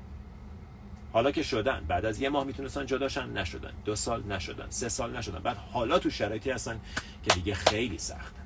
حالا 1.14 1.32
که 1.32 1.44
شدن 1.44 1.86
بعد 1.88 2.06
از 2.06 2.22
یه 2.22 2.30
ماه 2.30 2.44
می‌تونستن 2.44 2.86
جداشن 2.86 3.30
نشدن. 3.30 3.72
دو 3.86 3.96
سال 3.96 4.24
نشدن. 4.24 4.66
سه 4.70 4.90
سال 4.90 5.18
نشدن. 5.18 5.40
بعد 5.40 5.58
حالا 5.58 6.00
تو 6.00 6.10
شرایطی 6.10 6.52
هستن 6.52 6.80
که 7.24 7.34
دیگه 7.34 7.54
خیلی 7.54 7.98
سخته. 7.98 8.45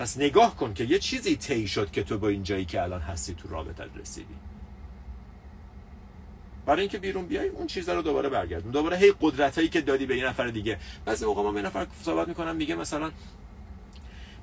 پس 0.00 0.18
نگاه 0.18 0.56
کن 0.56 0.74
که 0.74 0.84
یه 0.84 0.98
چیزی 0.98 1.36
طی 1.36 1.68
شد 1.68 1.90
که 1.90 2.02
تو 2.02 2.18
با 2.18 2.28
این 2.28 2.42
جایی 2.42 2.64
که 2.64 2.82
الان 2.82 3.00
هستی 3.00 3.34
تو 3.34 3.48
رابطت 3.48 3.96
رسیدی. 3.96 4.34
برای 6.66 6.80
اینکه 6.80 6.98
بیرون 6.98 7.26
بیای 7.26 7.48
اون 7.48 7.66
چیزا 7.66 7.94
رو 7.94 8.02
دوباره 8.02 8.28
برگردون. 8.28 8.72
دوباره 8.72 8.96
هی 8.96 9.14
قدرتایی 9.20 9.68
که 9.68 9.80
دادی 9.80 10.06
به 10.06 10.14
این 10.14 10.24
نفر 10.24 10.46
دیگه. 10.46 10.78
بعضی 11.04 11.26
موقع 11.26 11.42
ما 11.42 11.52
به 11.52 11.62
نفر 11.62 11.86
صحبت 12.02 12.28
می‌کنم 12.28 12.56
میگه 12.56 12.74
مثلا 12.74 13.10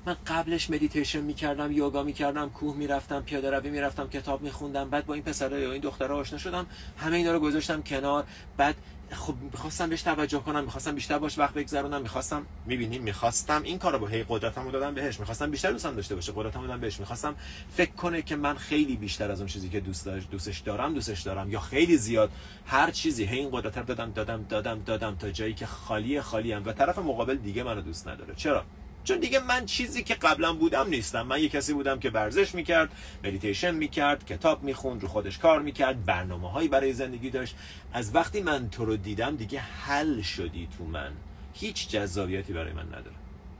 من 0.06 0.16
قبلش 0.26 0.70
مدیتیشن 0.70 1.20
می‌کردم 1.20 1.72
یوگا 1.72 2.02
می‌کردم 2.02 2.50
کوه 2.50 2.76
می‌رفتم 2.76 3.22
پیاده 3.22 3.50
روی 3.50 3.70
می‌رفتم 3.70 4.08
کتاب 4.08 4.42
میخوندم 4.42 4.90
بعد 4.90 5.06
با 5.06 5.14
این 5.14 5.22
پسرا 5.22 5.58
یا 5.58 5.72
این 5.72 5.82
دخترها 5.82 6.16
آشنا 6.16 6.38
شدم 6.38 6.66
همه 6.98 7.16
اینا 7.16 7.32
رو 7.32 7.40
گذاشتم 7.40 7.82
کنار 7.82 8.24
بعد 8.56 8.74
خب 9.10 9.34
می‌خواستم 9.52 9.88
بهش 9.88 10.02
توجه 10.02 10.38
کنم 10.38 10.64
می‌خواستم 10.64 10.94
بیشتر 10.94 11.18
باش 11.18 11.38
وقت 11.38 11.54
بگذرونم 11.54 12.02
می‌خواستم 12.02 12.46
می‌بینیم 12.66 13.02
می‌خواستم 13.02 13.62
این 13.62 13.78
کارو 13.78 13.98
با 13.98 14.06
هی 14.06 14.24
قدرتمو 14.28 14.70
دادم 14.70 14.94
بهش 14.94 15.20
می‌خواستم 15.20 15.50
بیشتر 15.50 15.72
دوستم 15.72 15.94
داشته 15.94 16.14
باشه 16.14 16.32
قدرتمو 16.36 16.66
دادم 16.66 16.80
بهش. 16.80 17.00
می‌خواستم 17.00 17.34
فکر 17.70 17.92
کنه 17.92 18.22
که 18.22 18.36
من 18.36 18.54
خیلی 18.54 18.96
بیشتر 18.96 19.30
از 19.30 19.40
اون 19.40 19.48
چیزی 19.48 19.68
که 19.68 19.80
دوست 19.80 20.04
داشت 20.04 20.30
دوستش 20.30 20.58
دارم 20.58 20.94
دوستش 20.94 21.20
دارم 21.20 21.50
یا 21.50 21.60
خیلی 21.60 21.96
زیاد 21.96 22.30
هر 22.66 22.90
چیزی 22.90 23.24
هی 23.24 23.38
این 23.38 23.50
قدرت 23.52 23.86
دادم 23.86 24.10
دادم 24.10 24.42
دادم 24.48 24.82
دادم 24.86 25.16
تا 25.16 25.30
جایی 25.30 25.54
که 25.54 25.66
خالی 25.66 26.20
خالی 26.20 26.52
ام 26.52 26.62
و 26.66 26.72
طرف 26.72 26.98
مقابل 26.98 27.36
دیگه 27.36 27.62
منو 27.62 27.80
دوست 27.80 28.08
نداره. 28.08 28.34
چرا؟ 28.34 28.64
چون 29.08 29.18
دیگه 29.18 29.40
من 29.40 29.66
چیزی 29.66 30.02
که 30.02 30.14
قبلا 30.14 30.52
بودم 30.52 30.88
نیستم. 30.88 31.22
من 31.22 31.42
یه 31.42 31.48
کسی 31.48 31.72
بودم 31.72 31.98
که 31.98 32.10
ورزش 32.10 32.54
می‌کرد 32.54 32.90
مدیتیشن 33.24 33.74
می‌کرد 33.74 34.26
کتاب 34.26 34.62
می‌خوند 34.62 35.02
رو 35.02 35.08
خودش 35.08 35.38
کار 35.38 35.62
می‌کرد 35.62 36.04
برنامه 36.04 36.50
هایی 36.50 36.68
برای 36.68 36.92
زندگی 36.92 37.30
داشت. 37.30 37.56
از 37.92 38.14
وقتی 38.14 38.42
من 38.42 38.70
تو 38.70 38.84
رو 38.84 38.96
دیدم 38.96 39.36
دیگه 39.36 39.60
حل 39.60 40.22
شدی 40.22 40.68
تو 40.78 40.84
من. 40.84 41.12
هیچ 41.54 41.88
جذابیتی 41.88 42.52
برای 42.52 42.72
من 42.72 42.86
نداره. 42.86 43.16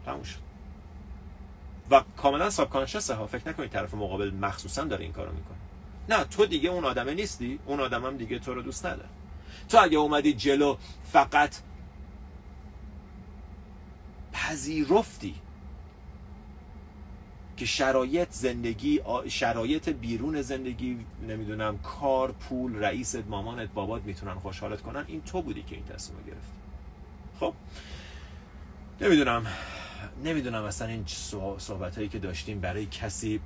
تموم 0.07 0.23
شد. 0.23 0.39
و 1.91 2.03
کاملا 2.17 2.51
ساب 2.51 2.73
ها. 2.73 3.27
فکر 3.27 3.49
نکنید 3.49 3.71
طرف 3.71 3.95
مقابل 3.95 4.31
مخصوصا 4.31 4.85
داره 4.85 5.05
این 5.05 5.13
کارو 5.13 5.33
می‌کنه. 5.33 5.59
نه 6.09 6.25
تو 6.25 6.47
دیگه 6.47 6.71
اون 6.71 6.85
آدمه 6.85 7.15
نیستی. 7.15 7.59
اون 7.67 7.81
آدمم 7.81 8.17
دیگه 8.17 8.39
تو 8.39 8.55
رو 8.55 8.63
دوست 8.63 8.87
نداره. 8.87 9.09
تو 9.69 9.79
اگه 9.83 9.99
اومدی 9.99 10.33
جلو 10.33 10.77
فقط 11.13 11.55
پذیرفتی 14.39 15.35
که 17.57 17.67
شرایط 17.67 18.29
زندگی 18.31 19.01
شرایط 19.29 19.89
بیرون 19.89 20.43
زندگی 20.43 20.99
نمی‌دونم 21.29 21.79
کار 21.79 22.33
پول 22.33 22.77
رئیست 22.77 23.27
مامانت 23.29 23.69
بابات 23.69 24.03
می‌تونن 24.03 24.35
خوشحالت 24.35 24.83
کنن؟ 24.83 25.05
این 25.09 25.23
تو 25.23 25.43
بودی 25.43 25.63
که 25.63 25.75
این 25.75 25.85
تصمیم 25.85 26.21
گرفت 26.27 26.53
خب 27.41 27.55
نمی‌دونم 29.01 29.47
نمی‌دونم 30.25 30.65
اصلا 30.65 30.89
این 30.89 31.05
صحبت 31.59 31.97
هایی 31.97 32.09
که 32.09 32.19
داشتیم 32.19 32.61
برای 32.61 32.87
کسی 32.87 33.41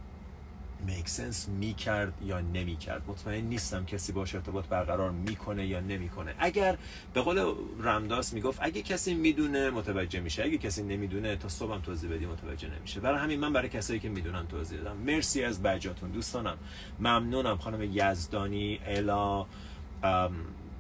میک 0.87 1.09
سنس 1.09 1.49
می‌کرد 1.49 2.13
یا 2.25 2.41
نمی‌کرد؟ 2.41 3.03
مطمئن 3.07 3.45
نیستم 3.45 3.85
کسی 3.85 4.13
باش 4.13 4.35
ارتباط 4.35 4.67
برقرار 4.67 5.11
می‌کنه 5.11 5.67
یا 5.67 5.81
نمی‌کنه. 5.81 6.35
اگر 6.39 6.79
به 7.15 7.21
قول 7.21 7.55
رمداس 7.81 8.33
می‌گفت 8.33 8.59
اگه 8.63 8.83
کسی 8.83 9.15
می‌دونه 9.15 9.71
متوجه 9.71 10.21
میشه 10.21 10.45
اگه 10.45 10.59
کسی 10.59 10.83
نمی‌دونه 10.83 11.37
تا 11.37 11.49
صبحم 11.49 11.81
توضیح 11.81 12.11
بدی 12.11 12.27
متوجه 12.27 12.69
نمیشه. 12.79 13.01
برای 13.01 13.19
همین 13.19 13.41
من 13.41 13.53
برای 13.53 13.69
کسایی 13.69 14.01
که 14.01 14.09
می‌دونن 14.09 14.47
توضیح 14.47 14.79
دادم. 14.79 14.97
مرسی 14.97 15.45
از 15.45 15.63
بجاتون 15.63 16.11
دوستانم. 16.11 16.57
ممنونم. 16.99 17.57
خانم 17.57 17.83
یزدانی 17.83 18.81
الا 18.87 19.47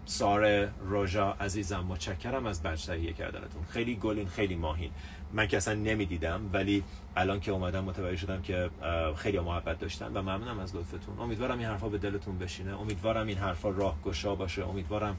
ساره 0.05 0.73
روژا 0.81 1.33
عزیزم. 1.33 1.81
متشکرم 1.81 2.47
از 2.47 2.63
بچه 2.63 3.13
کردنتون. 3.13 3.65
خیلی 3.69 3.97
گلین 3.97 4.29
خیلی 4.29 4.57
ماهین. 4.57 4.91
من 5.33 5.47
که 5.47 5.57
اصلا 5.57 5.75
نمی‌دیدم 5.75 6.51
ولی 6.53 6.85
الان 7.17 7.41
که 7.41 7.53
اومدم 7.53 7.85
متوجه 7.85 8.17
شدم 8.17 8.43
که 8.43 8.71
خیلی 9.17 9.41
محبت 9.41 9.79
داشتن 9.79 10.13
و 10.13 10.23
ممنونم 10.23 10.59
از 10.59 10.77
لطفتون. 10.77 11.21
امیدوارم 11.21 11.59
این 11.59 11.69
حرفا 11.69 11.89
به 11.89 11.99
دلتون 11.99 12.39
بشینه. 12.39 12.81
امیدوارم 12.81 13.27
این 13.27 13.39
حرفا 13.39 13.69
راهگشا 13.69 14.35
باشه. 14.35 14.69
امیدوارم 14.69 15.17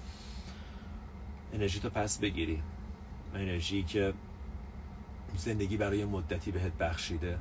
انرژی 1.54 1.80
تو 1.80 1.89
پس 1.89 2.19
بگیری. 2.19 2.63
انرژی 3.36 3.84
که 3.84 4.13
زندگی 5.38 5.78
برای 5.78 6.06
مدتی 6.06 6.52
بهت 6.52 6.71
بخشیده. 6.71 7.38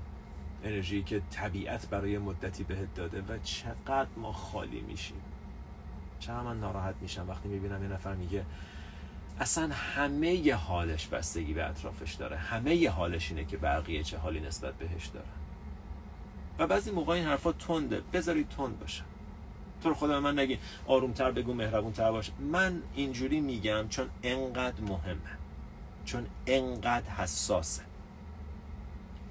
انرژی 0.64 1.02
که 1.02 1.22
طبیعت 1.30 1.88
برای 1.88 2.18
مدتی 2.18 2.64
بهت 2.64 2.94
داده 2.94 3.20
و 3.20 3.38
چقدر 3.38 4.08
ما 4.16 4.32
خالی 4.32 4.80
میشیم. 4.80 5.20
چقدر 6.18 6.42
من 6.42 6.60
ناراحت 6.60 6.94
میشم 7.00 7.28
وقتی 7.28 7.48
می‌بینم 7.48 7.82
یه 7.82 7.88
نفر 7.88 8.14
میگه 8.14 8.44
اصلا 9.40 9.68
همه 9.74 10.34
ی 10.34 10.50
حالش 10.50 11.06
بستگی 11.06 11.52
به 11.52 11.68
اطرافش 11.70 12.14
داره. 12.14 12.36
همه 12.36 12.76
ی 12.76 12.86
حالش 12.86 13.30
اینه 13.30 13.44
که 13.44 13.56
بقیه 13.56 14.02
چه 14.02 14.18
حالی 14.18 14.40
نسبت 14.40 14.74
بهش 14.74 15.06
داره 15.06 15.26
و 16.58 16.66
بعضی 16.66 16.90
موقع 16.90 17.12
این 17.12 17.24
حرفا 17.24 17.52
تنده. 17.52 18.02
بذارید 18.12 18.48
تند 18.48 18.80
باشه 18.80 19.02
تو 19.82 19.88
رو 19.88 19.94
خدا 19.94 20.20
من 20.20 20.38
نگی 20.38 20.58
آرومتر 20.86 21.30
بگو 21.30 21.54
مهربونتر 21.54 22.12
باش. 22.12 22.30
من 22.38 22.82
اینجوری 22.94 23.40
میگم 23.40 23.88
چون 23.88 24.10
انقدر 24.22 24.80
مهمه. 24.80 25.38
چون 26.04 26.26
انقدر 26.46 27.10
حساسه. 27.10 27.82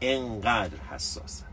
انقدر 0.01 0.77
حساسه. 0.77 1.45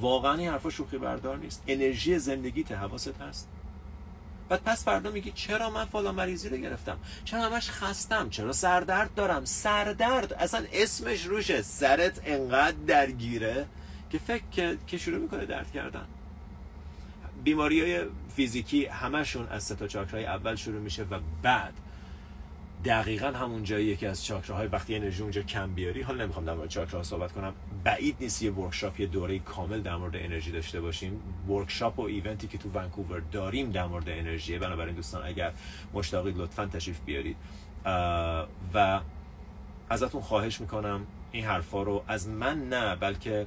واقعا 0.00 0.34
این 0.34 0.48
حرفا 0.48 0.70
شوخی 0.70 0.98
بردار 0.98 1.36
نیست. 1.36 1.64
انرژی 1.66 2.18
زندگی 2.18 2.62
حواست 2.62 3.20
هست. 3.20 3.48
بعد 4.50 4.62
پس 4.64 4.84
فردا 4.84 5.10
میگی 5.10 5.32
چرا 5.32 5.70
من 5.70 5.84
فلان 5.84 6.14
مریضی 6.14 6.48
رو 6.48 6.56
گرفتم؟ 6.56 6.98
چرا 7.24 7.42
همش 7.42 7.70
خستم؟ 7.70 8.30
چرا 8.30 8.52
سردرد 8.52 9.14
دارم؟ 9.14 9.44
سردرد. 9.44 10.32
اصلا 10.32 10.64
اسمش 10.72 11.26
روشه 11.26 11.62
سرت 11.62 12.20
انقدر 12.24 12.76
درگیره 12.86 13.66
که 14.10 14.18
فکر 14.18 14.76
که 14.86 14.98
شروع 14.98 15.18
می‌کنه 15.18 15.46
درد 15.46 15.72
کردن. 15.72 16.06
بیماری 17.44 17.80
های 17.80 18.06
فیزیکی 18.36 18.86
همشون 18.86 19.48
از 19.48 19.64
سه 19.64 19.74
تا 19.74 19.86
چاکرای 19.86 20.26
اول 20.26 20.54
شروع 20.54 20.80
میشه 20.80 21.02
و 21.02 21.20
بعد 21.42 21.74
دقیقا 22.84 23.26
همون 23.26 23.64
جایی 23.64 23.96
که 23.96 24.08
از 24.08 24.24
چاکراهای 24.24 24.66
وقتی 24.66 24.94
انرژی 24.94 25.22
اونجا 25.22 25.42
کم 25.42 25.74
بیاری 25.74 26.02
حالا 26.02 26.24
نمی‌خوام 26.24 26.44
در 26.44 26.54
مورد 26.54 26.68
چاکراها 26.68 27.02
صحبت 27.02 27.32
کنم 27.32 27.52
بعید 27.84 28.16
نیست 28.20 28.42
یه 28.42 28.52
workshop 28.52 29.00
یه 29.00 29.06
دوره 29.06 29.38
کامل 29.38 29.80
در 29.80 29.96
مورد 29.96 30.16
انرژی 30.16 30.52
داشته 30.52 30.80
باشیم. 30.80 31.20
workshop 31.48 31.98
و 31.98 32.02
event 32.02 32.40
ی 32.40 32.48
که 32.48 32.58
تو 32.58 32.68
ونکوور 32.70 33.22
داریم 33.32 33.70
در 33.70 33.86
مورد 33.86 34.08
انرژی 34.08 34.58
بنابراین 34.58 34.94
دوستان 34.94 35.26
اگر 35.26 35.52
مشتاقید 35.94 36.38
لطفا 36.38 36.66
تشریف 36.66 37.00
بیارید. 37.06 37.36
و 38.74 39.00
ازتون 39.90 40.20
خواهش 40.20 40.60
می‌کنم 40.60 41.06
این 41.32 41.44
حرفا 41.44 41.82
رو 41.82 42.04
از 42.08 42.28
من 42.28 42.68
نه 42.68 42.96
بلکه 42.96 43.46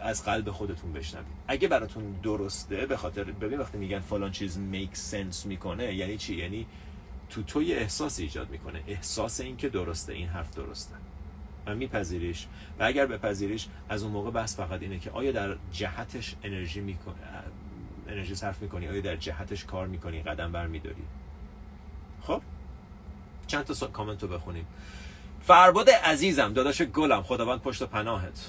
از 0.00 0.24
قلب 0.24 0.50
خودتون 0.50 0.92
بشنوید. 0.92 1.26
اگه 1.48 1.68
براتون 1.68 2.14
درسته 2.22 2.86
به 2.86 2.96
خاطر 2.96 3.24
ببین 3.24 3.58
وقتی 3.58 3.78
میگن 3.78 4.00
فلان 4.00 4.30
چیز 4.30 4.58
make 4.58 4.96
sense 4.96 5.46
می‌کنه 5.46 5.94
یعنی 5.94 6.16
چی؟ 6.16 6.34
یعنی 6.34 6.66
تو 7.30 7.42
تو 7.42 7.62
یه 7.62 7.76
احساس 7.76 8.20
ایجاد 8.20 8.50
می‌کنه. 8.50 8.82
احساس 8.86 9.40
این 9.40 9.56
که 9.56 9.68
درسته 9.68 10.12
این 10.12 10.28
حرف 10.28 10.54
درسته. 10.54 10.94
و 11.66 11.74
میپذیریش. 11.74 12.46
و 12.78 12.84
اگر 12.84 13.06
بپذیریش 13.06 13.68
از 13.88 14.02
اون 14.02 14.12
موقع 14.12 14.30
بحث 14.30 14.56
فقط 14.56 14.82
اینه 14.82 14.98
که 14.98 15.10
آیا 15.10 15.32
در 15.32 15.56
جهتش 15.72 16.34
انرژی 16.42 16.80
می‌کنی 16.80 17.14
انرژی 18.08 18.34
صرف 18.34 18.62
می‌کنی؟ 18.62 18.88
آیا 18.88 19.00
در 19.00 19.16
جهتش 19.16 19.64
کار 19.64 19.86
می‌کنی؟ 19.86 20.22
قدم 20.22 20.52
بر 20.52 20.66
میداری 20.66 21.02
خب؟ 22.22 22.42
چند 23.46 23.64
تا 23.64 23.86
کامنت 23.86 24.22
رو 24.22 24.28
بخونیم. 24.28 24.66
فرباد 25.42 25.90
عزیزم 25.90 26.52
داداش 26.52 26.82
گلم 26.82 27.22
خداوند 27.22 27.60
پشت 27.60 27.82
پناهت. 27.82 28.46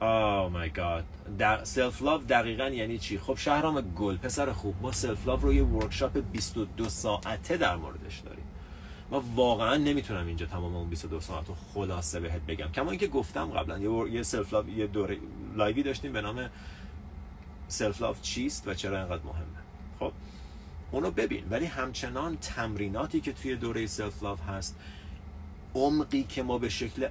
My 0.00 0.68
god. 0.68 1.04
در 1.38 1.64
self 1.64 2.02
love 2.02 2.22
دقیقا 2.22 2.68
یعنی 2.68 2.98
چی؟ 2.98 3.18
خب 3.18 3.36
شهرام 3.36 3.80
گل 3.80 4.16
پسر 4.16 4.52
خوب 4.52 4.74
ما 4.82 4.92
self 4.92 5.26
love 5.26 5.40
رو 5.40 5.54
یه 5.54 5.62
workshop 5.62 6.18
22 6.32 6.88
ساعته 6.88 7.56
در 7.56 7.76
موردش 7.76 8.18
داریم. 8.18 8.44
ما 9.10 9.24
واقعا 9.34 9.76
نمی‌تونم 9.76 10.26
اینجا 10.26 10.46
تمام 10.46 10.76
اون 10.76 10.88
22 10.88 11.20
ساعت 11.20 11.48
رو 11.48 11.54
خلاصه 11.74 12.20
بهت 12.20 12.40
بگم. 12.48 12.66
کما 12.66 12.90
اینکه 12.90 13.06
گفتم 13.06 13.46
قبلا 13.46 13.78
یه 13.78 14.12
یه 14.12 14.22
self 14.22 14.52
love 14.52 14.68
یه 14.68 14.86
دوره 14.86 15.18
live 15.56 15.77
ی 15.77 15.82
داشتیم 15.82 16.12
به 16.12 16.20
نام 16.20 16.50
self 17.68 18.00
love 18.00 18.16
چیست 18.22 18.68
و 18.68 18.74
چرا 18.74 18.98
اینقدر 18.98 19.22
مهمه. 19.24 19.62
خب 20.00 20.12
اونو 20.92 21.10
ببین. 21.10 21.44
ولی 21.50 21.66
همچنان 21.66 22.36
تمریناتی 22.36 23.20
که 23.20 23.32
توی 23.32 23.56
دوره 23.56 23.86
self 23.86 24.22
love 24.22 24.38
هست 24.38 24.76
عمقی 25.74 26.22
که 26.22 26.42
ما 26.42 26.58
به 26.58 26.68
شکل 26.68 27.08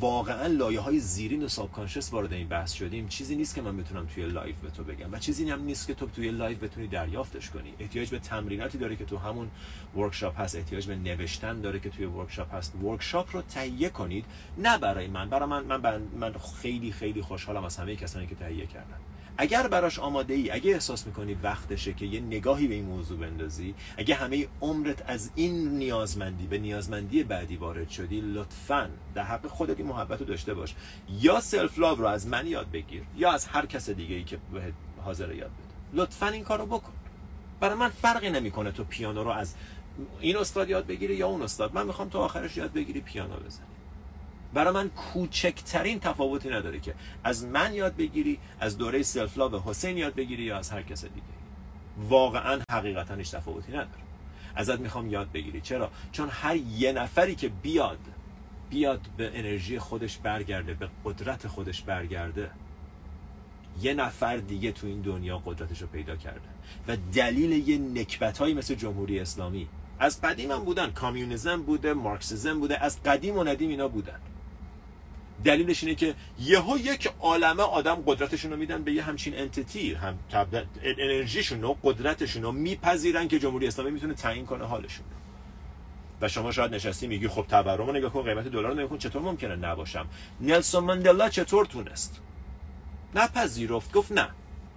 واقعا 0.00 0.46
لایه 0.46 0.80
های 0.80 0.98
زیرین 0.98 1.44
و 1.44 1.48
سابکانشس 1.48 2.12
وارد 2.12 2.32
این 2.32 2.48
بحث 2.48 2.72
شدیم. 2.72 3.08
چیزی 3.08 3.36
نیست 3.36 3.54
که 3.54 3.62
من 3.62 3.76
بتونم 3.76 4.06
توی 4.06 4.26
live 4.26 4.56
به 4.56 4.70
تو 4.70 4.84
بگم 4.84 5.12
و 5.12 5.18
چیزی 5.18 5.50
هم 5.50 5.62
نیست 5.62 5.86
که 5.86 5.94
تو 5.94 6.06
توی 6.06 6.30
live 6.30 6.58
بتونی 6.58 6.86
دریافتش 6.86 7.50
کنی. 7.50 7.74
احتیاج 7.78 8.10
به 8.10 8.18
تمریناتی 8.18 8.78
داره 8.78 8.96
که 8.96 9.04
تو 9.04 9.18
همون 9.18 9.50
workshop 9.96 10.40
هست. 10.40 10.56
احتیاج 10.56 10.86
به 10.86 10.96
نوشتن 10.96 11.60
داره 11.60 11.80
که 11.80 11.90
توی 11.90 12.04
workshop 12.04 12.54
هست. 12.54 12.74
workshop 12.82 13.36
رو 13.36 13.42
تهیه 13.42 13.88
کنید. 13.88 14.24
نه 14.58 14.78
برای 14.78 15.06
من. 15.06 15.30
برای 15.30 15.48
من 15.48 15.76
من, 15.76 16.02
من 16.20 16.34
خیلی 16.62 16.92
خیلی 16.92 17.22
خوشحالم 17.22 17.64
از 17.64 17.76
همه 17.76 17.96
کسانی 17.96 18.26
که 18.26 18.34
تهیه 18.34 18.66
کردن. 18.66 18.98
اگر 19.36 19.68
براش 19.68 19.98
آماده 19.98 20.34
ای 20.34 20.50
اگه 20.50 20.70
احساس 20.70 21.06
می‌کنی 21.06 21.34
وقتشه 21.34 21.92
که 21.92 22.06
یه 22.06 22.20
نگاهی 22.20 22.68
به 22.68 22.74
این 22.74 22.84
موضوع 22.84 23.18
بندازی 23.18 23.74
اگه 23.96 24.14
همه 24.14 24.48
عمرت 24.60 25.10
از 25.10 25.30
این 25.34 25.78
نیازمندی 25.78 26.46
به 26.46 26.58
نیازمندی 26.58 27.22
بعدی 27.22 27.56
وارد 27.56 27.88
شدی 27.88 28.20
لطفا 28.20 28.90
در 29.14 29.22
حق 29.22 29.46
خودت 29.46 29.78
این 29.78 29.88
محبت 29.88 30.20
رو 30.20 30.26
داشته 30.26 30.54
باش. 30.54 30.74
یا 31.20 31.40
self 31.40 31.78
love 31.78 31.98
رو 31.98 32.06
از 32.06 32.26
من 32.26 32.46
یاد 32.46 32.70
بگیر 32.70 33.02
یا 33.16 33.32
از 33.32 33.46
هر 33.46 33.66
کس 33.66 33.90
دیگه 33.90 34.14
ای 34.14 34.24
که 34.24 34.38
حاضر 35.04 35.34
یاد 35.34 35.50
بده. 35.50 36.02
لطفا 36.02 36.28
این 36.28 36.44
کارو 36.44 36.66
بکن. 36.66 36.92
برای 37.60 37.76
من 37.76 37.88
فرقی 37.88 38.30
نمی‌کنه 38.30 38.70
تو 38.70 38.84
پیانو 38.84 39.24
رو 39.24 39.30
از 39.30 39.54
این 40.20 40.36
استاد 40.36 40.70
یاد 40.70 40.86
بگیری 40.86 41.14
یا 41.14 41.28
اون 41.28 41.42
استاد. 41.42 41.74
من 41.74 41.86
می‌خوام 41.86 42.08
تو 42.08 42.18
آخرش 42.18 42.56
یاد 42.56 42.72
بگیری 42.72 43.00
پیانو 43.00 43.36
بزنی. 43.36 43.66
برای 44.54 44.74
من 44.74 44.88
کوچکترین 44.88 46.00
تفاوتی 46.00 46.48
نداره 46.48 46.80
که 46.80 46.94
از 47.24 47.44
من 47.44 47.74
یاد 47.74 47.96
بگیری 47.96 48.38
از 48.60 48.78
دوره 48.78 49.02
سلف 49.02 49.38
لاو 49.38 49.62
حسین 49.64 49.98
یاد 49.98 50.14
بگیری 50.14 50.42
یا 50.42 50.58
از 50.58 50.70
هر 50.70 50.82
کس 50.82 51.04
دیگه. 51.04 51.26
واقعا 52.08 52.60
حقیقتا 52.70 53.14
هیچ 53.14 53.30
تفاوتی 53.30 53.72
نداره. 53.72 54.02
ازت 54.54 54.80
می‌خوام 54.80 55.10
یاد 55.10 55.32
بگیری. 55.32 55.60
چرا؟ 55.60 55.90
چون 56.12 56.28
هر 56.28 56.56
یه 56.56 56.92
نفری 56.92 57.34
که 57.34 57.48
بیاد 57.48 57.98
بیاد 58.70 59.00
به 59.16 59.30
انرژی 59.34 59.78
خودش 59.78 60.18
برگرده 60.18 60.74
به 60.74 60.88
قدرت 61.04 61.48
خودش 61.48 61.82
برگرده 61.82 62.50
یه 63.82 63.94
نفر 63.94 64.36
دیگه 64.36 64.72
تو 64.72 64.86
این 64.86 65.00
دنیا 65.00 65.38
قدرتش 65.38 65.82
رو 65.82 65.86
پیدا 65.86 66.16
کرده. 66.16 66.48
و 66.88 66.96
دلیل 67.12 67.68
یه 67.68 67.78
نکبت 67.78 68.38
هایی 68.38 68.54
مثل 68.54 68.74
جمهوری 68.74 69.20
اسلامی 69.20 69.68
از 69.98 70.20
قدیم 70.20 70.50
هم 70.50 70.64
بودن 70.64 70.90
کامیونیزم 70.90 71.62
بوده 71.62 71.92
مارکسیزم 71.94 72.60
بوده 72.60 72.84
از 72.84 73.02
قدیم 73.02 73.38
و 73.38 73.44
ندیم 73.44 73.70
اینا 73.70 73.88
بودن. 73.88 74.20
دلیلش 75.44 75.84
اینه 75.84 75.94
که 75.94 76.14
یهو 76.40 76.78
یک 76.78 77.10
عالمه 77.20 77.62
آدم 77.62 77.94
قدرتشون 78.06 78.50
رو 78.50 78.56
میدن 78.56 78.82
به 78.82 78.92
یه 78.92 79.02
همچین 79.02 79.38
انتیتی 79.38 79.94
هم 79.94 80.18
انرژیشون 80.82 81.64
و 81.64 81.74
قدرتشون 81.82 82.42
رو 82.42 82.52
میپذیرن 82.52 83.28
که 83.28 83.38
جمهوری 83.38 83.66
اسلامی 83.66 83.90
می‌تونه 83.90 84.14
تعیین 84.14 84.46
کنه 84.46 84.64
حالشون. 84.64 85.04
و 86.20 86.28
شما 86.28 86.52
شاید 86.52 86.74
نشستی 86.74 87.06
میگی 87.06 87.28
خب 87.28 87.46
تورم 87.48 87.86
رو 87.86 87.92
نگاه 87.92 88.12
کن 88.12 88.22
قیمت 88.22 88.48
دلار 88.48 88.66
رو 88.70 88.74
نگاه 88.74 88.88
کن 88.88 88.98
چطور 88.98 89.22
ممکنه 89.22 89.56
نباشم؟ 89.56 90.06
نلسون 90.40 90.84
مندلا 90.84 91.28
چطور 91.28 91.66
تونست؟ 91.66 92.20
نپذیرفت 93.14 93.92
گفت 93.92 94.12
نه. 94.12 94.28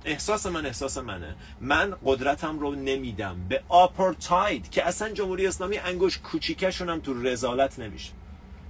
احساس 0.05 0.45
من 0.45 0.65
احساس 0.65 0.97
منه. 0.97 1.35
من 1.61 1.95
قدرتم 2.05 2.59
رو 2.59 2.75
نمیدم. 2.75 3.45
به 3.49 3.63
آپارتاید 3.69 4.69
که 4.69 4.87
اصلا 4.87 5.09
جمهوری 5.09 5.47
اسلامی 5.47 5.77
انگوش 5.77 6.17
کوچیکشون 6.17 6.89
هم 6.89 6.99
تو 6.99 7.23
رزالت 7.23 7.79
نمیشه. 7.79 8.11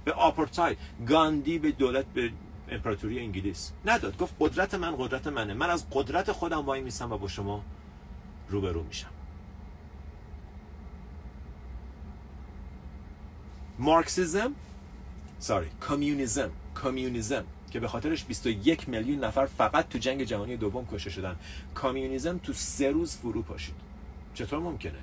به 0.06 0.12
آپارتاید 0.12 0.78
گاندی 1.06 1.58
به 1.58 1.72
دولت 1.72 2.04
به 2.04 2.32
امپراتوری 2.68 3.18
انگلیس. 3.18 3.72
نداد. 3.84 4.18
گفت 4.18 4.34
قدرت 4.40 4.74
من 4.74 4.96
قدرت 4.96 5.26
منه. 5.26 5.54
من 5.54 5.70
از 5.70 5.86
قدرت 5.90 6.32
خودم 6.32 6.66
وای 6.66 6.80
میسم 6.80 7.12
و 7.12 7.18
با 7.18 7.28
شما 7.28 7.64
روبرو 8.48 8.82
میشم. 8.82 9.10
Marxism؟ 13.78 14.52
sorry. 15.38 15.66
communism 15.88 16.50
communism 16.82 17.44
که 17.70 17.80
به 17.80 17.88
خاطرش 17.88 18.24
21 18.24 18.88
میلیون 18.88 19.24
نفر 19.24 19.46
فقط 19.46 19.88
تو 19.88 19.98
جنگ 19.98 20.22
جهانی 20.22 20.56
دوم 20.56 20.86
کشته 20.92 21.10
شدن. 21.10 21.36
کامیونیزم 21.74 22.38
تو 22.38 22.52
سه 22.52 22.90
روز 22.90 23.16
فرو 23.16 23.42
پاشید. 23.42 23.85
چطور 24.36 24.58
ممکنه؟ 24.58 24.98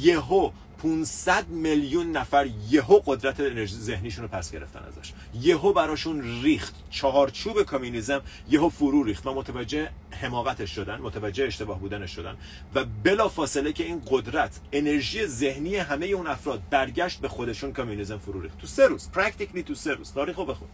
یهو 0.00 0.50
500 0.78 1.48
میلیون 1.48 2.12
نفر 2.12 2.48
یهو 2.70 3.00
قدرت 3.06 3.40
انرژی 3.40 3.74
ذهنیشون 3.74 4.22
رو 4.22 4.28
پس 4.28 4.52
گرفتن 4.52 4.80
ازش. 4.88 5.12
یهو 5.40 5.72
براشون 5.72 6.42
ریخت. 6.42 6.74
چهارچوب 6.90 7.62
کامیونیزم 7.62 8.22
یهو 8.50 8.68
فرو 8.68 9.04
ریخت. 9.04 9.26
و 9.26 9.34
متوجه 9.34 9.88
حماقتش 10.10 10.70
شدن 10.70 11.00
متوجه 11.00 11.44
اشتباه 11.44 11.80
بودنش 11.80 12.10
شدن. 12.10 12.36
و 12.74 12.84
بلافاصله 12.84 13.72
که 13.72 13.84
این 13.84 14.02
قدرت 14.10 14.60
انرژی 14.72 15.26
ذهنی 15.26 15.76
همه 15.76 16.06
اون 16.06 16.26
افراد 16.26 16.62
برگشت 16.70 17.20
به 17.20 17.28
خودشون 17.28 17.72
کامیونیزم 17.72 18.18
فرو 18.18 18.40
ریخت. 18.40 18.58
تو 18.58 18.66
سه 18.66 18.86
روز 18.86 19.10
practically 19.10 19.62
تو 19.62 19.74
سه 19.74 19.92
روز. 19.92 20.12
تاریخو 20.12 20.44
بخون. 20.44 20.68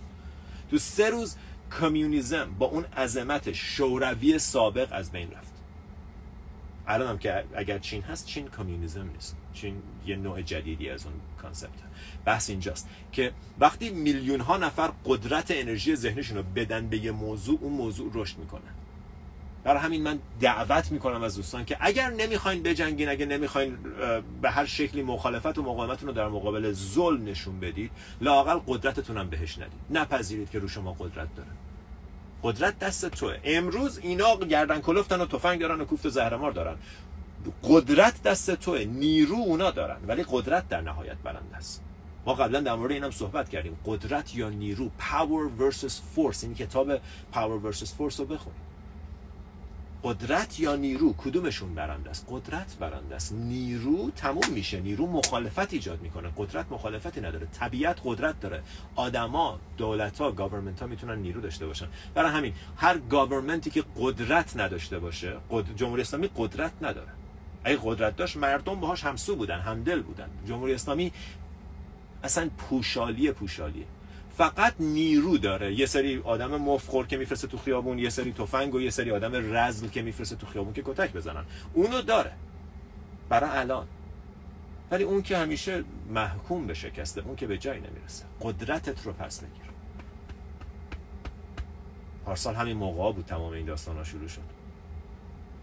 تو 0.70 0.78
سه 0.78 1.10
روز 1.10 1.36
کامیونیزم 1.70 2.54
با 2.58 2.66
اون 2.66 2.84
عظمت 2.84 3.52
شوروی 3.52 4.38
سابق 4.38 4.88
از 4.90 5.12
بین 5.12 5.30
رفت. 5.30 5.49
الان 6.90 7.08
هم 7.08 7.18
که 7.18 7.44
اگر 7.54 7.78
چین 7.78 8.02
هست 8.02 8.26
چین 8.26 8.48
کامیونیزم 8.48 9.10
نیست 9.12 9.36
چین 9.52 9.82
یه 10.06 10.16
نوع 10.16 10.42
جدیدی 10.42 10.90
از 10.90 11.06
اون 11.06 11.14
concept 11.42 11.78
بحث 12.24 12.50
اینجاست 12.50 12.88
که 13.12 13.32
وقتی 13.58 13.90
میلیون 13.90 14.40
ها 14.40 14.56
نفر 14.56 14.90
قدرت 15.04 15.50
انرژی 15.50 15.96
ذهنشون 15.96 16.36
رو 16.36 16.42
بدن 16.42 16.86
به 16.86 16.98
یه 16.98 17.10
موضوع 17.10 17.58
اون 17.60 17.72
موضوع 17.72 18.10
رشد 18.14 18.38
می‌کنه. 18.38 18.60
برای 19.64 19.80
همین 19.80 20.02
من 20.02 20.18
دعوت 20.40 20.92
می‌کنم 20.92 21.22
از 21.22 21.36
دوستان 21.36 21.64
که 21.64 21.76
اگر 21.80 22.10
نمی‌خواین 22.10 22.62
بجنگین 22.62 23.08
اگر 23.08 23.26
نمی‌خواین 23.26 23.78
به 24.42 24.50
هر 24.50 24.64
شکلی 24.64 25.02
مخالفت 25.02 25.58
و 25.58 25.62
مقاومتتون 25.62 26.08
رو 26.08 26.14
در 26.14 26.28
مقابل 26.28 26.72
ظلم 26.72 27.24
نشون 27.24 27.60
بدید 27.60 27.90
لاقل 28.20 28.58
قدرتتون 28.66 29.16
هم 29.16 29.30
بهش 29.30 29.58
ندید. 29.58 29.80
نپذیرید 29.90 30.50
که 30.50 30.58
رو 30.58 30.68
شما 30.68 30.92
قدرت 30.92 31.34
داره. 31.34 31.48
قدرت 32.42 32.78
دست 32.78 33.06
توه. 33.06 33.36
امروز 33.44 33.98
اینا 33.98 34.36
گردن 34.36 34.80
کلفتن 34.80 35.20
و 35.20 35.26
تفنگ 35.26 35.60
دارن 35.60 35.80
و 35.80 35.84
کوفت 35.84 36.06
و 36.06 36.10
زهرمار 36.10 36.52
دارن. 36.52 36.76
قدرت 37.64 38.22
دست 38.22 38.50
توه. 38.54 38.84
نیرو 38.84 39.36
اونا 39.36 39.70
دارن. 39.70 39.96
ولی 40.06 40.24
قدرت 40.28 40.68
در 40.68 40.80
نهایت 40.80 41.16
برنده 41.16 41.56
است. 41.56 41.82
ما 42.26 42.34
قبلا 42.34 42.60
در 42.60 42.74
مورد 42.74 42.92
اینم 42.92 43.10
صحبت 43.10 43.48
کردیم. 43.48 43.78
قدرت 43.86 44.34
یا 44.36 44.50
نیرو؟ 44.50 44.90
Power 44.98 45.60
versus 45.62 45.92
force. 46.16 46.42
این 46.42 46.54
کتاب 46.54 46.96
power 47.32 47.72
versus 47.72 47.88
force 47.88 48.16
رو 48.18 48.24
بخونید 48.24 48.69
قدرت 50.04 50.60
یا 50.60 50.76
نیرو 50.76 51.12
کدومشون 51.12 51.74
برنده 51.74 52.10
است؟ 52.10 52.26
قدرت 52.30 52.76
برنده 52.80 53.14
است. 53.14 53.32
نیرو 53.32 54.10
تموم 54.10 54.50
میشه. 54.50 54.80
نیرو 54.80 55.06
مخالفت 55.06 55.72
ایجاد 55.72 56.02
می‌کنه. 56.02 56.28
قدرت 56.36 56.72
مخالفتی 56.72 57.20
نداره. 57.20 57.46
طبیعت 57.46 58.00
قدرت 58.04 58.40
داره. 58.40 58.62
آدما 58.96 59.58
دولت 59.76 60.20
ها 60.20 60.32
government 60.32 60.80
ها 60.80 60.86
می‌تونن 60.86 61.18
نیرو 61.18 61.40
داشته 61.40 61.66
باشن. 61.66 61.86
برای 62.14 62.30
همین 62.30 62.52
هر 62.76 62.98
government 62.98 63.64
ی 63.64 63.70
که 63.70 63.84
قدرت 63.96 64.56
نداشته 64.56 64.98
باشه. 64.98 65.36
جمهوری 65.76 66.02
اسلامی 66.02 66.30
قدرت 66.36 66.72
نداره. 66.82 67.08
اگه 67.64 67.78
قدرت 67.82 68.16
داشت 68.16 68.36
مردم 68.36 68.80
باهاش 68.80 69.04
همسو 69.04 69.36
بودن 69.36 69.60
همدل 69.60 70.02
بودن. 70.02 70.28
جمهوری 70.48 70.74
اسلامی 70.74 71.12
اصلا 72.24 72.50
پوشالی 72.58 73.32
پوشالیه. 73.32 73.84
فقط 74.40 74.74
نیرو 74.78 75.38
داره. 75.38 75.74
یه 75.74 75.86
سری 75.86 76.20
آدم 76.24 76.56
مفت‌خور 76.56 77.06
که 77.06 77.16
میفرسته 77.16 77.46
تو 77.46 77.58
خیابون 77.58 77.98
یه 77.98 78.10
سری 78.10 78.32
تفنگ 78.32 78.74
و 78.74 78.80
یه 78.80 78.90
سری 78.90 79.10
آدم 79.10 79.54
رذل 79.56 79.88
که 79.88 80.02
میفرسته 80.02 80.36
تو 80.36 80.46
خیابون 80.46 80.72
که 80.72 80.82
کتک 80.84 81.12
بزنن. 81.12 81.44
اونو 81.74 82.02
داره. 82.02 82.32
برای 83.28 83.50
الان. 83.50 83.86
ولی 84.90 85.04
اون 85.04 85.22
که 85.22 85.38
همیشه 85.38 85.84
محکوم 86.08 86.66
به 86.66 86.74
شکسته 86.74 87.20
اون 87.20 87.36
که 87.36 87.46
به 87.46 87.58
جایی 87.58 87.80
نمی‌رسه. 87.80 88.24
قدرتت 88.40 89.06
رو 89.06 89.12
پس 89.12 89.42
نگیر 89.42 89.70
پارسال 92.24 92.54
همین 92.54 92.76
موقع 92.76 93.12
بود 93.12 93.24
تمام 93.24 93.52
این 93.52 93.66
داستان 93.66 93.96
ها 93.96 94.04
شروع 94.04 94.28
شد. 94.28 94.42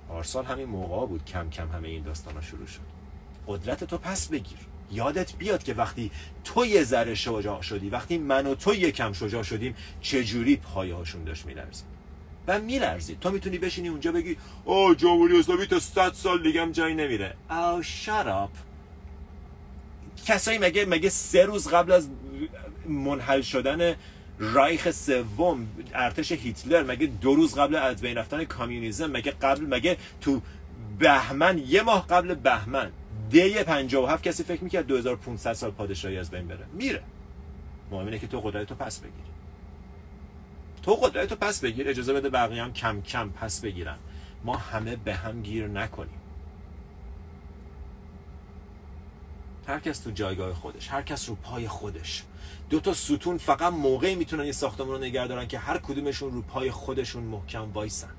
پارسال 0.10 0.46
همین 0.46 0.66
موقع 0.66 1.08
بود 1.08 1.26
کم 1.26 1.50
کم 1.50 1.70
همه 1.70 1.88
این 1.88 2.04
داستان 2.04 2.34
ها 2.34 2.42
شروع 2.42 2.68
شد. 2.68 2.82
قدرت 3.48 3.84
تو 3.84 3.98
پس 3.98 4.28
بگیر. 4.28 4.60
یادت 4.92 5.36
بیاد 5.36 5.64
که 5.64 5.74
وقتی 5.74 6.12
تو 6.44 6.66
یه 6.66 6.84
ذره 6.84 7.16
شجاع 7.16 7.62
شدی 7.62 7.90
وقتی 7.90 8.18
من 8.18 8.48
و 8.48 8.56
تو 8.56 8.76
یکم 8.76 9.14
شجاع 9.14 9.44
شدیم 9.44 9.76
چجوری 10.02 10.56
پایه 10.56 10.96
هاشون 10.96 11.24
داشت 11.24 11.46
میلرزید؟ 11.46 11.86
و 12.48 12.60
میلرزید. 12.60 13.20
تو 13.20 13.32
می‌تونی 13.32 13.58
بشینی 13.58 13.88
اونجا 13.88 14.12
بگی 14.12 14.38
او 14.66 14.96
جمهوری 14.96 15.40
اسلامی 15.40 15.66
تا 15.66 15.80
100 15.80 16.14
سال 16.14 16.44
دیگه 16.44 16.62
هم 16.62 16.72
جایی 16.72 16.96
نمیره. 16.96 17.34
او 17.50 17.84
شراب 17.84 18.50
کسایی 20.26 20.58
مگه 20.58 20.86
مگه 20.86 21.10
سه 21.10 21.46
روز 21.46 21.68
قبل 21.68 21.92
از 21.92 22.10
منحل 22.86 23.42
شدن 23.42 23.96
رایخ 24.40 24.92
سوم 24.92 25.68
ارتش 25.94 26.32
هیتلر 26.32 26.84
مگه 26.84 27.08
دو 27.08 27.36
روز 27.36 27.56
قبل 27.56 27.76
از 27.76 28.02
بین 28.02 28.18
رفتن 28.18 28.44
کامیونیسم 28.44 29.12
مگه 29.12 29.32
قبل 29.32 29.66
مگه 29.66 29.98
تو 30.22 30.42
بهمن 31.00 31.58
یه 31.58 31.82
ماه 31.82 32.08
قبل 32.08 32.36
بهمن 32.36 32.92
دی 33.30 33.64
57 33.64 34.24
کسی 34.24 34.44
فکر 34.44 34.64
می‌کرد 34.64 34.88
2500 34.88 35.54
سال 35.54 35.72
پادشاهی 35.72 36.18
از 36.18 36.32
بین 36.32 36.48
بره. 36.48 36.66
میره. 36.74 37.04
مهم 37.92 38.06
اینه 38.06 38.20
که 38.20 38.28
تو 38.28 38.40
قدرت 38.40 38.74
پس 38.74 39.00
بگیری. 39.00 39.32
تو 40.84 40.94
قدرت 40.94 41.34
پس 41.34 41.62
بگیر 41.62 41.90
اجازه 41.90 42.14
بده 42.14 42.30
بقیه 42.30 42.64
هم 42.64 42.74
کم 42.74 43.02
کم 43.02 43.30
پس 43.30 43.62
بگیرن. 43.62 43.98
ما 44.44 44.58
همه 44.58 44.96
به 44.96 45.14
هم 45.14 45.42
گیر 45.42 45.68
نکنیم. 45.68 46.20
هر 49.68 49.80
کس 49.80 50.00
تو 50.00 50.12
جایگاه 50.12 50.54
خودش 50.54 50.88
هر 50.88 51.02
کس 51.02 51.30
رو 51.30 51.36
پای 51.36 51.68
خودش. 51.68 52.24
دو 52.70 52.80
تا 52.80 52.94
ستون 52.94 53.38
فقط 53.38 53.74
موقعی 53.74 54.16
می‌تونن 54.16 54.44
این 54.44 54.52
ساختمون 54.52 54.90
رو 54.90 54.98
نگه 54.98 55.28
دارن 55.28 55.48
که 55.48 55.60
هر 55.60 55.78
کدومشون 55.78 56.32
رو 56.32 56.42
پای 56.42 56.72
خودشون 56.72 57.24
محکم 57.24 57.72
وایسن. 57.72 58.14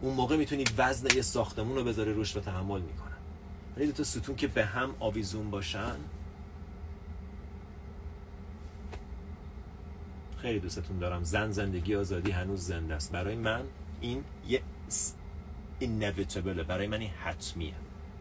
اون 0.00 0.14
موقع 0.14 0.36
می‌تونی 0.36 0.64
وزن 0.78 1.16
یه 1.16 1.22
ساختمون 1.22 1.76
رو 1.76 1.84
بذاری 1.84 2.12
روش 2.12 2.36
و 2.36 2.40
تحمل 2.40 2.80
می‌کنن 2.80 3.11
ولی 3.76 3.86
دو 3.86 3.92
تا 3.92 4.04
ستون 4.04 4.36
که 4.36 4.46
به 4.46 4.64
هم 4.64 4.94
آویزون 5.00 5.50
باشن. 5.50 5.96
خیلی 10.38 10.60
دوستتون 10.60 10.98
دارم. 10.98 11.24
زن 11.24 11.50
زندگی 11.50 11.94
آزادی 11.96 12.30
هنوز 12.30 12.60
زنده 12.60 12.94
است. 12.94 13.12
برای 13.12 13.36
من 13.36 13.64
این 14.00 14.24
یه 14.48 14.62
inevitable 15.80 16.64
برای 16.68 16.86
من 16.86 17.00
این 17.00 17.10
حتمیه. 17.10 17.74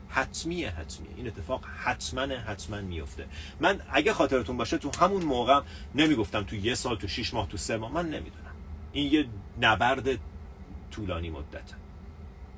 حتمیه 0.10 0.70
حتمیه. 0.70 1.12
این 1.16 1.28
اتفاق 1.28 1.66
حتما 1.66 2.22
حتما 2.22 2.82
میفته. 2.82 3.28
من 3.60 3.82
اگه 3.90 4.14
خاطرتون 4.14 4.58
باشه 4.58 4.78
تو 4.78 4.92
همون 5.00 5.24
موقع 5.24 5.62
نمی‌گفتم 5.96 6.44
تو 6.44 6.56
یه 6.56 6.76
سال 6.76 6.96
تو 6.98 7.08
شیش 7.08 7.34
ماه 7.34 7.48
تو 7.48 7.58
سه 7.58 7.78
ماه. 7.78 7.92
من 7.92 8.06
نمی‌دونم. 8.06 8.56
این 8.94 9.14
یه 9.14 9.26
نبرد 9.62 10.08
طولانی 10.92 11.30
مدت 11.30 11.74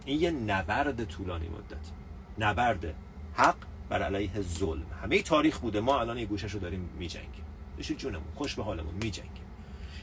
این 0.06 0.22
یه 0.22 0.32
نبرد 0.32 1.06
طولانی 1.06 1.48
مدت 1.48 2.03
نبرد 2.40 2.94
حق 3.34 3.56
بر 3.90 4.04
علیه 4.04 4.42
ظلم. 4.42 4.86
همه 5.04 5.22
تاریخ 5.22 5.60
بوده. 5.60 5.80
ما 5.80 6.00
الان 6.00 6.18
یه 6.18 6.26
گوشش 6.26 6.52
رو 6.52 6.60
داریم 6.60 6.90
میجنگیم. 7.00 7.44
بشید 7.80 7.98
جونمون 7.98 8.28
خوش 8.36 8.56
به 8.56 8.64
حالمون 8.64 8.94
میجنگیم. 8.94 9.44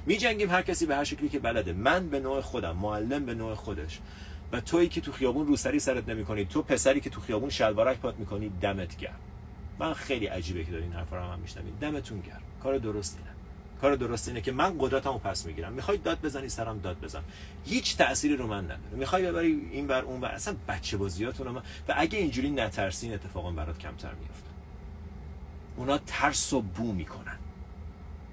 میجنگیم 0.07 0.51
هر 0.51 0.63
کسی 0.63 0.87
به 0.87 0.97
هر 0.97 1.05
شکلی 1.05 1.29
که 1.29 1.39
بلده. 1.39 1.73
من 1.73 2.09
به 2.09 2.21
نوع 2.21 2.41
خودم 2.41 2.77
معلم 2.77 3.27
به 3.27 3.35
نوع 3.35 3.55
خودش. 3.55 3.99
و 4.53 4.61
تویی 4.61 4.89
که 4.89 5.01
تو 5.01 5.13
خیابون 5.13 5.47
روسری 5.47 5.79
سرت 5.79 6.09
نمی‌کنی 6.09 6.45
تو 6.45 6.63
پسری 6.63 7.01
که 7.01 7.11
تو 7.11 7.21
خیابون 7.21 7.51
شلوارک 7.51 7.99
پات 7.99 8.17
می‌کنی 8.19 8.53
دمت 8.61 8.97
گرم. 8.97 9.21
من 9.79 9.95
خیلی 9.95 10.27
عجیبه 10.27 10.65
که 10.65 10.73
دارین 10.73 10.93
حرفا 10.93 11.17
رو 11.17 11.23
هم 11.23 11.39
میشنوید 11.39 11.75
دمتون 11.81 12.21
گرم. 12.21 12.43
کار 12.63 12.79
درست 12.79 13.19
اینه 13.19 13.40
کار 13.81 13.97
درست 13.97 14.29
اینه 14.29 14.41
که 14.41 14.53
من 14.53 14.77
قدرتمو 14.79 15.19
پس 15.19 15.47
می‌گیرم. 15.47 15.73
می‌خوای 15.73 15.99
داد 15.99 16.21
بزنی 16.21 16.49
سرم 16.49 16.79
داد 16.79 17.01
بزن. 17.01 17.23
هیچ 17.65 17.97
تأثیری 17.97 18.37
رو 18.37 18.47
من 18.47 18.65
نداره. 18.65 18.81
می‌خوای 18.93 19.27
ببری 19.27 19.69
این 19.73 19.87
بر 19.87 20.03
اون 20.03 20.21
بر 20.21 20.29
اصلا 20.29 20.57
بچه 20.69 20.97
بازیاتون 20.97 21.49
من 21.49 21.63
و 21.89 21.95
اگه 21.97 22.19
اینجوری 22.19 22.51
نترسین 22.51 23.15
اتفاقا 23.15 23.51
برات 23.51 23.79
کمتر 23.79 24.15
میفته 24.15 24.51
اونا 25.77 25.99
ترسو 25.99 26.61
بو 26.61 26.93
می‌کنن. 26.93 27.39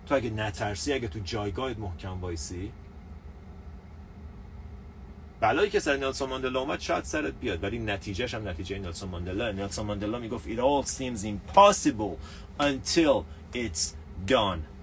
تو 0.07 0.15
اگه 0.15 0.29
نترسی 0.29 0.93
اگه 0.93 1.07
تو 1.07 1.19
جایگاهت 1.19 1.79
محکم 1.79 2.21
وایسی 2.21 2.71
بلایی 5.39 5.69
که 5.69 5.79
سر 5.79 5.97
نلسون 5.97 6.29
ماندلا 6.29 6.59
اومد 6.59 6.79
شاید 6.79 7.03
سرت 7.03 7.33
بیاد. 7.33 7.63
ولی 7.63 7.79
نتیجهش 7.79 8.33
هم 8.33 8.47
نتیجه 8.47 8.79
نلسون 8.79 9.09
ماندلا. 9.09 9.51
نلسون 9.51 9.85
ماندلا 9.85 10.19
می‌گفت 10.19 10.47
it 10.47 10.59
all 10.59 10.89
seems 10.89 11.23
impossible 11.23 12.17
until 12.59 13.23
it's 13.53 13.93
done 14.27 14.76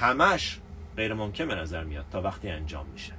همش 0.00 0.58
غیر 0.96 1.14
ممکن 1.14 1.48
به 1.48 1.54
نظر 1.54 1.84
میاد 1.84 2.04
تا 2.10 2.22
وقتی 2.22 2.48
انجام 2.48 2.86
میشه. 2.86 3.12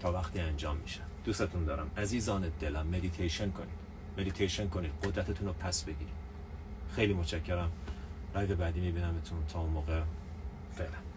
تا 0.00 0.12
وقتی 0.12 0.40
انجام 0.40 0.76
میشه. 0.76 1.00
دوستتون 1.24 1.64
دارم. 1.64 1.90
عزیزان 1.96 2.52
دلم 2.60 2.86
مدیتیشن 2.86 3.50
کنید. 3.50 3.82
مدیتیشن 4.18 4.68
کنید. 4.68 4.92
قدرتتون 5.04 5.46
رو 5.46 5.52
پس 5.52 5.84
بگیرید. 5.84 6.14
خیلی 6.96 7.14
متشکرم. 7.14 7.72
live 8.34 8.56
بعدی 8.56 8.80
میبینمتون 8.80 9.46
تا 9.46 9.60
اون 9.60 9.70
موقع. 9.70 10.02
فعلا. 10.74 11.11